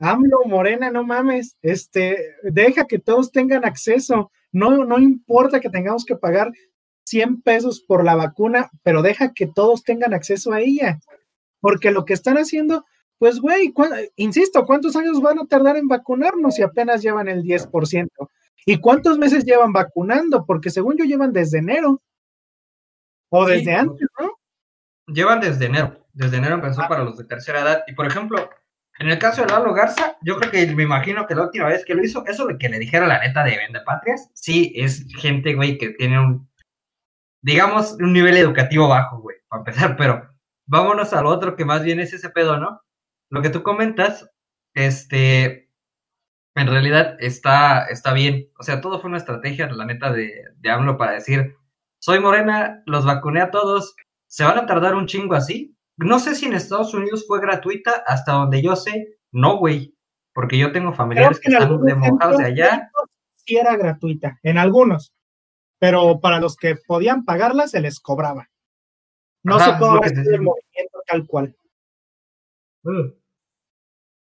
AMLO, 0.00 0.44
Morena, 0.46 0.90
no 0.90 1.04
mames, 1.04 1.56
este, 1.62 2.34
deja 2.42 2.86
que 2.86 2.98
todos 2.98 3.30
tengan 3.30 3.64
acceso. 3.64 4.30
No, 4.50 4.84
no 4.84 4.98
importa 4.98 5.60
que 5.60 5.70
tengamos 5.70 6.04
que 6.04 6.16
pagar 6.16 6.52
100 7.04 7.42
pesos 7.42 7.80
por 7.80 8.04
la 8.04 8.14
vacuna, 8.14 8.70
pero 8.82 9.02
deja 9.02 9.32
que 9.32 9.46
todos 9.46 9.82
tengan 9.82 10.14
acceso 10.14 10.52
a 10.52 10.60
ella. 10.60 10.98
Porque 11.60 11.90
lo 11.90 12.04
que 12.04 12.14
están 12.14 12.36
haciendo, 12.36 12.84
pues, 13.18 13.40
güey, 13.40 13.72
insisto, 14.16 14.66
¿cuántos 14.66 14.96
años 14.96 15.20
van 15.22 15.38
a 15.38 15.46
tardar 15.46 15.76
en 15.76 15.88
vacunarnos 15.88 16.56
si 16.56 16.62
apenas 16.62 17.02
llevan 17.02 17.28
el 17.28 17.42
10%? 17.42 18.08
¿Y 18.64 18.78
cuántos 18.78 19.18
meses 19.18 19.44
llevan 19.44 19.72
vacunando? 19.72 20.44
Porque 20.46 20.70
según 20.70 20.96
yo 20.96 21.04
llevan 21.04 21.32
desde 21.32 21.58
enero. 21.58 22.00
O 23.30 23.46
desde 23.46 23.74
antes, 23.74 24.06
¿no? 24.20 24.38
Llevan 25.06 25.40
desde 25.40 25.66
enero. 25.66 26.06
Desde 26.12 26.36
enero 26.36 26.56
empezó 26.56 26.82
ah. 26.82 26.88
para 26.88 27.04
los 27.04 27.16
de 27.16 27.24
tercera 27.24 27.60
edad. 27.60 27.84
Y 27.86 27.94
por 27.94 28.06
ejemplo, 28.06 28.50
en 28.98 29.08
el 29.08 29.18
caso 29.18 29.42
de 29.42 29.48
Lalo 29.48 29.72
Garza, 29.72 30.16
yo 30.22 30.36
creo 30.36 30.50
que 30.50 30.66
me 30.74 30.82
imagino 30.82 31.26
que 31.26 31.34
la 31.34 31.44
última 31.44 31.66
vez 31.66 31.84
que 31.84 31.94
lo 31.94 32.04
hizo, 32.04 32.24
eso 32.26 32.46
de 32.46 32.58
que 32.58 32.68
le 32.68 32.78
dijera 32.78 33.06
la 33.06 33.20
neta 33.20 33.42
de 33.42 33.56
Vende 33.56 33.80
Patrias, 33.80 34.30
sí, 34.34 34.72
es 34.76 35.06
gente, 35.18 35.54
güey, 35.54 35.78
que 35.78 35.90
tiene 35.90 36.20
un, 36.20 36.48
digamos, 37.40 37.94
un 37.94 38.12
nivel 38.12 38.36
educativo 38.36 38.88
bajo, 38.88 39.20
güey, 39.20 39.38
para 39.48 39.60
empezar, 39.60 39.96
pero 39.96 40.30
vámonos 40.66 41.12
al 41.12 41.26
otro 41.26 41.56
que 41.56 41.64
más 41.64 41.82
bien 41.82 42.00
es 42.00 42.12
ese 42.12 42.30
pedo, 42.30 42.58
¿no? 42.58 42.82
Lo 43.30 43.40
que 43.40 43.50
tú 43.50 43.62
comentas, 43.62 44.30
este, 44.74 45.61
en 46.54 46.66
realidad 46.66 47.16
está, 47.18 47.86
está 47.86 48.12
bien. 48.12 48.48
O 48.58 48.62
sea, 48.62 48.80
todo 48.80 49.00
fue 49.00 49.08
una 49.08 49.18
estrategia, 49.18 49.70
la 49.70 49.86
neta, 49.86 50.12
de, 50.12 50.44
de 50.56 50.70
AMLO 50.70 50.96
para 50.96 51.12
decir, 51.12 51.56
soy 51.98 52.20
morena, 52.20 52.82
los 52.86 53.04
vacuné 53.04 53.40
a 53.40 53.50
todos, 53.50 53.94
¿se 54.26 54.44
van 54.44 54.58
a 54.58 54.66
tardar 54.66 54.94
un 54.94 55.06
chingo 55.06 55.34
así? 55.34 55.76
No 55.96 56.18
sé 56.18 56.34
si 56.34 56.46
en 56.46 56.54
Estados 56.54 56.94
Unidos 56.94 57.24
fue 57.26 57.40
gratuita, 57.40 58.02
hasta 58.06 58.32
donde 58.32 58.62
yo 58.62 58.76
sé, 58.76 59.18
no, 59.30 59.58
güey, 59.58 59.94
porque 60.34 60.58
yo 60.58 60.72
tengo 60.72 60.92
familiares 60.92 61.38
que, 61.38 61.52
están 61.52 61.80
de 61.80 61.94
de 61.94 62.44
allá. 62.44 62.90
Sí 63.36 63.56
era 63.56 63.76
gratuita, 63.76 64.38
en 64.42 64.58
algunos, 64.58 65.12
pero 65.78 66.20
para 66.20 66.40
los 66.40 66.56
que 66.56 66.76
podían 66.76 67.24
pagarla 67.24 67.66
se 67.66 67.80
les 67.80 68.00
cobraba. 68.00 68.48
No 69.44 69.58
sé 69.58 69.72
cómo 69.78 70.02
es 70.04 70.12
el 70.12 70.40
movimiento 70.40 71.02
tal 71.06 71.26
cual. 71.26 71.56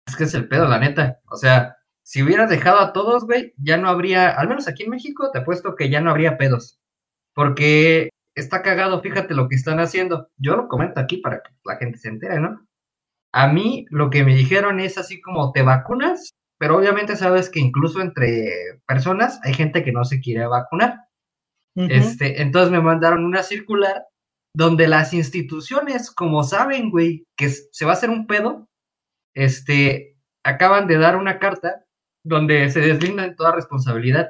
Es 0.06 0.16
que 0.16 0.24
es 0.24 0.34
el 0.34 0.48
pedo, 0.48 0.68
la 0.68 0.78
neta. 0.78 1.20
O 1.30 1.36
sea, 1.36 1.75
si 2.07 2.22
hubieras 2.22 2.48
dejado 2.48 2.78
a 2.78 2.92
todos, 2.92 3.24
güey, 3.24 3.52
ya 3.57 3.76
no 3.78 3.88
habría, 3.88 4.30
al 4.30 4.48
menos 4.48 4.68
aquí 4.68 4.84
en 4.84 4.90
México, 4.90 5.30
te 5.32 5.40
apuesto 5.40 5.74
que 5.74 5.90
ya 5.90 6.00
no 6.00 6.11
habría 6.11 6.38
pedos 6.38 6.78
porque 7.34 8.11
está 8.36 8.62
cagado, 8.62 9.00
fíjate 9.02 9.34
lo 9.34 9.48
que 9.48 9.57
están 9.57 9.80
haciendo. 9.80 10.30
Yo 10.38 10.57
lo 10.57 10.68
comento 10.68 11.00
aquí 11.00 11.16
para 11.16 11.42
que 11.42 11.50
la 11.64 11.76
gente 11.76 11.98
se 11.98 12.09
entere, 12.09 12.38
¿no? 12.38 12.64
A 13.32 13.48
mí 13.48 13.86
lo 13.90 14.09
que 14.09 14.24
me 14.24 14.36
dijeron 14.36 14.78
es 14.78 14.96
así 14.98 15.20
como 15.20 15.50
te 15.50 15.62
vacunas, 15.62 16.30
pero 16.59 16.78
obviamente 16.78 17.16
sabes 17.16 17.50
que 17.50 17.59
incluso 17.59 18.00
entre 18.00 18.80
personas 18.86 19.40
hay 19.42 19.52
gente 19.52 19.84
que 19.84 19.92
no 19.92 20.04
se 20.04 20.20
quiere 20.20 20.46
vacunar. 20.46 21.00
Este, 21.74 22.40
entonces 22.40 22.70
me 22.70 22.80
mandaron 22.80 23.24
una 23.24 23.42
circular 23.42 24.04
donde 24.54 24.88
las 24.88 25.12
instituciones, 25.12 26.11
como 26.11 26.44
saben, 26.44 26.90
güey, 26.90 27.26
que 27.36 27.50
se 27.50 27.84
va 27.84 27.90
a 27.90 27.94
hacer 27.94 28.09
un 28.09 28.26
pedo, 28.26 28.66
este, 29.34 30.16
acaban 30.42 30.86
de 30.86 30.98
dar 30.98 31.16
una 31.16 31.38
carta 31.38 31.86
donde 32.26 32.68
se 32.70 32.80
deslindan 32.80 33.36
toda 33.36 33.52
responsabilidad 33.52 34.28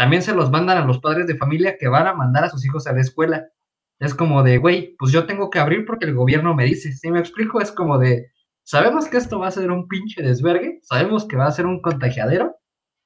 también 0.00 0.22
se 0.22 0.34
los 0.34 0.50
mandan 0.50 0.78
a 0.78 0.86
los 0.86 0.98
padres 0.98 1.26
de 1.26 1.36
familia 1.36 1.76
que 1.78 1.86
van 1.86 2.06
a 2.06 2.14
mandar 2.14 2.44
a 2.44 2.48
sus 2.48 2.64
hijos 2.64 2.86
a 2.86 2.94
la 2.94 3.02
escuela. 3.02 3.50
Es 3.98 4.14
como 4.14 4.42
de, 4.42 4.56
güey, 4.56 4.96
pues 4.98 5.12
yo 5.12 5.26
tengo 5.26 5.50
que 5.50 5.58
abrir 5.58 5.84
porque 5.84 6.06
el 6.06 6.14
gobierno 6.14 6.54
me 6.54 6.64
dice. 6.64 6.94
Si 6.94 7.10
me 7.10 7.20
explico, 7.20 7.60
es 7.60 7.70
como 7.70 7.98
de, 7.98 8.32
sabemos 8.64 9.08
que 9.08 9.18
esto 9.18 9.38
va 9.38 9.48
a 9.48 9.50
ser 9.50 9.70
un 9.70 9.88
pinche 9.88 10.22
desvergue, 10.22 10.80
sabemos 10.84 11.26
que 11.26 11.36
va 11.36 11.44
a 11.44 11.52
ser 11.52 11.66
un 11.66 11.82
contagiadero, 11.82 12.56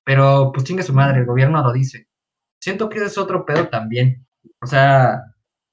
pero 0.04 0.52
pues 0.54 0.62
chingue 0.62 0.84
su 0.84 0.92
madre, 0.92 1.18
el 1.18 1.26
gobierno 1.26 1.60
lo 1.64 1.72
dice. 1.72 2.06
Siento 2.60 2.88
que 2.88 3.00
es 3.00 3.18
otro 3.18 3.44
pedo 3.44 3.66
también. 3.66 4.24
O 4.62 4.66
sea, 4.68 5.20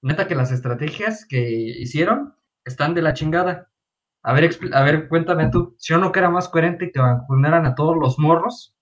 neta 0.01 0.27
que 0.27 0.33
las 0.33 0.51
estrategias 0.51 1.27
que 1.29 1.51
hicieron 1.51 2.33
están 2.65 2.95
de 2.95 3.03
la 3.03 3.13
chingada. 3.13 3.70
A 4.23 4.33
ver, 4.33 4.49
a 4.73 4.83
ver, 4.83 5.07
cuéntame 5.07 5.49
tú, 5.49 5.75
si 5.79 5.93
o 5.93 5.97
no 5.97 6.11
que 6.11 6.19
era 6.19 6.29
más 6.29 6.47
coherente 6.47 6.91
que 6.91 6.99
vacunaran 6.99 7.65
a 7.65 7.73
todos 7.75 7.97
los 7.97 8.19
morros 8.19 8.75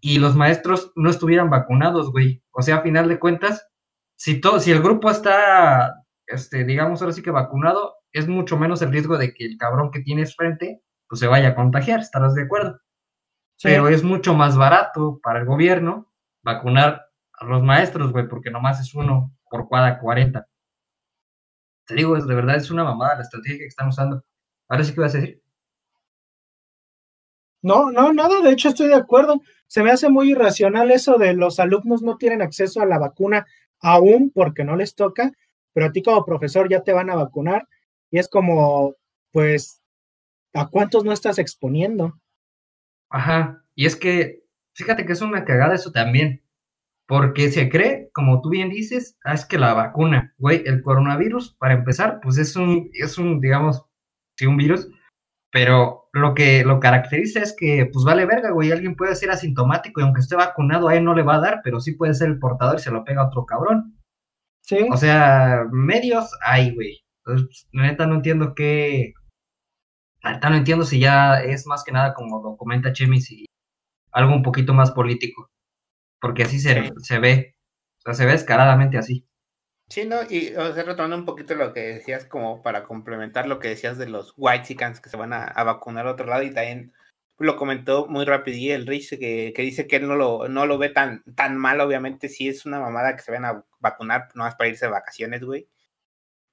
y 0.00 0.18
los 0.18 0.34
maestros 0.34 0.92
no 0.96 1.10
estuvieran 1.10 1.50
vacunados, 1.50 2.10
güey. 2.10 2.42
O 2.52 2.62
sea, 2.62 2.76
a 2.76 2.80
final 2.82 3.08
de 3.08 3.18
cuentas, 3.18 3.68
si, 4.16 4.40
todo, 4.40 4.60
si 4.60 4.72
el 4.72 4.82
grupo 4.82 5.10
está, 5.10 6.04
este, 6.26 6.64
digamos 6.64 7.02
ahora 7.02 7.12
sí 7.12 7.22
que 7.22 7.30
vacunado, 7.30 7.96
es 8.12 8.28
mucho 8.28 8.56
menos 8.56 8.80
el 8.82 8.90
riesgo 8.90 9.18
de 9.18 9.34
que 9.34 9.44
el 9.44 9.58
cabrón 9.58 9.90
que 9.90 10.00
tienes 10.00 10.34
frente, 10.34 10.82
pues 11.08 11.20
se 11.20 11.26
vaya 11.26 11.48
a 11.50 11.54
contagiar, 11.54 12.00
¿estarás 12.00 12.34
de 12.34 12.42
acuerdo? 12.42 12.80
Pero 13.62 13.88
es 13.88 14.02
mucho 14.02 14.34
más 14.34 14.56
barato 14.56 15.20
para 15.22 15.40
el 15.40 15.46
gobierno 15.46 16.12
vacunar 16.42 17.06
a 17.34 17.44
los 17.44 17.62
maestros, 17.62 18.12
güey, 18.12 18.28
porque 18.28 18.50
nomás 18.50 18.80
es 18.80 18.94
uno 18.94 19.32
por 19.50 19.68
cada 19.68 19.98
40. 19.98 20.46
Te 21.86 21.94
digo, 21.94 22.16
es, 22.16 22.26
de 22.26 22.34
verdad 22.34 22.56
es 22.56 22.70
una 22.70 22.84
mamada 22.84 23.16
la 23.16 23.22
estrategia 23.22 23.58
que 23.58 23.66
están 23.66 23.88
usando. 23.88 24.22
Ahora 24.68 24.84
sí 24.84 24.94
que 24.94 25.00
vas 25.00 25.14
a 25.14 25.18
decir. 25.18 25.42
No, 27.62 27.90
no, 27.90 28.12
nada, 28.12 28.40
de 28.40 28.50
hecho 28.50 28.68
estoy 28.68 28.88
de 28.88 28.94
acuerdo. 28.94 29.42
Se 29.66 29.82
me 29.82 29.90
hace 29.90 30.08
muy 30.08 30.30
irracional 30.30 30.90
eso 30.90 31.18
de 31.18 31.34
los 31.34 31.58
alumnos 31.58 32.02
no 32.02 32.16
tienen 32.16 32.42
acceso 32.42 32.80
a 32.80 32.86
la 32.86 32.98
vacuna 32.98 33.46
aún 33.80 34.30
porque 34.34 34.64
no 34.64 34.76
les 34.76 34.94
toca, 34.94 35.32
pero 35.72 35.86
a 35.86 35.92
ti 35.92 36.02
como 36.02 36.24
profesor 36.24 36.68
ya 36.68 36.82
te 36.82 36.92
van 36.92 37.10
a 37.10 37.16
vacunar 37.16 37.68
y 38.10 38.18
es 38.18 38.28
como, 38.28 38.94
pues, 39.32 39.82
¿a 40.54 40.68
cuántos 40.68 41.04
no 41.04 41.12
estás 41.12 41.38
exponiendo? 41.38 42.18
Ajá, 43.10 43.64
y 43.74 43.86
es 43.86 43.96
que, 43.96 44.44
fíjate 44.74 45.04
que 45.04 45.12
es 45.12 45.20
una 45.20 45.44
cagada 45.44 45.74
eso 45.74 45.92
también, 45.92 46.42
porque 47.06 47.50
se 47.50 47.68
cree, 47.68 48.10
como 48.12 48.40
tú 48.40 48.50
bien 48.50 48.70
dices, 48.70 49.16
ah, 49.24 49.34
es 49.34 49.44
que 49.44 49.58
la 49.58 49.74
vacuna, 49.74 50.34
güey, 50.38 50.62
el 50.66 50.82
coronavirus, 50.82 51.54
para 51.54 51.74
empezar, 51.74 52.20
pues 52.22 52.38
es 52.38 52.54
un, 52.56 52.90
es 52.92 53.18
un, 53.18 53.40
digamos, 53.40 53.84
sí, 54.38 54.46
un 54.46 54.56
virus, 54.56 54.88
pero 55.50 56.08
lo 56.12 56.34
que 56.34 56.64
lo 56.64 56.80
caracteriza 56.80 57.40
es 57.42 57.54
que, 57.58 57.88
pues 57.92 58.04
vale 58.04 58.26
verga, 58.26 58.50
güey, 58.52 58.72
alguien 58.72 58.96
puede 58.96 59.14
ser 59.16 59.30
asintomático 59.30 60.00
y 60.00 60.04
aunque 60.04 60.20
esté 60.20 60.36
vacunado 60.36 60.88
a 60.88 60.96
él 60.96 61.04
no 61.04 61.14
le 61.14 61.22
va 61.22 61.36
a 61.36 61.40
dar, 61.40 61.60
pero 61.64 61.80
sí 61.80 61.92
puede 61.92 62.14
ser 62.14 62.28
el 62.28 62.38
portador 62.38 62.76
y 62.78 62.82
se 62.82 62.90
lo 62.90 63.04
pega 63.04 63.22
a 63.22 63.26
otro 63.28 63.44
cabrón. 63.46 63.98
Sí. 64.62 64.86
O 64.92 64.96
sea, 64.96 65.64
medios 65.72 66.30
hay, 66.44 66.74
güey. 66.74 67.00
Entonces, 67.24 67.68
la 67.72 67.82
neta 67.84 68.06
no 68.06 68.16
entiendo 68.16 68.54
qué... 68.54 69.14
La 70.22 70.32
neta 70.32 70.50
no 70.50 70.56
entiendo 70.56 70.84
si 70.84 70.98
ya 71.00 71.40
es 71.42 71.66
más 71.66 71.84
que 71.84 71.92
nada 71.92 72.14
como 72.14 72.42
lo 72.42 72.56
comenta 72.56 72.92
Chemis 72.92 73.30
y 73.30 73.46
algo 74.12 74.34
un 74.34 74.42
poquito 74.42 74.74
más 74.74 74.90
político. 74.90 75.48
Porque 76.20 76.42
así 76.44 76.58
se, 76.60 76.82
Sí. 76.82 76.90
se 76.98 77.18
ve. 77.18 77.54
O 77.98 78.00
sea, 78.02 78.14
se 78.14 78.26
ve 78.26 78.32
descaradamente 78.32 78.98
así. 78.98 79.26
Sí, 79.88 80.04
¿no? 80.04 80.18
Y 80.28 80.54
o 80.54 80.74
sea, 80.74 80.84
retomando 80.84 81.16
un 81.16 81.24
poquito 81.24 81.54
lo 81.54 81.72
que 81.72 81.80
decías, 81.80 82.26
como 82.26 82.62
para 82.62 82.84
complementar 82.84 83.48
lo 83.48 83.58
que 83.58 83.68
decías 83.68 83.96
de 83.96 84.08
los 84.08 84.34
whitexicans 84.36 85.00
que 85.00 85.08
se 85.08 85.16
van 85.16 85.32
a, 85.32 85.46
vacunar 85.64 86.06
a 86.06 86.12
otro 86.12 86.26
lado, 86.26 86.42
y 86.42 86.52
también 86.52 86.92
lo 87.38 87.56
comentó 87.56 88.06
muy 88.06 88.24
rápido 88.26 88.74
el 88.74 88.86
Rich, 88.86 89.18
que, 89.18 89.52
que 89.54 89.62
dice 89.62 89.86
que 89.86 89.96
él 89.96 90.08
no 90.08 90.16
lo, 90.16 90.48
no 90.48 90.66
lo 90.66 90.76
ve 90.76 90.90
tan, 90.90 91.24
tan 91.34 91.56
mal, 91.56 91.80
obviamente, 91.80 92.28
sí 92.28 92.48
es 92.48 92.66
una 92.66 92.80
mamada 92.80 93.16
que 93.16 93.22
se 93.22 93.32
van 93.32 93.44
a 93.46 93.64
vacunar 93.80 94.28
nomás 94.34 94.56
para 94.56 94.68
irse 94.68 94.86
de 94.86 94.92
vacaciones, 94.92 95.42
güey. 95.42 95.68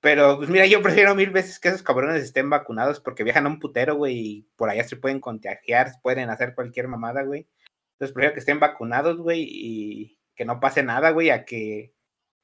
Pero, 0.05 0.37
pues 0.37 0.49
mira, 0.49 0.67
yo 0.67 0.81
prefiero 0.83 1.15
mil 1.15 1.31
veces 1.31 1.59
que 1.59 1.69
esos 1.69 1.83
cabrones 1.83 2.23
estén 2.23 2.49
vacunados 2.49 2.99
porque 2.99 3.23
viajan 3.23 3.47
a 3.47 3.49
un 3.49 3.59
putero, 3.59 3.95
güey, 3.95 4.15
y 4.17 4.41
por 4.55 4.69
allá 4.69 4.83
se 4.83 4.97
pueden 4.97 5.19
contagiar, 5.19 5.93
pueden 6.03 6.29
hacer 6.29 6.55
cualquier 6.55 6.87
mamada, 6.87 7.23
güey. 7.23 7.47
Entonces 7.93 8.13
prefiero 8.13 8.33
que 8.33 8.39
estén 8.41 8.59
vacunados, 8.59 9.17
güey, 9.17 9.47
y 9.49 10.19
que 10.35 10.45
no 10.45 10.59
pase 10.59 10.83
nada, 10.83 11.09
güey, 11.09 11.31
a 11.31 11.43
que 11.45 11.94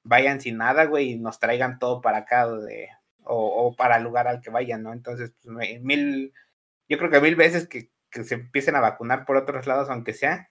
vayan 0.04 0.42
sin 0.42 0.58
nada, 0.58 0.86
güey, 0.86 1.12
y 1.12 1.20
nos 1.20 1.40
traigan 1.40 1.80
todo 1.80 2.02
para 2.02 2.20
acá 2.20 2.48
de, 2.48 2.90
o, 3.24 3.68
o, 3.68 3.76
para 3.76 3.98
el 3.98 4.04
lugar 4.04 4.28
al 4.28 4.42
que 4.42 4.50
vayan, 4.50 4.84
¿no? 4.84 4.94
Entonces, 4.94 5.34
pues, 5.44 5.82
mil, 5.82 6.34
yo 6.88 6.98
creo 6.98 7.10
que 7.10 7.22
mil 7.22 7.36
veces 7.36 7.68
que, 7.68 7.90
que, 8.10 8.24
se 8.24 8.36
empiecen 8.36 8.76
a 8.76 8.82
vacunar 8.82 9.26
por 9.26 9.38
otros 9.38 9.68
lados, 9.68 9.90
aunque 9.90 10.14
sea, 10.14 10.50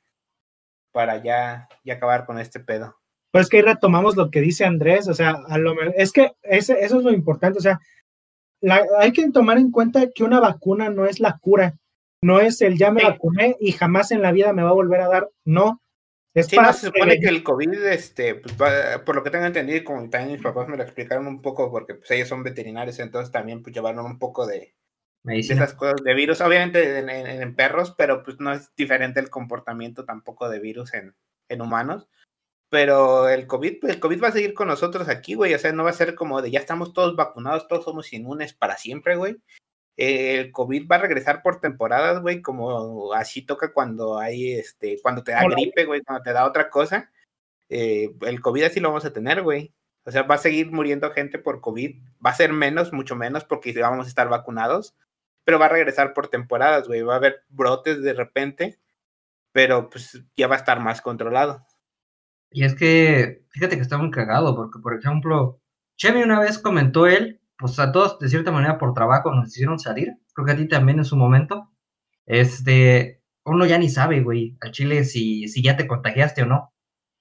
para 0.92 1.22
ya, 1.22 1.68
ya 1.84 1.94
acabar 1.94 2.26
con 2.26 2.38
este 2.38 2.61
pedo. 2.61 2.96
Pues 3.32 3.48
que 3.48 3.59
ahí 3.59 3.62
retomamos 3.62 4.16
lo 4.16 4.30
que 4.30 4.40
dice 4.40 4.64
Andrés, 4.64 5.07
o 5.09 5.14
sea, 5.14 5.36
a 5.46 5.59
lo, 5.59 5.80
es 5.92 6.12
que 6.12 6.32
ese, 6.42 6.84
eso 6.84 6.98
es 6.98 7.05
lo 7.05 7.12
importante, 7.12 7.59
o 7.59 7.62
sea, 7.62 7.80
la, 8.61 8.84
hay 8.98 9.12
que 9.12 9.30
tomar 9.30 9.59
en 9.59 9.70
cuenta 9.70 10.09
que 10.12 10.24
una 10.24 10.40
vacuna 10.40 10.90
no 10.90 11.07
es 11.07 11.20
la 11.20 11.38
cura, 11.38 11.76
no 12.22 12.40
es 12.40 12.61
el 12.61 12.76
ya 12.76 12.90
me 12.90 13.01
sí. 13.01 13.07
vacuné 13.07 13.57
y 13.61 13.72
jamás 13.72 14.11
en 14.11 14.22
la 14.22 14.32
vida 14.32 14.53
me 14.53 14.62
va 14.62 14.70
a 14.70 14.74
volver 14.74 15.01
a 15.01 15.09
dar, 15.09 15.30
no, 15.44 15.80
es 16.35 16.47
sí, 16.47 16.57
no, 16.57 16.72
se 16.72 16.87
supone 16.87 17.18
que 17.18 17.28
el 17.28 17.43
COVID, 17.43 17.85
este, 17.87 18.37
pues, 18.37 18.57
va, 18.61 19.05
por 19.05 19.16
lo 19.16 19.24
que 19.24 19.31
tengo 19.31 19.47
entendido, 19.47 19.83
como 19.85 20.09
también 20.09 20.33
mis 20.33 20.43
papás 20.43 20.68
me 20.68 20.76
lo 20.76 20.83
explicaron 20.83 21.26
un 21.26 21.43
poco, 21.43 21.70
porque 21.70 21.95
pues, 21.95 22.11
ellos 22.12 22.28
son 22.28 22.43
veterinarios, 22.43 22.99
entonces 23.01 23.33
también 23.33 23.62
pues, 23.62 23.74
llevaron 23.74 24.05
un 24.07 24.18
poco 24.18 24.47
de, 24.47 24.74
esas 25.24 25.74
cosas 25.74 26.03
de 26.05 26.14
virus, 26.14 26.41
obviamente 26.41 26.99
en, 26.99 27.11
en, 27.11 27.26
en, 27.26 27.57
perros, 27.57 27.95
pero 27.99 28.22
pues 28.22 28.39
no 28.39 28.53
es 28.53 28.74
diferente 28.76 29.20
el 29.20 29.28
comportamiento 29.28 30.05
tampoco 30.05 30.49
de 30.49 30.61
virus 30.61 30.95
en, 30.95 31.14
en 31.49 31.61
humanos. 31.61 32.09
Pero 32.70 33.28
el 33.28 33.49
COVID, 33.49 33.85
el 33.87 33.99
COVID 33.99 34.22
va 34.22 34.28
a 34.28 34.33
seguir 34.33 34.55
con 34.55 34.68
nosotros 34.68 35.09
aquí, 35.09 35.35
güey. 35.35 35.53
O 35.55 35.59
sea, 35.59 35.72
no 35.72 35.83
va 35.83 35.91
a 35.91 35.93
ser 35.93 36.14
como 36.14 36.41
de 36.41 36.53
ya 36.53 36.61
estamos 36.61 36.93
todos 36.93 37.16
vacunados, 37.16 37.66
todos 37.66 37.85
somos 37.85 38.12
inmunes 38.12 38.55
para 38.55 38.76
siempre, 38.76 39.16
güey 39.16 39.37
el 40.01 40.51
COVID 40.51 40.88
va 40.90 40.96
a 40.96 41.01
regresar 41.01 41.42
por 41.42 41.61
temporadas, 41.61 42.22
güey, 42.22 42.40
como 42.40 43.12
así 43.12 43.42
toca 43.42 43.74
cuando 43.74 44.18
hay, 44.18 44.55
este, 44.55 44.98
cuando 45.03 45.22
te 45.22 45.32
da 45.32 45.44
Hola. 45.44 45.57
gripe, 45.57 45.84
güey, 45.84 46.01
cuando 46.01 46.22
te 46.22 46.32
da 46.32 46.46
otra 46.46 46.70
cosa. 46.70 47.11
Eh, 47.68 48.11
el 48.22 48.40
COVID 48.40 48.64
así 48.64 48.80
lo 48.80 48.88
vamos 48.88 49.05
a 49.05 49.12
tener, 49.12 49.42
güey. 49.42 49.74
O 50.05 50.11
sea, 50.11 50.22
va 50.22 50.36
a 50.36 50.38
seguir 50.38 50.72
muriendo 50.72 51.11
gente 51.11 51.38
por 51.38 51.61
COVID. 51.61 52.01
Va 52.24 52.30
a 52.30 52.34
ser 52.34 52.51
menos, 52.55 52.94
mucho 52.94 53.14
menos, 53.14 53.44
porque 53.44 53.78
vamos 53.78 54.07
a 54.07 54.09
estar 54.09 54.30
vacunados. 54.30 54.96
Pero 55.44 55.59
va 55.59 55.66
a 55.66 55.70
regresar 55.70 56.14
por 56.14 56.28
temporadas, 56.28 56.88
güey. 56.88 57.03
Va 57.03 57.12
a 57.14 57.18
haber 57.18 57.44
brotes 57.51 58.03
de 58.03 58.14
repente, 58.14 58.78
pero 59.53 59.90
pues 59.90 60.22
ya 60.34 60.48
va 60.48 60.55
a 60.55 60.59
estar 60.59 60.80
más 60.80 61.03
controlado. 61.03 61.66
Y 62.51 62.64
es 62.64 62.74
que, 62.74 63.44
fíjate 63.51 63.76
que 63.76 63.82
está 63.82 63.98
muy 63.98 64.11
cagado, 64.11 64.57
porque, 64.57 64.78
por 64.78 64.94
ejemplo, 64.94 65.61
Chevy 65.96 66.22
una 66.22 66.40
vez 66.40 66.59
comentó 66.59 67.07
él 67.07 67.39
pues 67.61 67.78
a 67.78 67.92
todos 67.92 68.18
de 68.18 68.28
cierta 68.28 68.50
manera 68.50 68.78
por 68.78 68.94
trabajo 68.94 69.32
nos 69.34 69.48
hicieron 69.48 69.78
salir, 69.78 70.14
creo 70.34 70.46
que 70.46 70.52
a 70.52 70.56
ti 70.56 70.66
también 70.66 70.98
en 70.98 71.04
su 71.04 71.16
momento, 71.16 71.70
este, 72.26 73.22
uno 73.44 73.66
ya 73.66 73.78
ni 73.78 73.90
sabe, 73.90 74.22
güey, 74.22 74.56
al 74.61 74.72
Chile 74.72 75.04
si, 75.04 75.48
si 75.48 75.62
ya 75.62 75.76
te 75.76 75.86
contagiaste 75.86 76.42
o 76.42 76.46
no. 76.46 76.72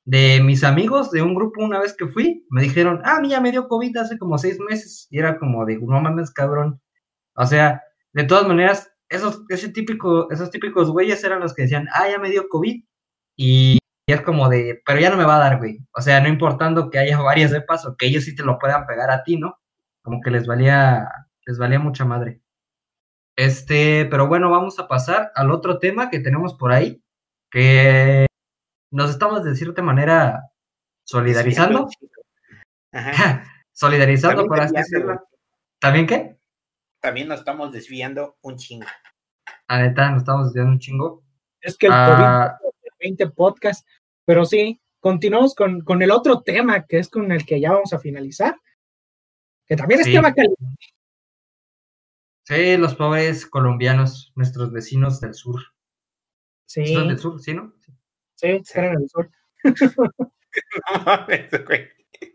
De 0.06 0.42
mis 0.42 0.64
amigos 0.64 1.12
de 1.12 1.22
un 1.22 1.36
grupo 1.36 1.64
una 1.64 1.80
vez 1.80 1.96
que 1.96 2.08
fui, 2.08 2.46
me 2.50 2.62
dijeron, 2.64 3.02
ah, 3.04 3.18
a 3.18 3.22
mí 3.22 3.30
ya 3.30 3.42
me 3.42 3.52
dio 3.52 3.68
COVID 3.68 3.98
hace 3.98 4.18
como 4.18 4.38
seis 4.38 4.60
meses, 4.60 5.08
y 5.12 5.20
era 5.20 5.38
como 5.38 5.66
de, 5.66 5.78
no 5.78 6.02
mames, 6.02 6.32
cabrón. 6.32 6.82
O 7.36 7.46
sea, 7.46 7.84
de 8.14 8.24
todas 8.24 8.48
maneras, 8.48 8.92
esos, 9.10 9.44
ese 9.50 9.70
típico, 9.70 10.32
esos 10.32 10.52
típicos 10.52 10.92
güeyes 10.92 11.24
eran 11.24 11.42
los 11.42 11.54
que 11.54 11.64
decían, 11.64 11.88
ah, 11.94 12.10
ya 12.10 12.20
me 12.20 12.30
dio 12.30 12.48
COVID, 12.50 12.84
y 13.38 13.80
es 14.08 14.22
como 14.22 14.50
de, 14.50 14.82
pero 14.86 15.00
ya 15.00 15.10
no 15.10 15.18
me 15.18 15.26
va 15.26 15.38
a 15.38 15.40
dar, 15.40 15.58
güey. 15.60 15.80
O 15.96 16.02
sea, 16.02 16.22
no 16.22 16.30
importando 16.30 16.90
que 16.90 17.00
haya 17.00 17.20
varias 17.22 17.52
cepas 17.52 17.86
o 17.86 17.96
que 17.98 18.08
ellos 18.08 18.24
sí 18.26 18.36
te 18.36 18.44
lo 18.44 18.58
puedan 18.60 18.86
pegar 18.88 19.12
a 19.12 19.24
ti, 19.24 19.38
¿no? 19.38 19.59
Como 20.10 20.22
que 20.22 20.32
les 20.32 20.48
valía, 20.48 21.08
les 21.46 21.60
valía 21.60 21.78
mucha 21.78 22.04
madre. 22.04 22.42
Este, 23.36 24.08
pero 24.10 24.28
bueno, 24.28 24.50
vamos 24.50 24.80
a 24.80 24.88
pasar 24.88 25.32
al 25.36 25.52
otro 25.52 25.78
tema 25.78 26.10
que 26.10 26.20
tenemos 26.20 26.56
por 26.56 26.72
ahí, 26.72 27.04
que 27.52 28.26
nos 28.92 29.12
estamos 29.12 29.44
de 29.44 29.56
cierta 29.56 29.84
manera 29.84 30.52
solidarizando. 31.06 31.88
Ajá. 32.92 33.44
solidarizando, 33.72 34.48
por 34.48 34.60
así 34.60 34.74
decirlo. 34.76 35.22
¿También 35.80 36.08
qué? 36.08 36.40
También 37.00 37.28
nos 37.28 37.40
estamos 37.40 37.72
desviando 37.72 38.40
un 38.42 38.58
chingo. 38.58 38.88
Ah, 39.68 39.84
neta, 39.84 40.10
nos 40.10 40.24
estamos 40.24 40.48
desviando 40.48 40.72
un 40.72 40.80
chingo. 40.80 41.24
Es 41.62 41.78
que 41.78 41.86
el 41.86 41.94
ah, 41.94 42.58
COVID 42.60 42.92
20 43.00 43.30
podcast, 43.30 43.88
pero 44.26 44.44
sí, 44.44 44.82
continuamos 45.00 45.54
con, 45.54 45.82
con 45.82 46.02
el 46.02 46.10
otro 46.10 46.42
tema 46.42 46.88
que 46.88 46.98
es 46.98 47.10
con 47.10 47.32
el 47.32 47.46
que 47.46 47.62
ya 47.62 47.74
vamos 47.74 47.94
a 47.94 48.00
finalizar 48.00 48.56
que 49.70 49.76
también 49.76 50.04
sí. 50.04 50.10
es 50.10 50.16
tema 50.16 50.34
caliente. 50.34 50.58
Sí, 52.44 52.78
los 52.78 52.96
pobres 52.96 53.46
colombianos, 53.46 54.34
nuestros 54.36 54.72
vecinos 54.72 55.22
del 55.22 55.36
sur. 55.36 55.62
Sí. 56.66 56.88
¿Son 56.88 57.08
del 57.08 57.20
sur, 57.20 57.40
sí, 57.40 57.54
no? 57.54 57.72
Sí, 58.36 58.60
sí. 58.64 58.74
eran 58.74 58.96
del 58.96 59.08
sur. 59.08 59.30
no 59.64 61.04
mames, 61.06 61.52
güey. 61.66 61.88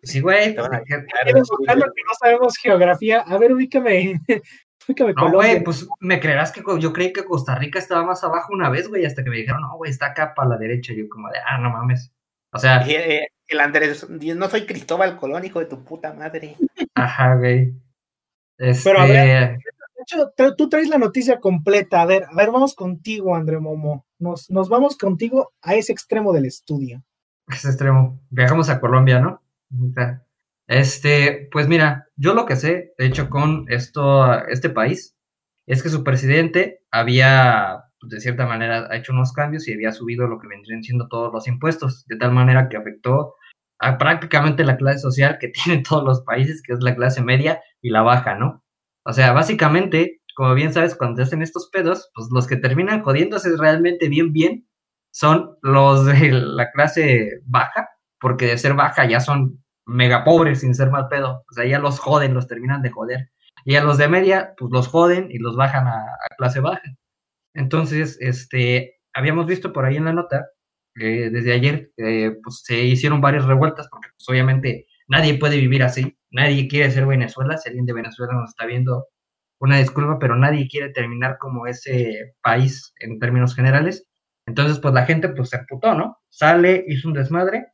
Sí, 0.05 0.21
güey. 0.21 0.55
Pues, 0.55 0.69
que 0.87 0.97
no 1.35 2.15
sabemos 2.21 2.57
geografía. 2.57 3.21
A 3.23 3.37
ver, 3.39 3.53
ubícame. 3.53 4.21
ubícame 4.89 5.15
no, 5.15 5.33
güey, 5.33 5.65
pues 5.65 5.89
me 5.99 6.21
creerás 6.21 6.53
que 6.53 6.63
yo 6.79 6.93
creí 6.93 7.13
que 7.13 7.25
Costa 7.25 7.57
Rica 7.57 7.81
estaba 7.81 8.05
más 8.05 8.23
abajo 8.23 8.53
una 8.53 8.71
vez, 8.71 8.89
güey, 8.89 9.05
hasta 9.05 9.25
que 9.25 9.31
me 9.31 9.37
dijeron, 9.37 9.63
no, 9.63 9.77
güey, 9.77 9.91
está 9.91 10.07
acá 10.07 10.33
para 10.35 10.51
la 10.51 10.57
derecha. 10.57 10.93
Y 10.93 10.99
yo, 10.99 11.09
como 11.09 11.29
de, 11.31 11.39
ah, 11.45 11.59
no 11.59 11.71
mames. 11.71 12.13
O 12.53 12.59
sea. 12.61 12.87
Y, 12.87 12.95
eh, 12.95 13.29
el 13.49 13.61
Andrés, 13.61 14.09
no 14.09 14.49
soy 14.49 14.65
Cristóbal 14.65 15.17
Colón, 15.17 15.45
hijo 15.45 15.59
de 15.59 15.67
tu 15.67 15.83
puta 15.85 16.13
madre. 16.13 16.57
Ajá, 16.95 17.37
güey. 17.37 17.75
Este... 18.59 18.91
Pero 18.91 19.01
a 19.01 19.07
ver, 19.07 19.59
de 19.59 20.03
hecho, 20.03 20.55
tú 20.57 20.69
traes 20.69 20.89
la 20.89 20.99
noticia 20.99 21.41
completa. 21.41 22.03
A 22.03 22.07
ver, 22.07 22.25
a 22.25 22.35
ver, 22.35 22.51
vamos 22.51 22.75
contigo, 22.75 23.35
André 23.35 23.59
Momo. 23.59 24.07
Nos, 24.19 24.51
nos 24.51 24.69
vamos 24.69 24.97
contigo 24.97 25.53
a 25.63 25.75
ese 25.75 25.93
extremo 25.93 26.33
del 26.33 26.47
estudio. 26.47 27.03
Ese 27.49 27.69
extremo. 27.69 28.21
Viajamos 28.31 28.69
a 28.69 28.81
Colombia, 28.81 29.21
¿no? 29.21 29.43
Este, 30.67 31.49
pues 31.53 31.69
mira, 31.69 32.09
yo 32.17 32.35
lo 32.35 32.47
que 32.47 32.57
sé, 32.57 32.95
de 32.97 33.07
hecho, 33.07 33.29
con 33.29 33.67
esto, 33.69 34.47
este 34.49 34.71
país, 34.71 35.17
es 35.67 35.83
que 35.83 35.89
su 35.89 36.05
presidente 36.05 36.83
había, 36.91 37.85
pues, 38.01 38.11
de 38.11 38.21
cierta 38.21 38.47
manera, 38.47 38.89
hecho 38.97 39.13
unos 39.13 39.33
cambios 39.33 39.67
y 39.69 39.75
había 39.75 39.93
subido 39.93 40.27
lo 40.27 40.39
que 40.39 40.49
vendrían 40.49 40.83
siendo 40.83 41.09
todos 41.09 41.33
los 41.33 41.49
impuestos, 41.49 42.07
de 42.07 42.17
tal 42.17 42.33
manera 42.33 42.69
que 42.69 42.77
afectó 42.77 43.35
a 43.81 43.99
prácticamente 43.99 44.65
la 44.65 44.77
clase 44.77 45.01
social 45.01 45.39
que 45.39 45.49
tienen 45.65 45.83
todos 45.83 46.05
los 46.05 46.23
países, 46.23 46.63
que 46.63 46.73
es 46.73 46.83
la 46.83 46.95
clase 46.95 47.23
media 47.23 47.61
y 47.83 47.91
la 47.91 48.03
baja, 48.03 48.35
¿no? 48.35 48.63
O 49.05 49.13
sea, 49.13 49.33
básicamente, 49.33 50.21
como 50.35 50.55
bien 50.55 50.73
sabes, 50.73 50.95
cuando 50.95 51.23
hacen 51.23 51.43
estos 51.43 51.69
pedos, 51.71 52.11
pues 52.15 52.29
los 52.33 52.47
que 52.47 52.57
terminan 52.57 53.03
jodiéndose 53.03 53.57
realmente 53.59 54.09
bien, 54.09 54.33
bien, 54.33 54.67
son 55.13 55.57
los 55.63 56.07
de 56.07 56.31
la 56.33 56.71
clase 56.73 57.41
baja, 57.45 57.89
porque 58.21 58.47
de 58.47 58.59
ser 58.59 58.75
baja 58.75 59.07
ya 59.07 59.21
son 59.21 59.63
mega 59.87 60.25
pobres 60.25 60.61
sin 60.61 60.75
ser 60.75 60.91
mal 60.91 61.09
pedo, 61.09 61.45
o 61.51 61.53
sea, 61.55 61.67
ya 61.67 61.79
los 61.79 61.99
joden, 61.99 62.35
los 62.35 62.49
terminan 62.49 62.83
de 62.83 62.91
joder. 62.91 63.31
Y 63.67 63.77
a 63.77 63.85
los 63.85 63.99
de 63.99 64.09
media, 64.09 64.55
pues 64.59 64.71
los 64.73 64.89
joden 64.89 65.29
y 65.31 65.39
los 65.39 65.57
bajan 65.57 65.87
a, 65.87 65.97
a 66.01 66.37
clase 66.37 66.61
baja. 66.61 66.83
Entonces, 67.55 68.19
este, 68.21 69.01
habíamos 69.15 69.47
visto 69.47 69.73
por 69.73 69.85
ahí 69.85 69.97
en 69.97 70.07
la 70.07 70.13
nota, 70.13 70.47
que 70.95 71.31
desde 71.31 71.53
ayer, 71.53 71.91
pues 71.97 72.63
se 72.65 72.83
hicieron 72.85 73.21
varias 73.21 73.45
revueltas, 73.45 73.89
porque 73.91 74.09
pues, 74.17 74.29
obviamente 74.29 74.87
nadie 75.09 75.39
puede 75.39 75.57
vivir 75.59 75.83
así, 75.83 76.17
nadie 76.31 76.69
quiere 76.69 76.91
ser 76.91 77.07
Venezuela, 77.07 77.59
si 77.59 77.69
alguien 77.69 77.87
de 77.87 77.93
Venezuela 77.93 78.33
nos 78.35 78.51
está 78.51 78.67
viendo, 78.67 79.07
una 79.61 79.79
disculpa, 79.79 80.19
pero 80.19 80.37
nadie 80.37 80.69
quiere 80.69 80.91
terminar 80.91 81.39
como 81.39 81.67
ese 81.67 82.35
país 82.43 82.93
en 82.99 83.19
términos 83.19 83.55
generales. 83.55 84.07
Entonces, 84.47 84.79
pues 84.79 84.93
la 84.93 85.07
gente 85.07 85.29
pues 85.31 85.51
se 85.51 85.57
emputó, 85.57 85.95
¿no? 85.95 86.19
Sale, 86.29 86.85
hizo 86.89 87.09
un 87.09 87.15
desmadre, 87.15 87.69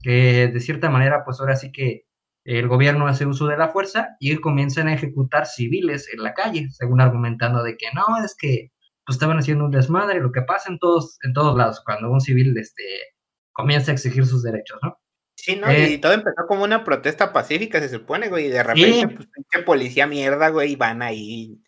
que 0.00 0.48
de 0.48 0.60
cierta 0.60 0.90
manera, 0.90 1.24
pues 1.24 1.40
ahora 1.40 1.56
sí 1.56 1.70
que 1.72 2.04
el 2.44 2.68
gobierno 2.68 3.06
hace 3.06 3.26
uso 3.26 3.46
de 3.46 3.56
la 3.56 3.68
fuerza 3.68 4.16
y 4.20 4.36
comienzan 4.36 4.88
a 4.88 4.94
ejecutar 4.94 5.46
civiles 5.46 6.08
en 6.12 6.22
la 6.22 6.34
calle, 6.34 6.68
según 6.70 7.00
argumentando 7.00 7.62
de 7.62 7.76
que 7.76 7.86
no, 7.94 8.24
es 8.24 8.36
que 8.36 8.72
pues, 9.06 9.16
estaban 9.16 9.38
haciendo 9.38 9.64
un 9.64 9.70
desmadre, 9.70 10.20
lo 10.20 10.32
que 10.32 10.42
pasa 10.42 10.70
en 10.70 10.78
todos, 10.78 11.18
en 11.22 11.32
todos 11.32 11.56
lados, 11.56 11.82
cuando 11.84 12.10
un 12.10 12.20
civil 12.20 12.56
este, 12.58 12.82
comienza 13.52 13.90
a 13.90 13.94
exigir 13.94 14.26
sus 14.26 14.42
derechos, 14.42 14.78
¿no? 14.82 14.98
Sí, 15.36 15.56
¿no? 15.56 15.70
y 15.70 15.76
eh, 15.76 15.98
todo 15.98 16.12
empezó 16.12 16.46
como 16.48 16.64
una 16.64 16.82
protesta 16.82 17.32
pacífica, 17.32 17.78
se 17.80 17.88
supone, 17.88 18.28
güey, 18.28 18.46
y 18.46 18.50
de 18.50 18.62
repente, 18.62 19.14
pues, 19.14 19.28
pinche 19.28 19.64
policía 19.64 20.06
mierda, 20.06 20.48
güey, 20.48 20.72
y 20.72 20.76
van 20.76 21.02
ahí 21.02 21.62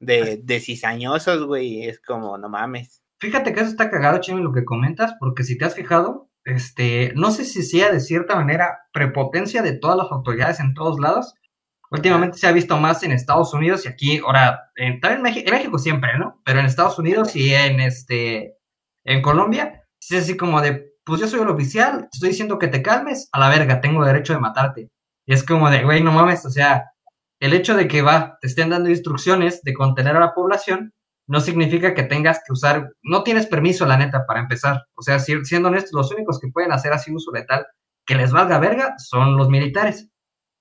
de, 0.00 0.40
de 0.42 0.60
cizañosos, 0.60 1.44
güey, 1.46 1.84
es 1.84 2.00
como, 2.00 2.36
no 2.36 2.48
mames. 2.48 3.02
Fíjate 3.18 3.52
que 3.52 3.60
eso 3.60 3.70
está 3.70 3.88
cagado, 3.88 4.20
Chino, 4.20 4.38
lo 4.42 4.52
que 4.52 4.64
comentas, 4.64 5.14
porque 5.20 5.44
si 5.44 5.56
te 5.56 5.64
has 5.64 5.76
fijado, 5.76 6.32
este, 6.44 7.12
no 7.14 7.30
sé 7.30 7.44
si 7.44 7.62
sea 7.62 7.92
de 7.92 8.00
cierta 8.00 8.34
manera 8.34 8.80
prepotencia 8.92 9.62
de 9.62 9.78
todas 9.78 9.96
las 9.96 10.10
autoridades 10.10 10.60
en 10.60 10.74
todos 10.74 10.98
lados. 10.98 11.34
Últimamente 11.92 12.38
se 12.38 12.46
ha 12.46 12.52
visto 12.52 12.78
más 12.78 13.02
en 13.02 13.12
Estados 13.12 13.52
Unidos 13.52 13.84
y 13.84 13.88
aquí, 13.88 14.18
ahora, 14.24 14.70
en, 14.76 14.98
también 14.98 15.44
en 15.46 15.52
México, 15.52 15.78
siempre, 15.78 16.18
¿no? 16.18 16.40
Pero 16.42 16.58
en 16.58 16.64
Estados 16.64 16.98
Unidos 16.98 17.36
y 17.36 17.52
en 17.52 17.80
este, 17.80 18.56
en 19.04 19.20
Colombia, 19.20 19.84
es 20.00 20.22
así 20.22 20.34
como 20.34 20.62
de, 20.62 20.94
pues 21.04 21.20
yo 21.20 21.28
soy 21.28 21.40
el 21.40 21.48
oficial, 21.48 22.08
estoy 22.10 22.30
diciendo 22.30 22.58
que 22.58 22.68
te 22.68 22.82
calmes, 22.82 23.28
a 23.30 23.38
la 23.38 23.50
verga, 23.50 23.82
tengo 23.82 24.06
derecho 24.06 24.32
de 24.32 24.40
matarte. 24.40 24.90
Y 25.26 25.34
es 25.34 25.44
como 25.44 25.68
de, 25.68 25.84
güey, 25.84 26.02
no 26.02 26.12
mames, 26.12 26.46
o 26.46 26.50
sea, 26.50 26.86
el 27.40 27.52
hecho 27.52 27.76
de 27.76 27.86
que 27.88 28.00
va, 28.00 28.38
te 28.40 28.46
estén 28.46 28.70
dando 28.70 28.88
instrucciones 28.88 29.60
de 29.62 29.74
contener 29.74 30.16
a 30.16 30.20
la 30.20 30.32
población, 30.32 30.94
no 31.28 31.40
significa 31.40 31.92
que 31.92 32.04
tengas 32.04 32.38
que 32.38 32.54
usar, 32.54 32.90
no 33.02 33.22
tienes 33.22 33.46
permiso, 33.46 33.84
la 33.84 33.98
neta, 33.98 34.24
para 34.26 34.40
empezar. 34.40 34.82
O 34.94 35.02
sea, 35.02 35.18
siendo 35.18 35.68
honestos, 35.68 35.92
los 35.92 36.10
únicos 36.10 36.40
que 36.40 36.48
pueden 36.48 36.72
hacer 36.72 36.92
así 36.94 37.12
uso 37.12 37.30
letal 37.32 37.66
que 38.06 38.14
les 38.14 38.32
valga 38.32 38.58
verga 38.58 38.94
son 38.98 39.36
los 39.36 39.48
militares. 39.48 40.08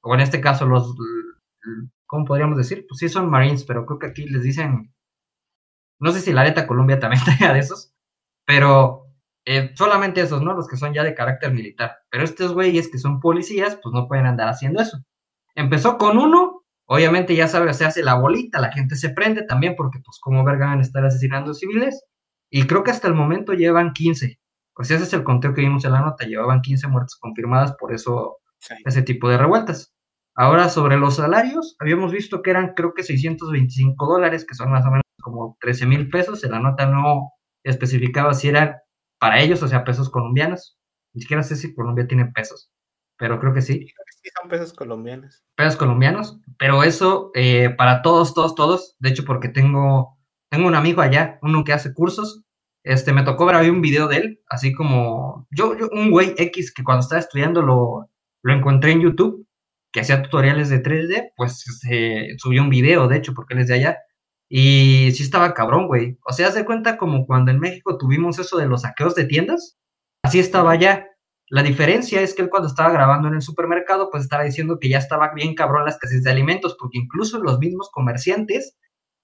O 0.02 0.14
en 0.16 0.22
este 0.22 0.42
caso, 0.42 0.66
los, 0.66 0.96
¿cómo 2.06 2.26
podríamos 2.26 2.58
decir? 2.58 2.86
Pues 2.88 3.00
sí, 3.00 3.10
son 3.10 3.30
Marines, 3.30 3.64
pero 3.66 3.86
creo 3.86 4.00
que 4.00 4.08
aquí 4.08 4.26
les 4.26 4.44
dicen, 4.44 4.94
no 6.00 6.12
sé 6.12 6.20
si 6.22 6.34
la 6.34 6.44
neta 6.44 6.68
Colombia 6.68 7.00
también 7.00 7.24
tenga 7.24 7.54
de 7.54 7.60
esos, 7.60 7.94
pero 8.46 9.08
eh, 9.46 9.72
solamente 9.76 10.22
esos, 10.22 10.42
¿no? 10.42 10.54
Los 10.54 10.68
que 10.68 10.78
son 10.78 10.94
ya 10.94 11.04
de 11.04 11.16
carácter 11.16 11.54
militar. 11.54 12.00
Pero 12.10 12.24
estos 12.24 12.54
güeyes 12.54 12.90
que 12.90 12.98
son 12.98 13.20
policías, 13.20 13.78
pues 13.82 13.94
no 13.94 14.08
pueden 14.08 14.26
andar 14.26 14.50
haciendo 14.50 14.82
eso. 14.82 15.04
Empezó 15.56 15.98
con 15.98 16.18
uno 16.18 16.62
Obviamente 16.94 17.34
ya 17.38 17.48
sabes, 17.48 17.78
se 17.78 17.86
hace 17.86 18.04
la 18.04 18.16
bolita, 18.16 18.60
la 18.60 18.70
gente 18.70 18.98
se 18.98 19.12
prende 19.12 19.44
también 19.44 19.76
porque 19.78 20.00
pues 20.04 20.20
como 20.20 20.44
verga 20.44 20.66
van 20.66 20.80
a 20.80 20.82
estar 20.82 21.06
asesinando 21.06 21.54
civiles. 21.54 22.04
Y 22.50 22.68
creo 22.68 22.84
que 22.84 22.92
hasta 22.92 23.08
el 23.08 23.14
momento 23.14 23.54
llevan 23.54 23.94
15. 23.94 24.38
Pues 24.76 24.92
ese 24.92 25.06
es 25.06 25.14
el 25.14 25.24
conteo 25.24 25.54
que 25.54 25.62
vimos 25.62 25.86
en 25.86 25.94
la 25.94 26.02
nota, 26.02 26.26
llevaban 26.26 26.62
15 26.62 26.90
muertes 26.90 27.16
confirmadas 27.16 27.74
por 27.80 27.94
eso 27.94 28.40
ese 28.86 29.02
tipo 29.02 29.30
de 29.30 29.38
revueltas. 29.38 29.94
Ahora 30.36 30.70
sobre 30.70 30.98
los 30.98 31.18
salarios, 31.18 31.76
habíamos 31.80 32.12
visto 32.12 32.42
que 32.42 32.52
eran 32.52 32.74
creo 32.74 32.94
que 32.94 33.04
625 33.04 34.06
dólares, 34.08 34.46
que 34.46 34.56
son 34.56 34.72
más 34.72 34.86
o 34.86 34.92
menos 34.92 35.04
como 35.22 35.58
13 35.62 35.86
mil 35.86 36.10
pesos. 36.10 36.44
En 36.44 36.52
la 36.52 36.60
nota 36.60 36.86
no 36.86 37.34
especificaba 37.64 38.34
si 38.34 38.50
eran 38.50 38.78
para 39.20 39.42
ellos, 39.42 39.62
o 39.64 39.68
sea, 39.68 39.84
pesos 39.84 40.10
colombianos. 40.10 40.78
Ni 41.14 41.22
siquiera 41.22 41.44
sé 41.44 41.56
si 41.56 41.74
Colombia 41.76 42.08
tiene 42.08 42.26
pesos 42.26 42.72
pero 43.22 43.40
creo 43.40 43.54
que 43.54 43.62
sí. 43.62 43.86
Sí, 44.24 44.30
son 44.42 44.50
pesos 44.50 44.74
colombianos. 44.74 45.44
Pesos 45.56 45.76
colombianos, 45.76 46.40
pero 46.58 46.82
eso 46.82 47.30
eh, 47.36 47.70
para 47.70 48.02
todos, 48.02 48.34
todos, 48.34 48.56
todos. 48.56 48.96
De 48.98 49.10
hecho, 49.10 49.26
porque 49.26 49.48
tengo, 49.48 50.18
tengo 50.50 50.68
un 50.68 50.74
amigo 50.74 51.02
allá, 51.02 51.38
uno 51.44 51.64
que 51.64 51.72
hace 51.72 51.94
cursos. 51.94 52.44
Este, 52.84 53.14
me 53.14 53.22
tocó 53.22 53.46
ver 53.46 53.56
ahí 53.56 53.70
un 53.70 53.82
video 53.82 54.08
de 54.08 54.18
él, 54.18 54.42
así 54.50 54.74
como 54.74 55.48
yo, 55.52 55.78
yo 55.78 55.88
un 55.92 56.10
güey 56.10 56.34
X 56.36 56.74
que 56.74 56.84
cuando 56.84 57.02
estaba 57.02 57.20
estudiando 57.20 57.62
lo, 57.62 58.10
lo 58.44 58.54
encontré 58.54 58.92
en 58.92 59.02
YouTube, 59.02 59.48
que 59.92 60.02
hacía 60.02 60.22
tutoriales 60.22 60.70
de 60.70 60.82
3D, 60.82 61.32
pues 61.36 61.64
se 61.82 62.36
subió 62.38 62.62
un 62.62 62.70
video, 62.70 63.08
de 63.08 63.18
hecho, 63.18 63.34
porque 63.34 63.54
él 63.54 63.62
es 63.62 63.68
de 63.68 63.76
allá. 63.76 63.98
Y 64.50 65.12
sí 65.14 65.24
estaba 65.24 65.54
cabrón, 65.54 65.88
güey. 65.88 66.18
O 66.26 66.34
sea, 66.34 66.48
haz 66.48 66.56
de 66.56 66.66
cuenta 66.66 66.98
como 66.98 67.26
cuando 67.26 67.52
en 67.52 67.60
México 67.60 67.98
tuvimos 67.98 68.40
eso 68.40 68.58
de 68.58 68.68
los 68.68 68.82
saqueos 68.82 69.16
de 69.16 69.26
tiendas. 69.26 69.78
Así 70.24 70.40
estaba 70.40 70.72
allá. 70.72 71.08
La 71.50 71.64
diferencia 71.64 72.22
es 72.22 72.34
que 72.34 72.44
él 72.44 72.50
cuando 72.50 72.70
estaba 72.70 72.92
grabando 72.92 73.28
en 73.28 73.36
el 73.36 73.42
supermercado, 73.42 74.10
pues 74.10 74.24
estaba 74.24 74.44
diciendo 74.44 74.80
que 74.80 74.90
ya 74.90 75.00
estaba 75.00 75.34
bien 75.34 75.54
cabrón 75.54 75.84
la 75.84 75.92
escasez 75.92 76.24
de 76.24 76.32
alimentos, 76.32 76.78
porque 76.80 76.98
incluso 76.98 77.42
los 77.44 77.60
mismos 77.60 77.90
comerciantes, 77.92 78.78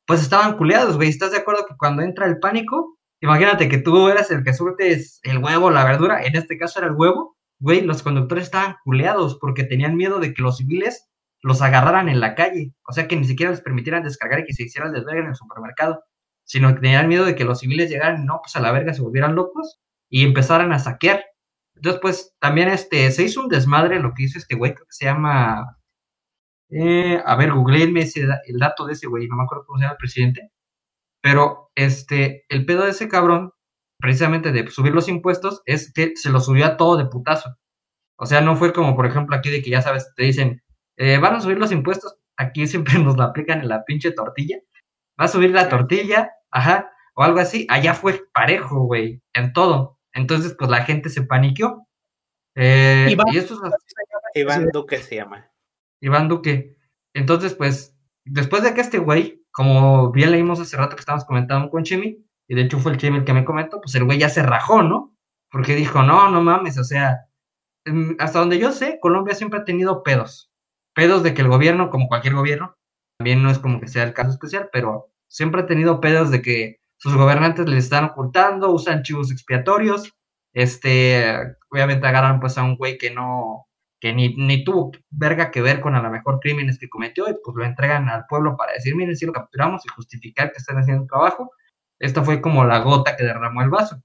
pues 0.05 0.21
estaban 0.21 0.57
culeados, 0.57 0.97
güey. 0.97 1.07
¿Estás 1.07 1.31
de 1.31 1.37
acuerdo 1.37 1.65
que 1.65 1.77
cuando 1.77 2.01
entra 2.01 2.25
el 2.25 2.39
pánico, 2.39 2.97
imagínate 3.21 3.69
que 3.69 3.77
tú 3.77 4.09
eras 4.09 4.29
el 4.31 4.43
que 4.43 4.53
surtes 4.53 5.21
el 5.23 5.37
huevo, 5.37 5.71
la 5.71 5.85
verdura, 5.85 6.21
en 6.23 6.35
este 6.35 6.57
caso 6.57 6.79
era 6.79 6.89
el 6.89 6.95
huevo, 6.95 7.36
güey, 7.59 7.81
los 7.81 8.03
conductores 8.03 8.45
estaban 8.45 8.77
culeados 8.83 9.37
porque 9.39 9.63
tenían 9.63 9.95
miedo 9.95 10.19
de 10.19 10.33
que 10.33 10.41
los 10.41 10.57
civiles 10.57 11.09
los 11.41 11.61
agarraran 11.61 12.09
en 12.09 12.19
la 12.19 12.35
calle, 12.35 12.73
o 12.87 12.93
sea, 12.93 13.07
que 13.07 13.15
ni 13.15 13.25
siquiera 13.25 13.51
les 13.51 13.61
permitieran 13.61 14.03
descargar 14.03 14.41
y 14.41 14.45
que 14.45 14.53
se 14.53 14.63
hicieran 14.63 14.93
desverga 14.93 15.21
en 15.21 15.27
el 15.27 15.35
supermercado, 15.35 16.03
sino 16.43 16.73
que 16.73 16.81
tenían 16.81 17.07
miedo 17.07 17.25
de 17.25 17.35
que 17.35 17.45
los 17.45 17.59
civiles 17.59 17.89
llegaran 17.89 18.25
no, 18.25 18.39
pues 18.43 18.55
a 18.55 18.61
la 18.61 18.71
verga 18.71 18.93
se 18.93 19.01
volvieran 19.01 19.35
locos 19.35 19.79
y 20.09 20.23
empezaran 20.25 20.73
a 20.73 20.79
saquear. 20.79 21.23
Entonces, 21.75 22.01
pues, 22.01 22.35
también 22.39 22.69
este, 22.69 23.11
se 23.11 23.23
hizo 23.23 23.41
un 23.41 23.49
desmadre 23.49 23.99
lo 23.99 24.13
que 24.13 24.23
hizo 24.23 24.39
este 24.39 24.55
güey, 24.55 24.73
que 24.73 24.83
se 24.89 25.05
llama. 25.05 25.77
Eh, 26.69 27.21
a 27.25 27.35
ver, 27.35 27.53
googleenme 27.53 28.01
ese, 28.01 28.21
el 28.45 28.59
dato 28.59 28.85
de 28.85 28.93
ese 28.93 29.07
güey, 29.07 29.27
no 29.27 29.37
me 29.37 29.43
acuerdo 29.43 29.65
cómo 29.65 29.77
se 29.79 29.83
llama 29.83 29.93
el 29.93 29.97
presidente. 29.97 30.51
Pero 31.21 31.71
este, 31.75 32.45
el 32.49 32.65
pedo 32.65 32.85
de 32.85 32.91
ese 32.91 33.09
cabrón, 33.09 33.51
precisamente 33.99 34.51
de 34.51 34.67
subir 34.69 34.93
los 34.93 35.07
impuestos, 35.07 35.61
es 35.65 35.91
que 35.93 36.13
se 36.15 36.29
lo 36.29 36.39
subió 36.39 36.65
a 36.65 36.77
todo 36.77 36.97
de 36.97 37.05
putazo. 37.05 37.57
O 38.17 38.25
sea, 38.25 38.41
no 38.41 38.55
fue 38.55 38.73
como, 38.73 38.95
por 38.95 39.05
ejemplo, 39.05 39.35
aquí 39.35 39.49
de 39.49 39.61
que 39.61 39.69
ya 39.69 39.81
sabes, 39.81 40.13
te 40.15 40.23
dicen, 40.23 40.63
eh, 40.97 41.17
van 41.19 41.35
a 41.35 41.41
subir 41.41 41.57
los 41.57 41.71
impuestos, 41.71 42.17
aquí 42.35 42.67
siempre 42.67 42.93
nos 42.99 43.17
lo 43.17 43.23
aplican 43.23 43.61
en 43.61 43.69
la 43.69 43.85
pinche 43.85 44.11
tortilla. 44.11 44.57
Va 45.19 45.25
a 45.25 45.29
subir 45.29 45.51
la 45.51 45.69
tortilla, 45.69 46.31
ajá, 46.51 46.91
o 47.15 47.23
algo 47.23 47.39
así. 47.39 47.65
Allá 47.69 47.93
fue 47.93 48.23
parejo, 48.33 48.81
güey, 48.81 49.21
en 49.33 49.53
todo. 49.53 49.99
Entonces, 50.13 50.55
pues 50.57 50.69
la 50.69 50.83
gente 50.83 51.09
se 51.09 51.23
paniqueó. 51.23 51.87
Eh, 52.55 53.15
Iván, 54.35 54.69
Duque 54.71 54.97
se 54.97 55.15
llama. 55.15 55.51
Iván 56.01 56.27
Duque. 56.27 56.75
Entonces, 57.13 57.55
pues, 57.55 57.95
después 58.25 58.63
de 58.63 58.73
que 58.73 58.81
este 58.81 58.99
güey, 58.99 59.43
como 59.51 60.11
bien 60.11 60.31
leímos 60.31 60.59
hace 60.59 60.77
rato 60.77 60.95
que 60.95 61.01
estábamos 61.01 61.25
comentando 61.25 61.69
con 61.69 61.83
Chimi, 61.83 62.26
y 62.47 62.55
de 62.55 62.61
hecho 62.61 62.79
fue 62.79 62.93
el 62.93 62.97
Chimi 62.97 63.17
el 63.17 63.25
que 63.25 63.33
me 63.33 63.45
comentó, 63.45 63.81
pues 63.81 63.95
el 63.95 64.05
güey 64.05 64.19
ya 64.19 64.29
se 64.29 64.43
rajó, 64.43 64.81
¿no? 64.83 65.15
Porque 65.51 65.75
dijo, 65.75 66.03
no, 66.03 66.29
no 66.29 66.41
mames, 66.41 66.77
o 66.77 66.83
sea, 66.83 67.25
mm, 67.85 68.13
hasta 68.19 68.39
donde 68.39 68.59
yo 68.59 68.71
sé, 68.71 68.99
Colombia 69.01 69.35
siempre 69.35 69.59
ha 69.59 69.65
tenido 69.65 70.03
pedos. 70.03 70.51
Pedos 70.93 71.23
de 71.23 71.33
que 71.33 71.41
el 71.41 71.49
gobierno, 71.49 71.89
como 71.89 72.07
cualquier 72.07 72.35
gobierno, 72.35 72.75
también 73.17 73.43
no 73.43 73.49
es 73.51 73.59
como 73.59 73.79
que 73.79 73.87
sea 73.87 74.03
el 74.03 74.13
caso 74.13 74.31
especial, 74.31 74.69
pero 74.71 75.11
siempre 75.27 75.61
ha 75.61 75.65
tenido 75.65 76.01
pedos 76.01 76.31
de 76.31 76.41
que 76.41 76.79
sus 76.97 77.15
gobernantes 77.15 77.67
les 77.67 77.85
están 77.85 78.05
ocultando, 78.05 78.71
usan 78.71 79.03
chivos 79.03 79.31
expiatorios, 79.31 80.13
este, 80.53 81.55
obviamente 81.69 82.07
agarran 82.07 82.39
pues 82.39 82.57
a 82.57 82.63
un 82.63 82.75
güey 82.77 82.97
que 82.97 83.11
no, 83.11 83.67
que 83.99 84.13
ni, 84.13 84.35
ni 84.35 84.63
tuvo 84.63 84.91
verga 85.09 85.51
que 85.51 85.61
ver 85.61 85.81
con 85.81 85.95
a 85.95 86.01
lo 86.01 86.09
mejor 86.09 86.39
crímenes 86.39 86.79
que 86.79 86.89
cometió 86.89 87.29
y 87.29 87.35
pues 87.43 87.55
lo 87.55 87.65
entregan 87.65 88.09
al 88.09 88.25
pueblo 88.27 88.55
para 88.57 88.73
decir, 88.73 88.95
miren, 88.95 89.15
si 89.15 89.25
lo 89.25 89.33
capturamos 89.33 89.85
y 89.85 89.89
justificar 89.89 90.51
que 90.51 90.57
están 90.57 90.77
haciendo 90.77 91.05
trabajo. 91.05 91.51
Esta 91.99 92.23
fue 92.23 92.41
como 92.41 92.63
la 92.65 92.79
gota 92.79 93.15
que 93.15 93.23
derramó 93.23 93.61
el 93.61 93.69
vaso. 93.69 94.01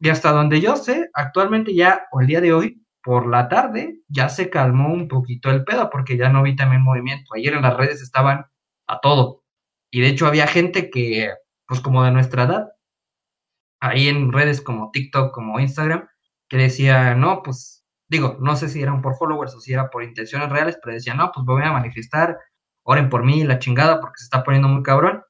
Y 0.00 0.08
hasta 0.10 0.32
donde 0.32 0.60
yo 0.60 0.76
sé, 0.76 1.10
actualmente 1.14 1.74
ya, 1.74 2.06
o 2.12 2.20
el 2.20 2.26
día 2.26 2.40
de 2.40 2.52
hoy, 2.52 2.84
por 3.02 3.26
la 3.28 3.48
tarde, 3.48 4.00
ya 4.08 4.28
se 4.28 4.50
calmó 4.50 4.92
un 4.92 5.08
poquito 5.08 5.50
el 5.50 5.64
pedo, 5.64 5.90
porque 5.90 6.16
ya 6.16 6.28
no 6.28 6.42
vi 6.42 6.56
también 6.56 6.82
movimiento. 6.82 7.34
Ayer 7.34 7.54
en 7.54 7.62
las 7.62 7.76
redes 7.76 8.02
estaban 8.02 8.46
a 8.86 9.00
todo. 9.00 9.44
Y 9.90 10.00
de 10.00 10.08
hecho 10.08 10.26
había 10.26 10.46
gente 10.46 10.90
que 10.90 11.32
pues 11.66 11.80
como 11.80 12.04
de 12.04 12.10
nuestra 12.10 12.44
edad, 12.44 12.72
ahí 13.80 14.08
en 14.08 14.32
redes 14.32 14.60
como 14.60 14.90
TikTok, 14.90 15.32
como 15.32 15.58
Instagram, 15.58 16.08
que 16.48 16.56
decía, 16.58 17.14
no, 17.14 17.42
pues 17.42 17.84
digo, 18.08 18.36
no 18.40 18.56
sé 18.56 18.68
si 18.68 18.82
eran 18.82 19.00
por 19.02 19.16
followers 19.16 19.54
o 19.54 19.60
si 19.60 19.72
era 19.72 19.88
por 19.88 20.04
intenciones 20.04 20.50
reales, 20.50 20.78
pero 20.82 20.94
decía, 20.94 21.14
no, 21.14 21.32
pues 21.32 21.46
voy 21.46 21.62
a 21.62 21.72
manifestar, 21.72 22.38
oren 22.84 23.08
por 23.08 23.24
mí, 23.24 23.42
la 23.44 23.58
chingada, 23.58 24.00
porque 24.00 24.18
se 24.18 24.24
está 24.24 24.44
poniendo 24.44 24.68
muy 24.68 24.82
cabrón. 24.82 25.22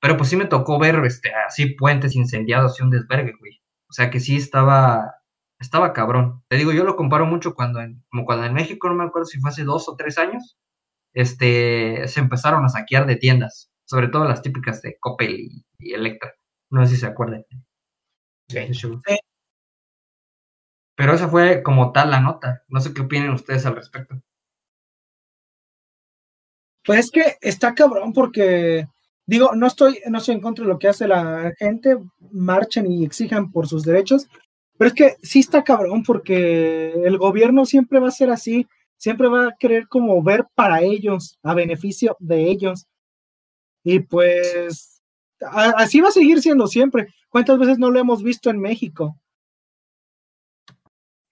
Pero 0.00 0.16
pues 0.16 0.28
sí 0.28 0.36
me 0.36 0.46
tocó 0.46 0.78
ver 0.78 0.96
este, 1.04 1.32
así 1.34 1.74
puentes 1.74 2.14
incendiados 2.14 2.78
y 2.78 2.82
un 2.82 2.90
desvergue, 2.90 3.34
güey. 3.38 3.60
O 3.88 3.92
sea 3.92 4.10
que 4.10 4.20
sí 4.20 4.36
estaba, 4.36 5.16
estaba 5.58 5.92
cabrón. 5.92 6.44
Te 6.48 6.56
digo, 6.56 6.72
yo 6.72 6.84
lo 6.84 6.96
comparo 6.96 7.26
mucho 7.26 7.54
cuando 7.54 7.80
en, 7.80 8.04
como 8.10 8.24
cuando 8.24 8.46
en 8.46 8.54
México, 8.54 8.88
no 8.88 8.94
me 8.94 9.04
acuerdo 9.04 9.26
si 9.26 9.40
fue 9.40 9.50
hace 9.50 9.64
dos 9.64 9.88
o 9.88 9.96
tres 9.96 10.18
años, 10.18 10.58
este, 11.14 12.06
se 12.08 12.20
empezaron 12.20 12.64
a 12.64 12.68
saquear 12.68 13.06
de 13.06 13.16
tiendas 13.16 13.70
sobre 13.88 14.08
todo 14.08 14.24
las 14.26 14.42
típicas 14.42 14.82
de 14.82 14.98
Coppel 15.00 15.64
y, 15.78 15.92
Electra. 15.94 16.34
No 16.70 16.84
sé 16.84 16.94
si 16.94 17.00
se 17.00 17.06
acuerdan. 17.06 17.44
Sí. 18.48 18.70
Pero 20.94 21.14
esa 21.14 21.28
fue 21.28 21.62
como 21.62 21.92
tal 21.92 22.10
la 22.10 22.20
nota. 22.20 22.64
No 22.68 22.80
sé 22.80 22.92
qué 22.92 23.02
opinen 23.02 23.30
ustedes 23.30 23.64
al 23.64 23.76
respecto. 23.76 24.20
Pues 26.84 27.00
es 27.00 27.10
que 27.10 27.36
está 27.40 27.74
cabrón 27.74 28.12
porque, 28.12 28.86
digo, 29.28 29.54
no 29.54 29.66
estoy, 29.68 30.00
no 30.08 30.18
estoy 30.18 30.34
en 30.36 30.40
contra 30.40 30.64
de 30.64 30.72
lo 30.72 30.78
que 30.78 30.88
hace 30.88 31.06
la 31.06 31.52
gente, 31.58 31.98
marchen 32.32 32.90
y 32.90 33.04
exijan 33.04 33.52
por 33.52 33.68
sus 33.68 33.84
derechos, 33.84 34.26
pero 34.76 34.88
es 34.88 34.94
que 34.94 35.16
sí 35.22 35.38
está 35.40 35.62
cabrón 35.62 36.02
porque 36.02 36.92
el 37.04 37.18
gobierno 37.18 37.64
siempre 37.66 38.00
va 38.00 38.08
a 38.08 38.10
ser 38.10 38.30
así, 38.30 38.66
siempre 38.96 39.28
va 39.28 39.48
a 39.48 39.56
querer 39.58 39.86
como 39.86 40.20
ver 40.22 40.46
para 40.54 40.80
ellos, 40.82 41.38
a 41.42 41.54
beneficio 41.54 42.16
de 42.18 42.50
ellos. 42.50 42.86
Y 43.84 44.00
pues 44.00 45.00
a- 45.40 45.74
así 45.76 46.00
va 46.00 46.08
a 46.08 46.12
seguir 46.12 46.40
siendo 46.42 46.66
siempre. 46.66 47.08
¿Cuántas 47.28 47.58
veces 47.58 47.78
no 47.78 47.90
lo 47.90 48.00
hemos 48.00 48.22
visto 48.22 48.50
en 48.50 48.58
México? 48.60 49.16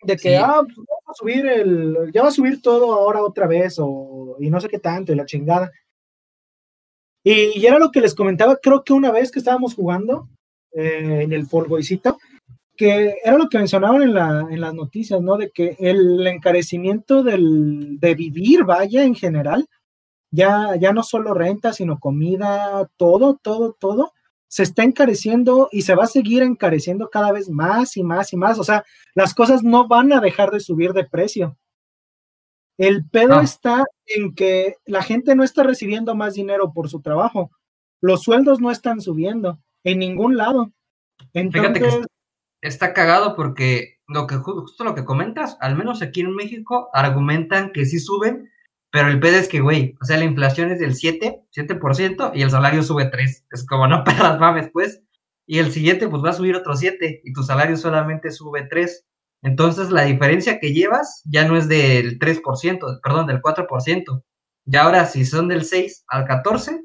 De 0.03 0.17
que, 0.17 0.29
Sí. 0.29 0.35
ah, 0.35 0.61
pues 0.63 0.77
vamos 0.77 1.03
a 1.09 1.15
subir 1.15 1.47
el, 1.47 2.11
ya 2.13 2.23
va 2.23 2.29
a 2.29 2.33
subir 2.33 2.61
todo 2.63 2.93
ahora 2.93 3.23
otra 3.23 3.47
vez, 3.47 3.77
o, 3.79 4.37
y 4.39 4.51
no 4.51 4.61
sé 4.61 4.69
qué 4.69 4.79
tanto, 4.79 5.13
y 5.13 5.17
la 5.17 5.25
chingada. 5.27 5.71
Y, 7.29 7.67
era 7.67 7.81
lo 7.81 7.91
que 7.91 8.01
les 8.01 8.15
comentaba, 8.15 8.57
creo 8.63 8.85
que 8.85 8.93
una 8.93 9.11
vez 9.11 9.33
que 9.33 9.41
estábamos 9.41 9.75
jugando 9.75 10.29
eh, 10.73 11.23
en 11.23 11.33
el 11.33 11.47
Folgoicito, 11.47 12.19
que 12.77 13.17
era 13.25 13.37
lo 13.37 13.49
que 13.49 13.59
mencionaban 13.59 14.03
en, 14.03 14.15
la, 14.15 14.47
en 14.49 14.61
las 14.61 14.73
noticias, 14.75 15.21
¿no? 15.21 15.37
De 15.37 15.51
que 15.51 15.75
el 15.81 16.25
encarecimiento 16.25 17.25
del, 17.25 17.99
de 17.99 18.15
vivir, 18.15 18.63
vaya, 18.63 19.03
en 19.03 19.17
general, 19.17 19.67
ya, 20.31 20.77
ya 20.77 20.93
no 20.93 21.03
solo 21.03 21.35
renta, 21.35 21.73
sino 21.73 21.99
comida, 21.99 22.89
todo, 22.97 23.41
todo, 23.43 23.77
todo, 23.77 24.13
se 24.47 24.63
está 24.63 24.85
encareciendo 24.85 25.69
y 25.73 25.83
se 25.83 25.97
va 25.97 26.05
a 26.05 26.09
seguir 26.09 26.45
encareciendo 26.45 27.09
cada 27.11 27.33
vez 27.33 27.51
más 27.51 27.97
y 27.97 28.05
más 28.05 28.33
y 28.33 28.37
más. 28.37 28.61
O 28.61 28.63
sea, 28.63 28.85
las 29.17 29.35
cosas 29.35 29.65
no 29.65 29.89
van 29.89 30.13
a 30.13 30.21
dejar 30.21 30.53
de 30.53 30.61
subir 30.61 30.93
de 30.93 31.03
precio. 31.03 31.57
El 32.79 33.09
pedo 33.09 33.37
No. 33.37 33.41
está 33.41 33.85
en 34.07 34.35
que 34.35 34.77
la 34.85 35.03
gente 35.03 35.35
no 35.35 35.45
está 35.45 35.63
recibiendo 35.63 36.15
más 36.15 36.35
dinero 36.35 36.73
por 36.73 36.89
su 36.89 37.01
trabajo. 37.01 37.51
Los 38.03 38.23
sueldos 38.23 38.61
no 38.61 38.71
están 38.71 39.01
subiendo 39.01 39.59
en 39.85 39.99
ningún 39.99 40.37
lado. 40.37 40.73
Fíjate 41.33 41.53
que 41.81 41.87
Entonces, 41.87 42.07
está 42.61 42.93
cagado 42.93 43.35
porque 43.37 43.99
lo 44.09 44.27
que 44.27 44.37
ju- 44.37 44.61
justo 44.63 44.85
lo 44.85 44.95
que 44.95 45.05
comentas, 45.05 45.57
al 45.61 45.77
menos 45.77 46.03
aquí 46.03 46.21
en 46.21 46.35
México, 46.35 46.91
argumentan 46.93 47.73
que 47.73 47.87
sí 47.87 47.99
suben, 47.99 48.51
pero 48.91 49.09
el 49.09 49.19
pedo 49.21 49.37
es 49.37 49.49
que, 49.49 49.61
güey, 49.61 49.97
o 50.01 50.05
sea, 50.05 50.19
la 50.19 50.25
inflación 50.25 50.71
es 50.71 50.79
del 50.79 50.95
7, 50.95 51.43
7% 51.51 52.31
y 52.35 52.43
el 52.43 52.51
salario 52.51 52.83
sube 52.83 53.07
3. 53.07 53.47
Es 53.51 53.67
como, 53.67 53.87
no 53.89 54.05
perras 54.35 54.39
mames, 54.39 54.71
pues. 54.73 55.03
Y 55.47 55.59
el 55.59 55.71
siguiente, 55.73 56.09
pues 56.09 56.23
va 56.25 56.31
a 56.31 56.35
subir 56.35 56.57
otro 56.57 56.77
7 56.77 57.21
y 57.25 57.33
tu 57.33 57.43
salario 57.43 57.77
solamente 57.77 58.31
sube 58.31 58.67
3. 58.69 59.07
Entonces, 59.43 59.91
la 59.91 60.03
diferencia 60.05 60.59
que 60.59 60.73
llevas 60.73 61.23
ya 61.25 61.47
no 61.47 61.57
es 61.57 61.69
del 61.69 62.19
3%, 62.19 63.01
perdón, 63.03 63.27
del 63.27 63.41
4%. 63.41 64.25
Ya 64.65 64.83
ahora, 64.85 65.07
si 65.07 65.25
son 65.25 65.49
del 65.49 65.65
6 65.65 66.05
al 66.09 66.25
14, 66.27 66.83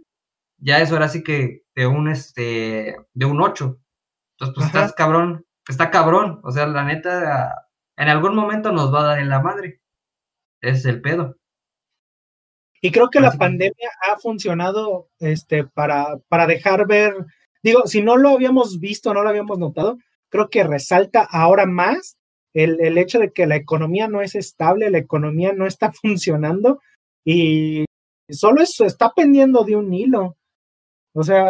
ya 0.57 0.79
es 0.79 0.91
ahora 0.91 1.09
sí 1.09 1.23
que 1.23 1.63
de 1.75 1.87
un, 1.87 2.07
este, 2.09 2.95
de 3.13 3.25
un 3.25 3.41
8. 3.41 3.79
Entonces, 4.33 4.55
pues 4.55 4.67
Ajá. 4.67 4.79
estás 4.79 4.93
cabrón, 4.93 5.45
está 5.67 5.89
cabrón. 5.89 6.39
O 6.43 6.51
sea, 6.51 6.67
la 6.67 6.83
neta, 6.83 7.67
en 7.97 8.09
algún 8.09 8.35
momento 8.35 8.71
nos 8.71 8.93
va 8.93 9.01
a 9.01 9.07
dar 9.07 9.19
en 9.19 9.29
la 9.29 9.39
madre. 9.41 9.81
Es 10.61 10.85
el 10.85 11.01
pedo. 11.01 11.37
Y 12.81 12.91
creo 12.91 13.09
que 13.09 13.19
la 13.19 13.31
que- 13.31 13.37
pandemia 13.37 13.89
ha 14.07 14.17
funcionado 14.17 15.09
este, 15.19 15.63
para, 15.65 16.17
para 16.27 16.47
dejar 16.47 16.87
ver, 16.87 17.13
digo, 17.63 17.85
si 17.87 18.01
no 18.01 18.17
lo 18.17 18.29
habíamos 18.29 18.79
visto, 18.79 19.13
no 19.13 19.21
lo 19.23 19.29
habíamos 19.29 19.57
notado, 19.59 19.97
creo 20.29 20.49
que 20.49 20.63
resalta 20.63 21.27
ahora 21.31 21.65
más 21.65 22.17
el, 22.53 22.79
el 22.81 22.97
hecho 22.97 23.19
de 23.19 23.31
que 23.31 23.47
la 23.47 23.55
economía 23.55 24.07
no 24.07 24.21
es 24.21 24.35
estable, 24.35 24.89
la 24.89 24.97
economía 24.99 25.53
no 25.53 25.65
está 25.67 25.91
funcionando 26.01 26.81
y 27.25 27.85
solo 28.29 28.61
eso 28.61 28.85
está 28.85 29.11
pendiendo 29.15 29.63
de 29.63 29.75
un 29.75 29.93
hilo. 29.93 30.37
O 31.13 31.23
sea, 31.23 31.45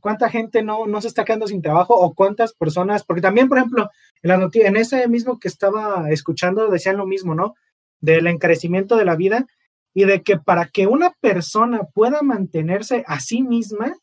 ¿cuánta 0.00 0.28
gente 0.28 0.62
no, 0.62 0.86
no 0.86 1.00
se 1.00 1.08
está 1.08 1.24
quedando 1.24 1.48
sin 1.48 1.62
trabajo 1.62 1.94
o 1.94 2.14
cuántas 2.14 2.52
personas? 2.54 3.04
Porque 3.04 3.20
también, 3.20 3.48
por 3.48 3.58
ejemplo, 3.58 3.90
en, 4.22 4.28
la 4.28 4.36
noti- 4.38 4.64
en 4.64 4.76
ese 4.76 5.08
mismo 5.08 5.40
que 5.40 5.48
estaba 5.48 6.08
escuchando 6.10 6.68
decían 6.70 6.96
lo 6.96 7.06
mismo, 7.06 7.34
¿no? 7.34 7.54
Del 8.00 8.28
encarecimiento 8.28 8.96
de 8.96 9.04
la 9.04 9.16
vida 9.16 9.46
y 9.94 10.04
de 10.04 10.22
que 10.22 10.38
para 10.38 10.66
que 10.66 10.86
una 10.86 11.10
persona 11.20 11.80
pueda 11.92 12.22
mantenerse 12.22 13.02
a 13.08 13.18
sí 13.18 13.42
misma 13.42 13.96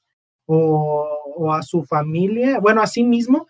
o, 0.45 1.07
o 1.37 1.53
a 1.53 1.63
su 1.63 1.83
familia, 1.85 2.59
bueno, 2.59 2.81
a 2.81 2.87
sí 2.87 3.03
mismo, 3.03 3.47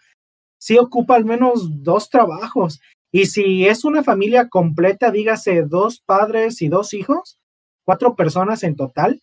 sí 0.58 0.78
ocupa 0.78 1.16
al 1.16 1.26
menos 1.26 1.84
dos 1.84 2.10
trabajos. 2.10 2.80
Y 3.12 3.28
si 3.28 3.68
es 3.68 3.86
una 3.86 4.04
familia 4.04 4.50
completa, 4.50 5.12
dígase 5.12 5.64
dos 5.64 6.00
padres 6.00 6.62
y 6.62 6.68
dos 6.68 6.94
hijos, 6.94 7.38
cuatro 7.86 8.16
personas 8.16 8.64
en 8.64 8.76
total, 8.76 9.22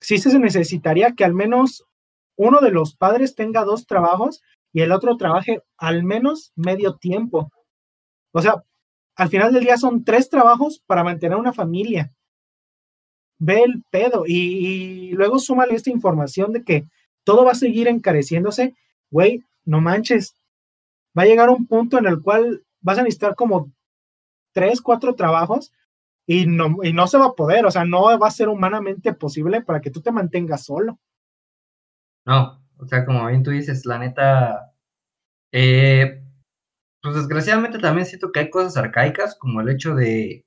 sí 0.00 0.18
se 0.18 0.38
necesitaría 0.38 1.12
que 1.12 1.24
al 1.24 1.34
menos 1.34 1.84
uno 2.36 2.60
de 2.60 2.70
los 2.70 2.96
padres 2.96 3.34
tenga 3.34 3.64
dos 3.64 3.86
trabajos 3.86 4.42
y 4.72 4.80
el 4.80 4.92
otro 4.92 5.16
trabaje 5.16 5.60
al 5.76 6.02
menos 6.02 6.52
medio 6.56 6.96
tiempo. 6.96 7.50
O 8.32 8.42
sea, 8.42 8.62
al 9.16 9.28
final 9.28 9.52
del 9.52 9.64
día 9.64 9.76
son 9.76 10.04
tres 10.04 10.28
trabajos 10.28 10.82
para 10.86 11.04
mantener 11.04 11.38
una 11.38 11.52
familia 11.52 12.10
ve 13.44 13.64
el 13.64 13.82
pedo 13.90 14.22
y, 14.24 15.10
luego 15.12 15.40
súmale 15.40 15.74
esta 15.74 15.90
información 15.90 16.52
de 16.52 16.62
que 16.62 16.84
todo 17.24 17.44
va 17.44 17.52
a 17.52 17.56
seguir 17.56 17.88
encareciéndose, 17.88 18.74
güey, 19.10 19.42
no 19.64 19.80
manches, 19.80 20.36
va 21.16 21.22
a 21.22 21.26
llegar 21.26 21.50
un 21.50 21.66
punto 21.66 21.98
en 21.98 22.06
el 22.06 22.20
cual 22.22 22.64
vas 22.80 22.98
a 22.98 23.02
necesitar 23.02 23.34
como 23.34 23.72
tres, 24.52 24.80
cuatro 24.80 25.14
trabajos 25.14 25.72
y 26.26 26.46
no, 26.46 26.76
y 26.82 26.92
no 26.92 27.06
se 27.06 27.18
va 27.18 27.26
a 27.26 27.32
poder, 27.32 27.66
o 27.66 27.70
sea, 27.70 27.84
no 27.84 28.18
va 28.18 28.26
a 28.26 28.30
ser 28.30 28.48
humanamente 28.48 29.12
posible 29.14 29.62
para 29.62 29.80
que 29.80 29.90
tú 29.90 30.00
te 30.00 30.12
mantengas 30.12 30.64
solo. 30.64 30.98
No, 32.24 32.62
o 32.76 32.86
sea, 32.86 33.04
como 33.04 33.26
bien 33.26 33.42
tú 33.42 33.50
dices, 33.50 33.84
la 33.84 33.98
neta, 33.98 34.72
eh, 35.52 36.22
pues 37.02 37.14
desgraciadamente 37.16 37.78
también 37.78 38.06
siento 38.06 38.30
que 38.30 38.40
hay 38.40 38.50
cosas 38.50 38.76
arcaicas, 38.76 39.36
como 39.36 39.60
el 39.60 39.68
hecho 39.68 39.94
de, 39.94 40.46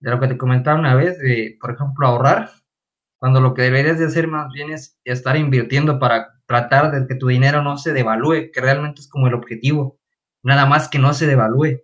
de 0.00 0.10
lo 0.10 0.20
que 0.20 0.28
te 0.28 0.38
comentaba 0.38 0.78
una 0.78 0.94
vez, 0.94 1.18
de, 1.18 1.56
por 1.60 1.72
ejemplo, 1.72 2.06
ahorrar, 2.06 2.50
cuando 3.18 3.40
lo 3.40 3.54
que 3.54 3.62
deberías 3.62 3.98
de 3.98 4.06
hacer 4.06 4.28
más 4.28 4.52
bien 4.52 4.70
es 4.70 4.98
estar 5.04 5.36
invirtiendo 5.36 5.98
para 5.98 6.35
tratar 6.46 6.90
de 6.92 7.06
que 7.06 7.14
tu 7.16 7.28
dinero 7.28 7.62
no 7.62 7.76
se 7.78 7.92
devalúe, 7.92 8.50
que 8.52 8.60
realmente 8.60 9.00
es 9.00 9.08
como 9.08 9.26
el 9.28 9.34
objetivo, 9.34 9.98
nada 10.42 10.66
más 10.66 10.88
que 10.88 10.98
no 10.98 11.12
se 11.14 11.26
devalúe, 11.26 11.82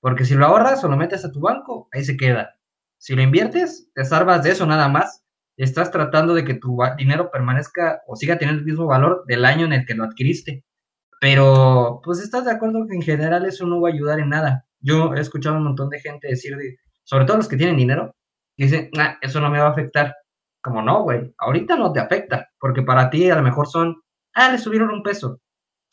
porque 0.00 0.24
si 0.24 0.34
lo 0.34 0.46
ahorras 0.46 0.84
o 0.84 0.88
lo 0.88 0.96
metes 0.96 1.24
a 1.24 1.32
tu 1.32 1.40
banco, 1.40 1.88
ahí 1.92 2.04
se 2.04 2.16
queda. 2.16 2.56
Si 2.98 3.14
lo 3.14 3.22
inviertes, 3.22 3.88
te 3.94 4.04
salvas 4.04 4.42
de 4.42 4.50
eso 4.52 4.66
nada 4.66 4.88
más, 4.88 5.24
estás 5.56 5.90
tratando 5.90 6.34
de 6.34 6.44
que 6.44 6.54
tu 6.54 6.78
dinero 6.98 7.30
permanezca 7.30 8.02
o 8.06 8.16
siga 8.16 8.38
teniendo 8.38 8.60
el 8.60 8.66
mismo 8.66 8.86
valor 8.86 9.24
del 9.26 9.44
año 9.44 9.66
en 9.66 9.72
el 9.72 9.86
que 9.86 9.94
lo 9.94 10.04
adquiriste. 10.04 10.64
Pero, 11.20 12.00
pues 12.04 12.20
estás 12.20 12.44
de 12.44 12.52
acuerdo 12.52 12.86
que 12.86 12.94
en 12.96 13.02
general 13.02 13.46
eso 13.46 13.66
no 13.66 13.80
va 13.80 13.88
a 13.88 13.92
ayudar 13.92 14.20
en 14.20 14.28
nada. 14.30 14.66
Yo 14.80 15.14
he 15.14 15.20
escuchado 15.20 15.56
un 15.56 15.64
montón 15.64 15.88
de 15.90 16.00
gente 16.00 16.28
decir, 16.28 16.56
de- 16.56 16.76
sobre 17.04 17.24
todo 17.24 17.38
los 17.38 17.48
que 17.48 17.56
tienen 17.56 17.76
dinero, 17.76 18.14
que 18.56 18.64
dicen, 18.64 18.90
"Nah, 18.94 19.14
eso 19.22 19.40
no 19.40 19.50
me 19.50 19.58
va 19.60 19.68
a 19.68 19.70
afectar. 19.70 20.14
Como 20.62 20.82
no, 20.82 21.02
güey, 21.02 21.34
ahorita 21.38 21.76
no 21.76 21.92
te 21.92 22.00
afecta, 22.00 22.48
porque 22.60 22.82
para 22.82 23.10
ti 23.10 23.30
a 23.30 23.36
lo 23.36 23.42
mejor 23.42 23.66
son, 23.68 23.96
ah, 24.34 24.50
le 24.52 24.58
subieron 24.58 24.90
un 24.90 25.02
peso. 25.02 25.40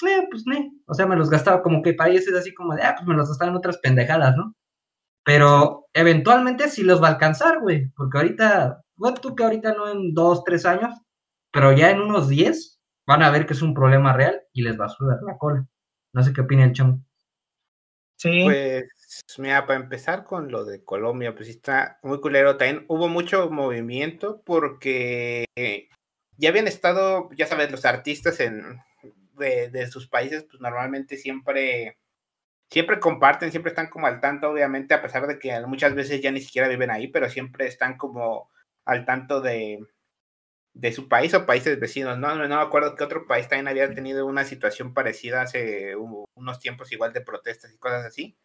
Eh, 0.08 0.28
pues, 0.30 0.44
ne. 0.48 0.72
O 0.88 0.94
sea, 0.94 1.06
me 1.06 1.16
los 1.16 1.30
gastaba 1.30 1.62
como 1.62 1.82
que 1.82 1.94
para 1.94 2.10
ellos 2.10 2.28
es 2.28 2.34
así 2.34 2.54
como 2.54 2.76
de, 2.76 2.84
ah, 2.84 2.96
pues 2.96 3.08
me 3.08 3.16
los 3.16 3.30
gastaba 3.30 3.52
en 3.52 3.58
otras 3.58 3.78
pendejadas, 3.80 4.36
¿no? 4.36 4.56
Pero 5.24 5.88
eventualmente 5.94 6.70
sí 6.70 6.84
los 6.84 7.02
va 7.02 7.10
a 7.10 7.12
alcanzar, 7.12 7.60
güey, 7.62 7.90
porque 7.96 8.18
ahorita, 8.18 8.82
bueno, 8.96 9.18
tú 9.22 9.36
que 9.36 9.44
ahorita 9.44 9.74
no 9.74 9.92
en 9.92 10.14
dos, 10.14 10.44
tres 10.44 10.66
años, 10.66 10.94
pero 11.52 11.72
ya 11.74 11.92
en 11.92 12.02
unos 12.02 12.30
diez 12.30 12.80
van 13.06 13.24
a 13.24 13.30
ver 13.30 13.46
que 13.46 13.54
es 13.54 13.62
un 13.62 13.74
problema 13.74 14.14
real 14.14 14.42
y 14.54 14.64
les 14.64 14.80
va 14.80 14.86
a 14.86 14.90
sudar 14.90 15.20
la 15.24 15.38
cola. 15.38 15.68
No 16.14 16.24
sé 16.24 16.34
qué 16.34 16.42
opina 16.42 16.66
el 16.66 16.74
chamo. 16.74 17.04
Sí, 18.18 18.44
Pues, 18.46 18.88
mira, 19.40 19.66
para 19.66 19.80
empezar 19.80 20.24
con 20.24 20.52
lo 20.52 20.64
de 20.64 20.84
Colombia, 20.84 21.34
pues 21.34 21.48
sí 21.48 21.54
está 21.54 22.00
muy 22.04 22.22
culero. 22.22 22.58
También 22.58 22.86
hubo 22.88 23.08
mucho 23.08 23.50
movimiento 23.50 24.44
porque 24.46 25.46
ya 26.42 26.50
habían 26.50 26.68
estado, 26.68 27.30
ya 27.38 27.46
sabes, 27.48 27.72
los 27.72 27.86
artistas 27.86 28.40
en, 28.40 28.82
de, 29.38 29.70
de 29.70 29.88
sus 29.88 30.08
países, 30.08 30.44
pues 30.50 30.60
normalmente 30.62 31.18
siempre, 31.18 32.00
siempre 32.70 33.00
comparten, 33.00 33.52
siempre 33.52 33.72
están 33.72 33.90
como 33.90 34.08
al 34.08 34.22
tanto, 34.22 34.50
obviamente, 34.50 34.94
a 34.94 35.02
pesar 35.02 35.28
de 35.28 35.40
que 35.40 35.60
muchas 35.68 35.96
veces 35.96 36.22
ya 36.22 36.32
ni 36.32 36.42
siquiera 36.42 36.68
viven 36.68 36.92
ahí, 36.92 37.10
pero 37.10 37.30
siempre 37.30 37.68
están 37.68 37.98
como 37.98 38.52
al 38.86 39.06
tanto 39.06 39.42
de, 39.42 39.80
de 40.74 40.92
su 40.94 41.08
país 41.10 41.34
o 41.34 41.46
países 41.46 41.80
vecinos. 41.80 42.18
No, 42.18 42.36
no, 42.36 42.48
no 42.48 42.56
me 42.58 42.62
acuerdo 42.62 42.96
que 42.96 43.04
otro 43.04 43.28
país 43.28 43.48
también 43.48 43.68
había 43.68 43.94
tenido 43.94 44.26
una 44.26 44.46
situación 44.46 44.94
parecida 44.94 45.42
hace 45.44 45.96
unos 45.96 46.60
tiempos 46.60 46.92
igual 46.92 47.14
de 47.14 47.22
protestas 47.22 47.74
y 47.74 47.78
cosas 47.78 48.06
así. 48.06 48.38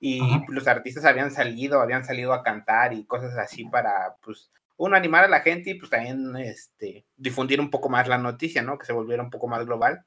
Y 0.00 0.20
Ajá. 0.22 0.44
los 0.48 0.66
artistas 0.68 1.04
habían 1.04 1.30
salido, 1.30 1.80
habían 1.80 2.04
salido 2.04 2.32
a 2.32 2.42
cantar 2.42 2.92
y 2.94 3.06
cosas 3.06 3.36
así 3.38 3.64
para, 3.66 4.16
pues, 4.22 4.50
uno, 4.80 4.96
animar 4.96 5.24
a 5.24 5.28
la 5.28 5.40
gente 5.40 5.70
y 5.70 5.74
pues 5.74 5.90
también 5.90 6.34
este, 6.36 7.06
difundir 7.16 7.60
un 7.60 7.70
poco 7.70 7.90
más 7.90 8.08
la 8.08 8.18
noticia, 8.18 8.62
¿no? 8.62 8.78
Que 8.78 8.86
se 8.86 8.94
volviera 8.94 9.22
un 9.22 9.30
poco 9.30 9.46
más 9.46 9.64
global. 9.66 10.06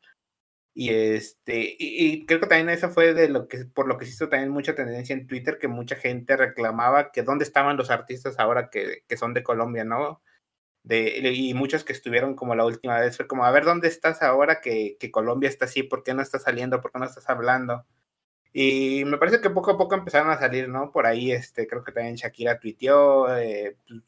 Y 0.74 0.90
este, 0.90 1.76
y, 1.78 2.26
creo 2.26 2.40
que 2.40 2.48
también 2.48 2.70
eso 2.70 2.90
fue 2.90 3.14
de 3.14 3.30
lo 3.30 3.48
que, 3.48 3.66
por 3.66 3.88
lo 3.88 3.98
que 3.98 4.06
se 4.06 4.14
hizo 4.14 4.30
también 4.30 4.50
mucha 4.52 4.76
tendencia 4.76 5.14
en 5.14 5.28
Twitter, 5.28 5.60
que 5.60 5.68
mucha 5.68 5.96
gente 5.96 6.36
reclamaba 6.38 7.12
que 7.12 7.24
dónde 7.24 7.46
estaban 7.46 7.78
los 7.78 7.92
artistas 7.92 8.40
ahora 8.40 8.70
que, 8.72 9.04
que 9.08 9.18
son 9.18 9.34
de 9.36 9.44
Colombia, 9.44 9.84
¿no? 9.84 10.24
De, 10.84 11.20
y 11.34 11.54
muchos 11.54 11.84
que 11.84 11.94
estuvieron 11.94 12.36
como 12.36 12.56
la 12.56 12.66
última 12.66 13.00
vez 13.00 13.18
fue 13.18 13.28
como, 13.28 13.46
a 13.46 13.52
ver, 13.52 13.66
¿dónde 13.66 13.88
estás 13.88 14.22
ahora 14.24 14.62
que, 14.62 14.98
que 15.00 15.12
Colombia 15.12 15.50
está 15.50 15.66
así? 15.66 15.84
¿Por 15.84 16.04
qué 16.04 16.14
no 16.16 16.22
estás 16.24 16.44
saliendo? 16.44 16.82
¿Por 16.82 16.92
qué 16.92 17.00
no 17.00 17.06
estás 17.06 17.30
hablando? 17.30 17.86
Y 18.54 19.06
me 19.06 19.18
parece 19.18 19.42
que 19.42 19.50
poco 19.50 19.72
a 19.72 19.78
poco 19.78 19.96
empezaron 19.96 20.32
a 20.32 20.40
salir, 20.40 20.70
¿no? 20.70 20.92
Por 20.92 21.08
ahí, 21.08 21.32
este, 21.32 21.68
creo 21.68 21.84
que 21.84 21.92
también 21.92 22.16
Shakira 22.16 22.60
tuiteó, 22.60 23.36
eh, 23.38 23.78
pues, 23.88 24.02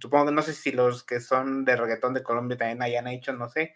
supongo 0.00 0.26
que 0.26 0.32
no 0.32 0.42
sé 0.42 0.52
si 0.54 0.72
los 0.72 1.04
que 1.04 1.20
son 1.20 1.64
de 1.64 1.76
reggaetón 1.76 2.14
de 2.14 2.22
Colombia 2.22 2.56
también 2.56 2.82
hayan 2.82 3.08
hecho, 3.08 3.32
no 3.32 3.48
sé, 3.48 3.74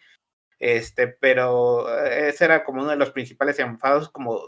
este, 0.59 1.09
pero 1.09 1.89
eh, 2.05 2.29
ese 2.29 2.45
era 2.45 2.65
como 2.65 2.83
uno 2.83 2.91
de 2.91 2.97
los 2.97 3.11
principales 3.13 3.59
enfados, 3.59 4.11
como 4.11 4.41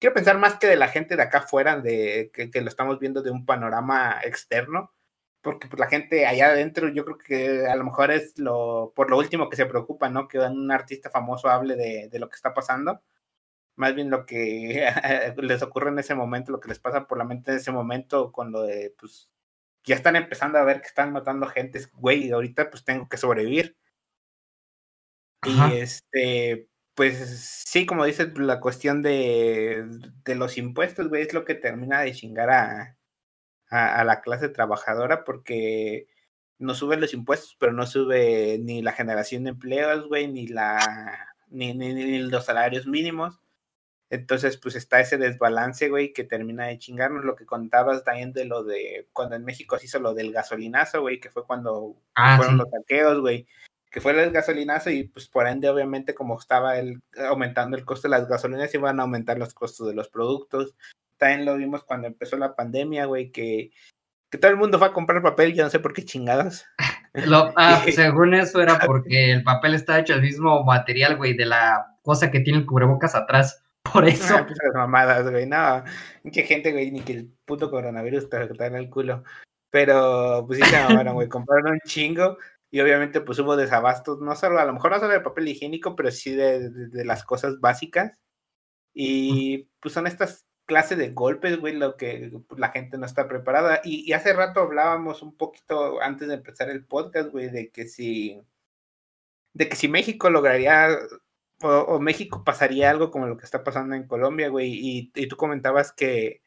quiero 0.00 0.14
pensar 0.14 0.38
más 0.38 0.56
que 0.58 0.66
de 0.66 0.76
la 0.76 0.88
gente 0.88 1.16
de 1.16 1.22
acá 1.22 1.38
afuera, 1.38 1.80
de 1.80 2.30
que, 2.34 2.50
que 2.50 2.60
lo 2.62 2.68
estamos 2.68 2.98
viendo 2.98 3.22
de 3.22 3.30
un 3.30 3.46
panorama 3.46 4.20
externo, 4.24 4.92
porque 5.42 5.68
pues, 5.68 5.80
la 5.80 5.88
gente 5.88 6.26
allá 6.26 6.48
adentro 6.48 6.88
yo 6.88 7.04
creo 7.04 7.18
que 7.18 7.66
a 7.68 7.76
lo 7.76 7.84
mejor 7.84 8.10
es 8.10 8.38
lo 8.38 8.92
por 8.96 9.10
lo 9.10 9.18
último 9.18 9.48
que 9.48 9.56
se 9.56 9.66
preocupa, 9.66 10.08
¿no? 10.10 10.28
Que 10.28 10.38
un 10.38 10.70
artista 10.70 11.10
famoso 11.10 11.48
hable 11.48 11.76
de, 11.76 12.08
de 12.08 12.18
lo 12.18 12.28
que 12.28 12.36
está 12.36 12.54
pasando. 12.54 13.02
Más 13.76 13.94
bien 13.94 14.10
lo 14.10 14.26
que 14.26 14.84
les 15.38 15.62
ocurre 15.62 15.90
en 15.90 15.98
ese 15.98 16.14
momento, 16.14 16.52
lo 16.52 16.60
que 16.60 16.68
les 16.68 16.80
pasa 16.80 17.06
por 17.06 17.18
la 17.18 17.24
mente 17.24 17.52
en 17.52 17.58
ese 17.58 17.72
momento, 17.72 18.32
cuando 18.32 18.62
de, 18.62 18.94
pues, 18.98 19.30
ya 19.84 19.94
están 19.94 20.16
empezando 20.16 20.58
a 20.58 20.64
ver 20.64 20.80
que 20.80 20.88
están 20.88 21.12
matando 21.12 21.46
gente, 21.46 21.80
güey, 21.94 22.30
ahorita 22.30 22.70
pues 22.70 22.84
tengo 22.84 23.08
que 23.08 23.16
sobrevivir. 23.16 23.76
Y 25.44 25.76
este, 25.76 26.68
pues 26.94 27.62
sí, 27.66 27.86
como 27.86 28.04
dices, 28.04 28.36
la 28.38 28.60
cuestión 28.60 29.02
de, 29.02 29.86
de 30.24 30.34
los 30.34 30.58
impuestos, 30.58 31.08
güey, 31.08 31.22
es 31.22 31.32
lo 31.32 31.44
que 31.44 31.54
termina 31.54 32.00
de 32.00 32.12
chingar 32.12 32.50
a, 32.50 32.98
a, 33.70 34.04
la 34.04 34.20
clase 34.20 34.48
trabajadora 34.48 35.24
porque 35.24 36.08
no 36.58 36.74
suben 36.74 37.00
los 37.00 37.14
impuestos, 37.14 37.56
pero 37.58 37.72
no 37.72 37.86
sube 37.86 38.58
ni 38.60 38.82
la 38.82 38.92
generación 38.92 39.44
de 39.44 39.50
empleos, 39.50 40.08
güey, 40.08 40.28
ni 40.28 40.46
la 40.46 41.28
ni, 41.48 41.74
ni, 41.74 42.18
los 42.18 42.44
salarios 42.44 42.86
mínimos. 42.86 43.40
Entonces, 44.10 44.56
pues 44.56 44.74
está 44.74 45.00
ese 45.00 45.18
desbalance, 45.18 45.88
güey, 45.88 46.12
que 46.12 46.24
termina 46.24 46.66
de 46.66 46.78
chingarnos. 46.78 47.24
Lo 47.24 47.36
que 47.36 47.46
contabas 47.46 48.04
también 48.04 48.32
de 48.32 48.44
lo 48.44 48.64
de 48.64 49.08
cuando 49.12 49.36
en 49.36 49.44
México 49.44 49.78
se 49.78 49.86
hizo 49.86 50.00
lo 50.00 50.14
del 50.14 50.32
gasolinazo, 50.32 51.00
güey, 51.00 51.20
que 51.20 51.30
fue 51.30 51.46
cuando 51.46 51.96
ah, 52.16 52.36
fueron 52.36 52.58
los 52.58 52.68
saqueos, 52.70 53.20
güey, 53.20 53.46
que 53.90 54.00
fue 54.00 54.20
el 54.20 54.30
gasolinazo 54.32 54.90
y 54.90 55.04
pues 55.04 55.28
por 55.28 55.46
ende, 55.46 55.68
obviamente, 55.68 56.14
como 56.14 56.38
estaba 56.38 56.78
el, 56.78 57.00
aumentando 57.16 57.76
el 57.76 57.84
costo 57.84 58.08
de 58.08 58.18
las 58.18 58.28
gasolinas, 58.28 58.74
iban 58.74 58.98
a 58.98 59.04
aumentar 59.04 59.38
los 59.38 59.54
costos 59.54 59.86
de 59.86 59.94
los 59.94 60.08
productos 60.08 60.74
también 61.20 61.44
lo 61.44 61.56
vimos 61.56 61.84
cuando 61.84 62.08
empezó 62.08 62.36
la 62.36 62.56
pandemia, 62.56 63.04
güey, 63.04 63.30
que, 63.30 63.70
que 64.30 64.38
todo 64.38 64.50
el 64.50 64.56
mundo 64.56 64.78
fue 64.78 64.88
a 64.88 64.92
comprar 64.92 65.22
papel, 65.22 65.54
yo 65.54 65.62
no 65.62 65.70
sé 65.70 65.78
por 65.78 65.92
qué 65.92 66.04
chingadas. 66.04 66.66
ah, 67.56 67.84
según 67.94 68.34
eso 68.34 68.60
era 68.60 68.78
porque 68.78 69.30
el 69.30 69.44
papel 69.44 69.74
está 69.74 70.00
hecho 70.00 70.14
el 70.14 70.22
mismo 70.22 70.64
material, 70.64 71.16
güey, 71.16 71.36
de 71.36 71.46
la 71.46 71.94
cosa 72.02 72.30
que 72.30 72.40
tiene 72.40 72.60
el 72.60 72.66
cubrebocas 72.66 73.14
atrás. 73.14 73.62
Por 73.92 74.06
eso. 74.06 74.34
Ah, 74.36 74.46
pues 74.46 74.58
las 74.62 74.74
mamadas, 74.74 75.30
güey, 75.30 75.46
no. 75.46 75.84
Qué 76.32 76.42
gente, 76.42 76.72
güey, 76.72 76.90
ni 76.90 77.00
que 77.00 77.12
el 77.12 77.32
puto 77.44 77.70
coronavirus 77.70 78.28
te 78.28 78.42
está 78.42 78.66
en 78.66 78.76
el 78.76 78.90
culo. 78.90 79.24
Pero, 79.70 80.44
pues 80.46 80.58
sí 80.58 80.64
se 80.64 80.82
mamaron, 81.04 81.14
güey, 81.14 81.28
compraron 81.28 81.72
un 81.72 81.80
chingo 81.80 82.38
y 82.72 82.80
obviamente 82.80 83.20
pues 83.20 83.38
hubo 83.40 83.56
desabastos, 83.56 84.20
no 84.20 84.36
solo, 84.36 84.60
a 84.60 84.64
lo 84.64 84.72
mejor 84.72 84.92
no 84.92 85.00
solo 85.00 85.12
de 85.12 85.20
papel 85.20 85.48
higiénico, 85.48 85.96
pero 85.96 86.10
sí 86.12 86.34
de, 86.34 86.70
de 86.70 87.04
las 87.04 87.24
cosas 87.24 87.60
básicas. 87.60 88.18
Y 88.94 89.68
pues 89.80 89.94
son 89.94 90.06
estas 90.06 90.46
clase 90.70 90.94
de 90.94 91.10
golpes, 91.10 91.58
güey, 91.58 91.74
lo 91.74 91.96
que 91.96 92.30
pues, 92.46 92.60
la 92.60 92.68
gente 92.70 92.96
no 92.96 93.04
está 93.04 93.26
preparada. 93.26 93.80
Y, 93.84 94.12
hace 94.12 94.32
rato 94.32 94.60
hablábamos 94.60 95.20
un 95.20 95.36
poquito 95.36 96.00
antes 96.00 96.28
de 96.28 96.34
empezar 96.34 96.70
el 96.70 96.84
podcast, 96.86 97.30
güey, 97.30 97.50
de 97.50 97.70
que 97.72 97.88
si, 97.88 98.40
de 99.52 99.68
que 99.68 99.74
si 99.74 99.88
México 99.88 100.30
lograría 100.30 100.90
o, 101.62 102.00
México 102.00 102.44
pasaría 102.44 102.90
algo 102.90 103.10
como 103.10 103.26
lo 103.26 103.36
que 103.36 103.44
está 103.44 103.64
pasando 103.64 103.94
en 103.94 104.06
Colombia, 104.06 104.48
güey, 104.48 104.72
y, 105.14 105.26
tú 105.28 105.36
comentabas 105.36 105.92
que, 105.92 106.42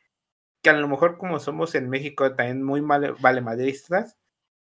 que 0.61 0.69
a 0.69 0.73
lo 0.73 0.87
mejor 0.87 1.17
como 1.17 1.39
somos 1.39 1.75
en 1.75 1.89
México 1.89 2.35
también 2.35 2.63
muy 2.63 2.81
mal, 2.81 3.15
vale 3.21 3.41
madristas, 3.41 4.17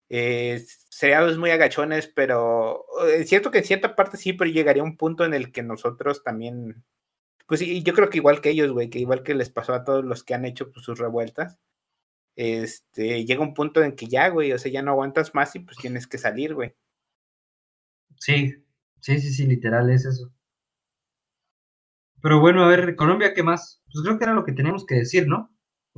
eh, 0.08 0.64
seríamos 0.90 1.38
muy 1.38 1.50
agachones, 1.50 2.08
pero 2.08 2.84
es 3.08 3.22
eh, 3.22 3.26
cierto 3.26 3.50
que 3.50 3.58
en 3.58 3.64
cierta 3.64 3.96
parte 3.96 4.16
sí, 4.16 4.32
pero 4.34 4.50
llegaría 4.50 4.82
un 4.82 4.96
punto 4.96 5.24
en 5.24 5.34
el 5.34 5.52
que 5.52 5.62
nosotros 5.62 6.22
también 6.22 6.84
pues 7.46 7.60
sí, 7.60 7.82
yo 7.82 7.92
creo 7.92 8.08
que 8.08 8.18
igual 8.18 8.40
que 8.40 8.48
ellos, 8.48 8.72
güey, 8.72 8.88
que 8.88 8.98
igual 8.98 9.22
que 9.22 9.34
les 9.34 9.50
pasó 9.50 9.74
a 9.74 9.84
todos 9.84 10.04
los 10.04 10.24
que 10.24 10.32
han 10.32 10.46
hecho 10.46 10.72
pues, 10.72 10.86
sus 10.86 10.98
revueltas, 10.98 11.58
este, 12.34 13.26
llega 13.26 13.42
un 13.42 13.52
punto 13.52 13.82
en 13.82 13.94
que 13.94 14.06
ya, 14.06 14.28
güey, 14.28 14.52
o 14.52 14.58
sea, 14.58 14.72
ya 14.72 14.80
no 14.80 14.92
aguantas 14.92 15.34
más 15.34 15.54
y 15.54 15.58
pues 15.60 15.76
tienes 15.76 16.06
que 16.06 16.16
salir, 16.16 16.54
güey. 16.54 16.74
Sí, 18.18 18.54
sí, 19.00 19.18
sí, 19.20 19.32
sí, 19.34 19.46
literal 19.46 19.90
es 19.90 20.06
eso. 20.06 20.32
Pero 22.22 22.40
bueno, 22.40 22.64
a 22.64 22.68
ver, 22.68 22.94
Colombia, 22.94 23.34
¿qué 23.34 23.42
más? 23.42 23.82
Pues 23.92 24.04
creo 24.04 24.16
que 24.16 24.24
era 24.24 24.32
lo 24.34 24.44
que 24.44 24.52
teníamos 24.52 24.86
que 24.86 24.94
decir, 24.94 25.26
¿no? 25.26 25.50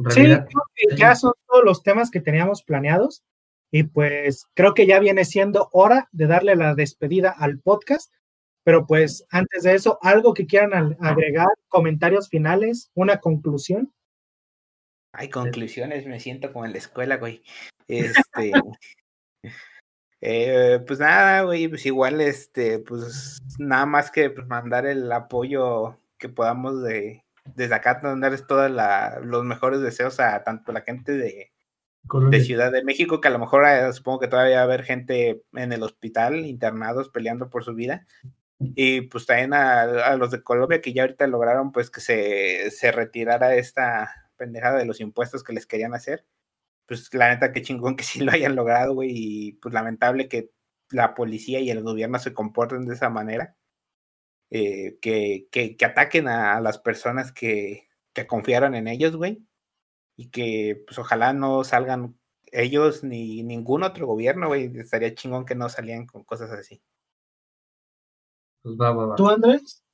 Sí, 0.08 0.22
creo 0.22 0.46
que 0.74 0.96
ya 0.96 1.14
son 1.14 1.34
todos 1.46 1.62
los 1.64 1.82
temas 1.82 2.10
que 2.10 2.20
teníamos 2.20 2.62
planeados 2.64 3.22
y 3.70 3.84
pues 3.84 4.46
creo 4.54 4.74
que 4.74 4.86
ya 4.86 4.98
viene 4.98 5.24
siendo 5.24 5.68
hora 5.72 6.08
de 6.12 6.26
darle 6.26 6.56
la 6.56 6.74
despedida 6.74 7.30
al 7.30 7.60
podcast. 7.60 8.12
Pero 8.64 8.86
pues 8.86 9.26
antes 9.30 9.64
de 9.64 9.74
eso, 9.74 9.98
algo 10.00 10.32
que 10.32 10.46
quieran 10.46 10.96
agregar, 11.00 11.48
comentarios 11.68 12.30
finales, 12.30 12.90
una 12.94 13.18
conclusión. 13.18 13.92
Hay 15.12 15.28
conclusiones, 15.28 16.06
me 16.06 16.18
siento 16.18 16.52
como 16.52 16.64
en 16.64 16.72
la 16.72 16.78
escuela, 16.78 17.18
güey. 17.18 17.42
Este, 17.86 18.52
eh, 20.22 20.80
pues 20.86 20.98
nada, 20.98 21.42
güey, 21.42 21.68
pues 21.68 21.84
igual, 21.84 22.20
este, 22.22 22.78
pues 22.78 23.38
nada 23.58 23.84
más 23.84 24.10
que 24.10 24.30
pues, 24.30 24.46
mandar 24.46 24.86
el 24.86 25.12
apoyo 25.12 26.00
que 26.24 26.30
podamos 26.30 26.82
de, 26.82 27.22
desde 27.54 27.74
acá, 27.74 28.00
mandarles 28.02 28.46
todos 28.46 28.70
los 28.70 29.44
mejores 29.44 29.82
deseos 29.82 30.20
a 30.20 30.42
tanto 30.42 30.72
la 30.72 30.80
gente 30.80 31.12
de, 31.12 31.52
de 32.30 32.40
Ciudad 32.40 32.72
de 32.72 32.82
México, 32.82 33.20
que 33.20 33.28
a 33.28 33.30
lo 33.30 33.38
mejor 33.38 33.66
eh, 33.66 33.92
supongo 33.92 34.20
que 34.20 34.28
todavía 34.28 34.56
va 34.56 34.62
a 34.62 34.64
haber 34.64 34.84
gente 34.84 35.42
en 35.52 35.72
el 35.74 35.82
hospital 35.82 36.46
internados 36.46 37.10
peleando 37.10 37.50
por 37.50 37.62
su 37.62 37.74
vida, 37.74 38.06
y 38.58 39.02
pues 39.02 39.26
también 39.26 39.52
a, 39.52 40.16
los 40.16 40.30
de 40.30 40.42
Colombia 40.42 40.80
que 40.80 40.94
ya 40.94 41.02
ahorita 41.02 41.26
lograron 41.26 41.72
pues 41.72 41.90
que 41.90 42.00
se, 42.00 42.70
se 42.70 42.90
retirara 42.90 43.54
esta 43.56 44.30
pendejada 44.38 44.78
de 44.78 44.86
los 44.86 45.00
impuestos 45.00 45.44
que 45.44 45.52
les 45.52 45.66
querían 45.66 45.92
hacer. 45.92 46.24
Pues 46.86 47.12
la 47.12 47.28
neta 47.28 47.52
que 47.52 47.60
chingón 47.60 47.96
que 47.96 48.04
sí 48.04 48.20
lo 48.20 48.32
hayan 48.32 48.56
logrado, 48.56 48.94
güey, 48.94 49.10
y 49.12 49.52
pues 49.54 49.74
lamentable 49.74 50.28
que 50.28 50.50
la 50.88 51.14
policía 51.14 51.60
y 51.60 51.68
el 51.68 51.82
gobierno 51.82 52.18
se 52.18 52.32
comporten 52.32 52.86
de 52.86 52.94
esa 52.94 53.10
manera. 53.10 53.56
Eh, 54.50 54.98
que, 55.00 55.48
que, 55.50 55.76
que, 55.76 55.84
ataquen 55.84 56.28
a, 56.28 56.60
las 56.60 56.78
personas 56.78 57.32
que, 57.32 57.88
que 58.12 58.26
confiaron 58.26 58.74
en 58.74 58.88
ellos, 58.88 59.16
güey. 59.16 59.44
Y 60.16 60.30
que 60.30 60.82
pues 60.86 60.98
ojalá 60.98 61.32
no 61.32 61.64
salgan 61.64 62.16
ellos 62.52 63.02
ni 63.02 63.42
ningún 63.42 63.82
otro 63.82 64.06
gobierno, 64.06 64.48
güey. 64.48 64.70
Estaría 64.78 65.14
chingón 65.14 65.44
que 65.44 65.54
no 65.54 65.68
salían 65.68 66.06
con 66.06 66.24
cosas 66.24 66.50
así. 66.50 66.82
Pues 68.62 68.76
va, 68.80 68.92
va, 68.92 69.06
va. 69.06 69.16
¿Tú, 69.16 69.28
Andrés? 69.28 69.84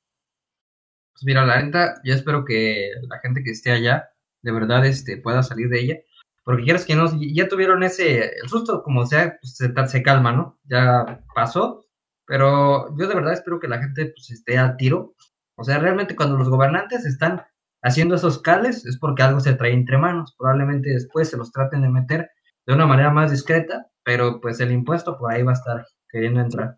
Pues 1.13 1.23
mira, 1.25 1.45
la 1.45 1.61
neta, 1.61 2.01
yo 2.03 2.13
espero 2.13 2.45
que 2.45 2.91
la 3.09 3.19
gente 3.19 3.43
que 3.43 3.51
esté 3.51 3.71
allá, 3.71 4.11
de 4.41 4.51
verdad, 4.51 4.85
este, 4.85 5.17
pueda 5.17 5.43
salir 5.43 5.69
de 5.69 5.79
ella. 5.79 5.99
Porque 6.43 6.63
quieras 6.63 6.85
que 6.85 6.95
no, 6.95 7.11
ya 7.19 7.47
tuvieron 7.47 7.83
ese, 7.83 8.31
el 8.39 8.49
susto, 8.49 8.81
como 8.83 9.05
sea, 9.05 9.37
pues 9.41 9.55
se, 9.55 9.87
se 9.87 10.03
calma, 10.03 10.31
¿no? 10.31 10.59
Ya 10.63 11.23
pasó. 11.35 11.85
Pero 12.31 12.95
yo 12.97 13.09
de 13.09 13.13
verdad 13.15 13.33
espero 13.33 13.59
que 13.59 13.67
la 13.67 13.79
gente 13.79 14.05
pues, 14.05 14.31
esté 14.31 14.57
a 14.57 14.77
tiro. 14.77 15.15
O 15.57 15.65
sea, 15.65 15.79
realmente 15.79 16.15
cuando 16.15 16.37
los 16.37 16.47
gobernantes 16.47 17.05
están 17.05 17.43
haciendo 17.83 18.15
esos 18.15 18.41
cales 18.41 18.85
es 18.85 18.97
porque 18.97 19.21
algo 19.21 19.41
se 19.41 19.53
trae 19.55 19.73
entre 19.73 19.97
manos. 19.97 20.33
Probablemente 20.37 20.91
después 20.91 21.29
se 21.29 21.35
los 21.35 21.51
traten 21.51 21.81
de 21.81 21.89
meter 21.89 22.29
de 22.65 22.73
una 22.73 22.85
manera 22.85 23.09
más 23.09 23.31
discreta, 23.31 23.85
pero 24.05 24.39
pues 24.39 24.61
el 24.61 24.71
impuesto 24.71 25.17
por 25.17 25.29
ahí 25.29 25.43
va 25.43 25.51
a 25.51 25.55
estar 25.55 25.85
queriendo 26.09 26.39
entrar. 26.39 26.77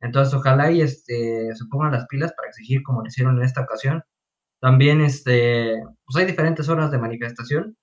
Entonces, 0.00 0.34
ojalá 0.34 0.72
y 0.72 0.80
este, 0.80 1.54
se 1.54 1.64
pongan 1.70 1.92
las 1.92 2.06
pilas 2.08 2.32
para 2.32 2.48
exigir 2.48 2.82
como 2.82 3.02
lo 3.02 3.06
hicieron 3.06 3.36
en 3.38 3.44
esta 3.44 3.60
ocasión. 3.60 4.02
También, 4.60 5.00
este, 5.00 5.74
pues 6.06 6.16
hay 6.16 6.26
diferentes 6.26 6.68
horas 6.68 6.90
de 6.90 6.98
manifestación. 6.98 7.76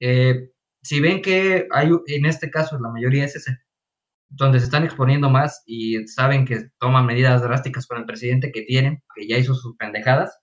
Eh, 0.00 0.50
si 0.82 1.00
ven 1.00 1.22
que 1.22 1.68
hay, 1.70 1.90
en 2.08 2.26
este 2.26 2.50
caso, 2.50 2.76
la 2.80 2.90
mayoría 2.90 3.24
es 3.26 3.36
ese, 3.36 3.58
donde 4.30 4.60
se 4.60 4.66
están 4.66 4.84
exponiendo 4.84 5.28
más 5.28 5.62
y 5.66 6.06
saben 6.06 6.46
que 6.46 6.70
toman 6.78 7.06
medidas 7.06 7.42
drásticas 7.42 7.86
con 7.86 7.98
el 7.98 8.06
presidente 8.06 8.52
que 8.52 8.62
tienen, 8.62 9.02
que 9.14 9.28
ya 9.28 9.36
hizo 9.36 9.54
sus 9.54 9.76
pendejadas, 9.76 10.38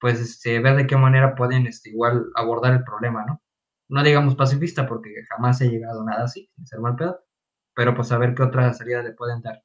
pues 0.00 0.20
este, 0.20 0.60
ver 0.60 0.76
de 0.76 0.86
qué 0.86 0.96
manera 0.96 1.34
pueden 1.34 1.66
este, 1.66 1.90
igual 1.90 2.26
abordar 2.34 2.74
el 2.74 2.84
problema, 2.84 3.24
¿no? 3.24 3.40
No 3.88 4.02
digamos 4.02 4.34
pacifista, 4.36 4.86
porque 4.86 5.10
jamás 5.30 5.60
he 5.60 5.68
llegado 5.70 6.04
nada 6.04 6.24
así, 6.24 6.50
sin 6.56 6.66
ser 6.66 6.80
mal 6.80 6.96
pedo, 6.96 7.20
pero 7.74 7.94
pues 7.94 8.12
a 8.12 8.18
ver 8.18 8.34
qué 8.34 8.42
otra 8.42 8.72
salida 8.74 9.02
le 9.02 9.12
pueden 9.12 9.42
dar. 9.42 9.62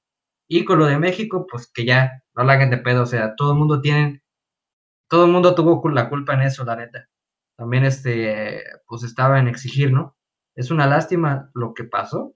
Y 0.47 0.66
con 0.66 0.80
lo 0.80 0.86
de 0.88 1.00
México, 1.00 1.47
pues 1.50 1.72
que 1.72 1.86
ya 1.86 2.24
no 2.36 2.43
la 2.43 2.54
hagan 2.54 2.70
de 2.70 2.78
pedo, 2.78 3.04
o 3.04 3.06
sea, 3.06 3.36
todo 3.36 3.54
el 3.54 3.60
mundo 3.60 3.82
tiene, 3.82 4.24
todo 5.10 5.26
el 5.26 5.32
mundo 5.32 5.56
tuvo 5.56 5.88
la 5.89 6.10
culpa 6.10 6.36
en 6.36 6.41
eso, 6.43 6.64
la 6.66 6.76
neta. 6.76 7.08
También 7.58 7.86
este, 7.86 8.64
pues 8.88 9.04
estaba 9.04 9.39
en 9.39 9.47
exigir, 9.47 9.91
¿no? 9.91 10.18
Es 10.56 10.72
una 10.72 10.88
lástima 10.88 11.52
lo 11.54 11.74
que 11.74 11.84
pasó, 11.86 12.36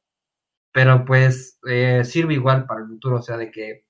pero 0.74 1.06
pues 1.06 1.60
eh, 1.70 2.04
sirve 2.04 2.34
igual 2.34 2.66
para 2.66 2.82
el 2.82 2.88
futuro, 2.88 3.18
o 3.18 3.22
sea, 3.22 3.38
de 3.38 3.52
que 3.52 3.86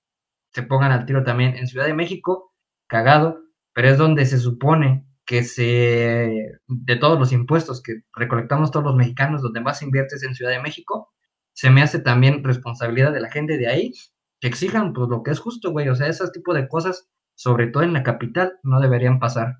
se 0.54 0.64
pongan 0.64 0.92
al 0.92 1.06
tiro 1.06 1.24
también 1.24 1.56
en 1.56 1.68
Ciudad 1.68 1.88
de 1.88 1.96
México, 1.96 2.54
cagado, 2.88 3.40
pero 3.74 3.90
es 3.90 3.98
donde 3.98 4.26
se 4.28 4.38
supone 4.38 5.08
que 5.26 5.44
se, 5.44 6.60
de 6.68 6.96
todos 6.98 7.20
los 7.20 7.32
impuestos 7.32 7.82
que 7.82 8.02
recolectamos 8.14 8.72
todos 8.72 8.86
los 8.86 8.96
mexicanos, 8.96 9.42
donde 9.42 9.62
más 9.62 9.82
inviertes 9.82 10.24
en 10.24 10.36
Ciudad 10.36 10.52
de 10.52 10.62
México, 10.62 11.12
se 11.54 11.70
me 11.70 11.82
hace 11.82 12.00
también 12.00 12.44
responsabilidad 12.44 13.14
de 13.14 13.22
la 13.22 13.32
gente 13.32 13.58
de 13.58 13.68
ahí 13.68 13.94
que 14.42 14.48
exijan 14.48 14.94
pues 14.94 15.08
lo 15.10 15.24
que 15.24 15.32
es 15.32 15.40
justo, 15.40 15.72
güey, 15.72 15.88
o 15.90 15.96
sea, 15.96 16.08
ese 16.08 16.30
tipo 16.32 16.54
de 16.54 16.68
cosas, 16.68 17.10
sobre 17.36 17.68
todo 17.68 17.84
en 17.84 17.94
la 17.94 18.04
capital, 18.04 18.60
no 18.64 18.82
deberían 18.82 19.20
pasar. 19.20 19.60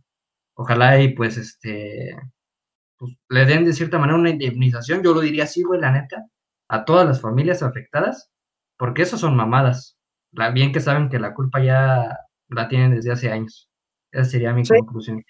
Ojalá 0.56 1.02
y 1.02 1.14
pues 1.16 1.38
este, 1.38 2.18
pues, 2.98 3.18
le 3.30 3.46
den 3.46 3.66
de 3.66 3.74
cierta 3.74 3.98
manera 4.00 4.18
una 4.20 4.30
indemnización, 4.32 5.04
yo 5.04 5.14
lo 5.14 5.22
diría 5.22 5.46
así, 5.46 5.64
güey, 5.64 5.80
la 5.80 5.92
neta, 5.92 6.26
a 6.74 6.86
todas 6.86 7.06
las 7.06 7.22
familias 7.22 7.62
afectadas, 7.62 8.32
porque 8.78 9.04
eso 9.04 9.16
son 9.16 9.36
mamadas. 9.36 9.96
La, 10.32 10.50
bien 10.50 10.74
que 10.74 10.80
saben 10.80 11.08
que 11.08 11.20
la 11.20 11.36
culpa 11.36 11.64
ya 11.64 12.18
la 12.50 12.68
tienen 12.68 12.96
desde 12.96 13.12
hace 13.12 13.32
años. 13.32 13.70
Esa 14.12 14.26
sería 14.26 14.54
mi 14.54 14.66
conclusión. 14.66 15.24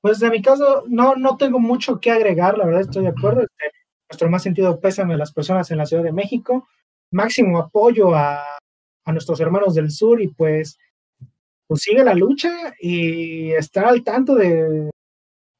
Pues 0.00 0.18
de 0.18 0.30
mi 0.30 0.40
caso, 0.40 0.84
no, 0.88 1.14
no 1.16 1.36
tengo 1.36 1.58
mucho 1.60 2.00
que 2.00 2.10
agregar, 2.10 2.56
la 2.56 2.64
verdad 2.64 2.80
estoy 2.80 3.02
de 3.02 3.10
acuerdo. 3.10 3.42
Este, 3.42 3.70
nuestro 4.08 4.30
más 4.30 4.42
sentido 4.42 4.80
pésame 4.80 5.12
a 5.12 5.18
las 5.18 5.30
personas 5.30 5.70
en 5.70 5.76
la 5.76 5.84
Ciudad 5.84 6.04
de 6.04 6.12
México. 6.12 6.66
Máximo 7.10 7.58
apoyo 7.58 8.14
a, 8.14 8.40
a 9.04 9.12
nuestros 9.12 9.40
hermanos 9.40 9.74
del 9.74 9.90
sur 9.90 10.22
y 10.22 10.28
pues, 10.28 10.78
pues 11.66 11.82
sigue 11.82 12.02
la 12.02 12.14
lucha 12.14 12.72
y 12.80 13.50
estar 13.52 13.84
al 13.84 14.02
tanto 14.02 14.36
de, 14.36 14.88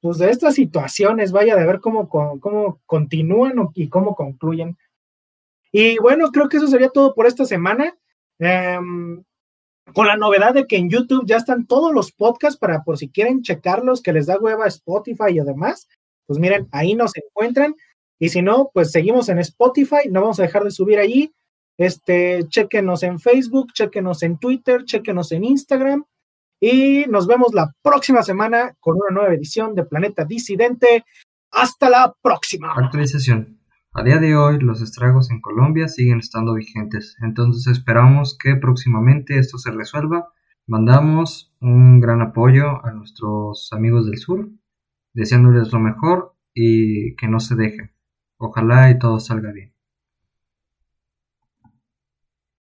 pues 0.00 0.18
de 0.18 0.30
estas 0.30 0.54
situaciones, 0.54 1.32
vaya, 1.32 1.56
de 1.56 1.66
ver 1.66 1.80
cómo, 1.80 2.08
cómo 2.08 2.80
continúan 2.86 3.54
y 3.74 3.88
cómo 3.88 4.14
concluyen. 4.14 4.76
Y 5.72 5.98
bueno, 5.98 6.30
creo 6.30 6.48
que 6.48 6.58
eso 6.58 6.68
sería 6.68 6.88
todo 6.88 7.14
por 7.14 7.26
esta 7.26 7.44
semana. 7.44 7.96
Em, 8.38 9.24
con 9.94 10.06
la 10.06 10.16
novedad 10.16 10.54
de 10.54 10.66
que 10.66 10.76
en 10.76 10.90
YouTube 10.90 11.26
ya 11.26 11.36
están 11.36 11.66
todos 11.66 11.92
los 11.92 12.12
podcasts 12.12 12.58
para 12.58 12.84
por 12.84 12.98
si 12.98 13.08
quieren 13.08 13.42
checarlos, 13.42 14.02
que 14.02 14.12
les 14.12 14.26
da 14.26 14.38
hueva 14.38 14.66
Spotify 14.66 15.30
y 15.30 15.40
demás, 15.40 15.88
pues 16.26 16.38
miren, 16.38 16.68
ahí 16.72 16.94
nos 16.94 17.16
encuentran. 17.16 17.74
Y 18.18 18.28
si 18.28 18.42
no, 18.42 18.70
pues 18.74 18.90
seguimos 18.90 19.28
en 19.28 19.38
Spotify, 19.38 20.08
no 20.10 20.20
vamos 20.20 20.38
a 20.40 20.42
dejar 20.42 20.64
de 20.64 20.70
subir 20.70 20.98
allí. 20.98 21.32
Este, 21.78 22.44
chequenos 22.48 23.02
en 23.02 23.20
Facebook, 23.20 23.72
chequenos 23.72 24.22
en 24.22 24.38
Twitter, 24.38 24.84
chequenos 24.84 25.32
en 25.32 25.44
Instagram. 25.44 26.04
Y 26.60 27.04
nos 27.08 27.26
vemos 27.26 27.54
la 27.54 27.72
próxima 27.82 28.22
semana 28.22 28.74
con 28.80 28.96
una 28.96 29.10
nueva 29.14 29.34
edición 29.34 29.74
de 29.74 29.84
Planeta 29.84 30.24
Disidente. 30.24 31.04
Hasta 31.50 31.88
la 31.88 32.14
próxima. 32.20 32.74
Actualización. 32.74 33.58
A 33.94 34.02
día 34.02 34.18
de 34.18 34.36
hoy 34.36 34.58
los 34.58 34.82
estragos 34.82 35.30
en 35.30 35.40
Colombia 35.40 35.88
siguen 35.88 36.18
estando 36.18 36.54
vigentes, 36.54 37.16
entonces 37.22 37.66
esperamos 37.66 38.36
que 38.36 38.54
próximamente 38.54 39.38
esto 39.38 39.58
se 39.58 39.70
resuelva. 39.70 40.32
Mandamos 40.66 41.54
un 41.60 41.98
gran 41.98 42.20
apoyo 42.20 42.84
a 42.84 42.92
nuestros 42.92 43.72
amigos 43.72 44.06
del 44.06 44.18
sur, 44.18 44.50
deseándoles 45.14 45.72
lo 45.72 45.80
mejor 45.80 46.34
y 46.52 47.16
que 47.16 47.28
no 47.28 47.40
se 47.40 47.56
dejen. 47.56 47.92
Ojalá 48.36 48.90
y 48.90 48.98
todo 48.98 49.18
salga 49.20 49.52
bien. 49.52 49.72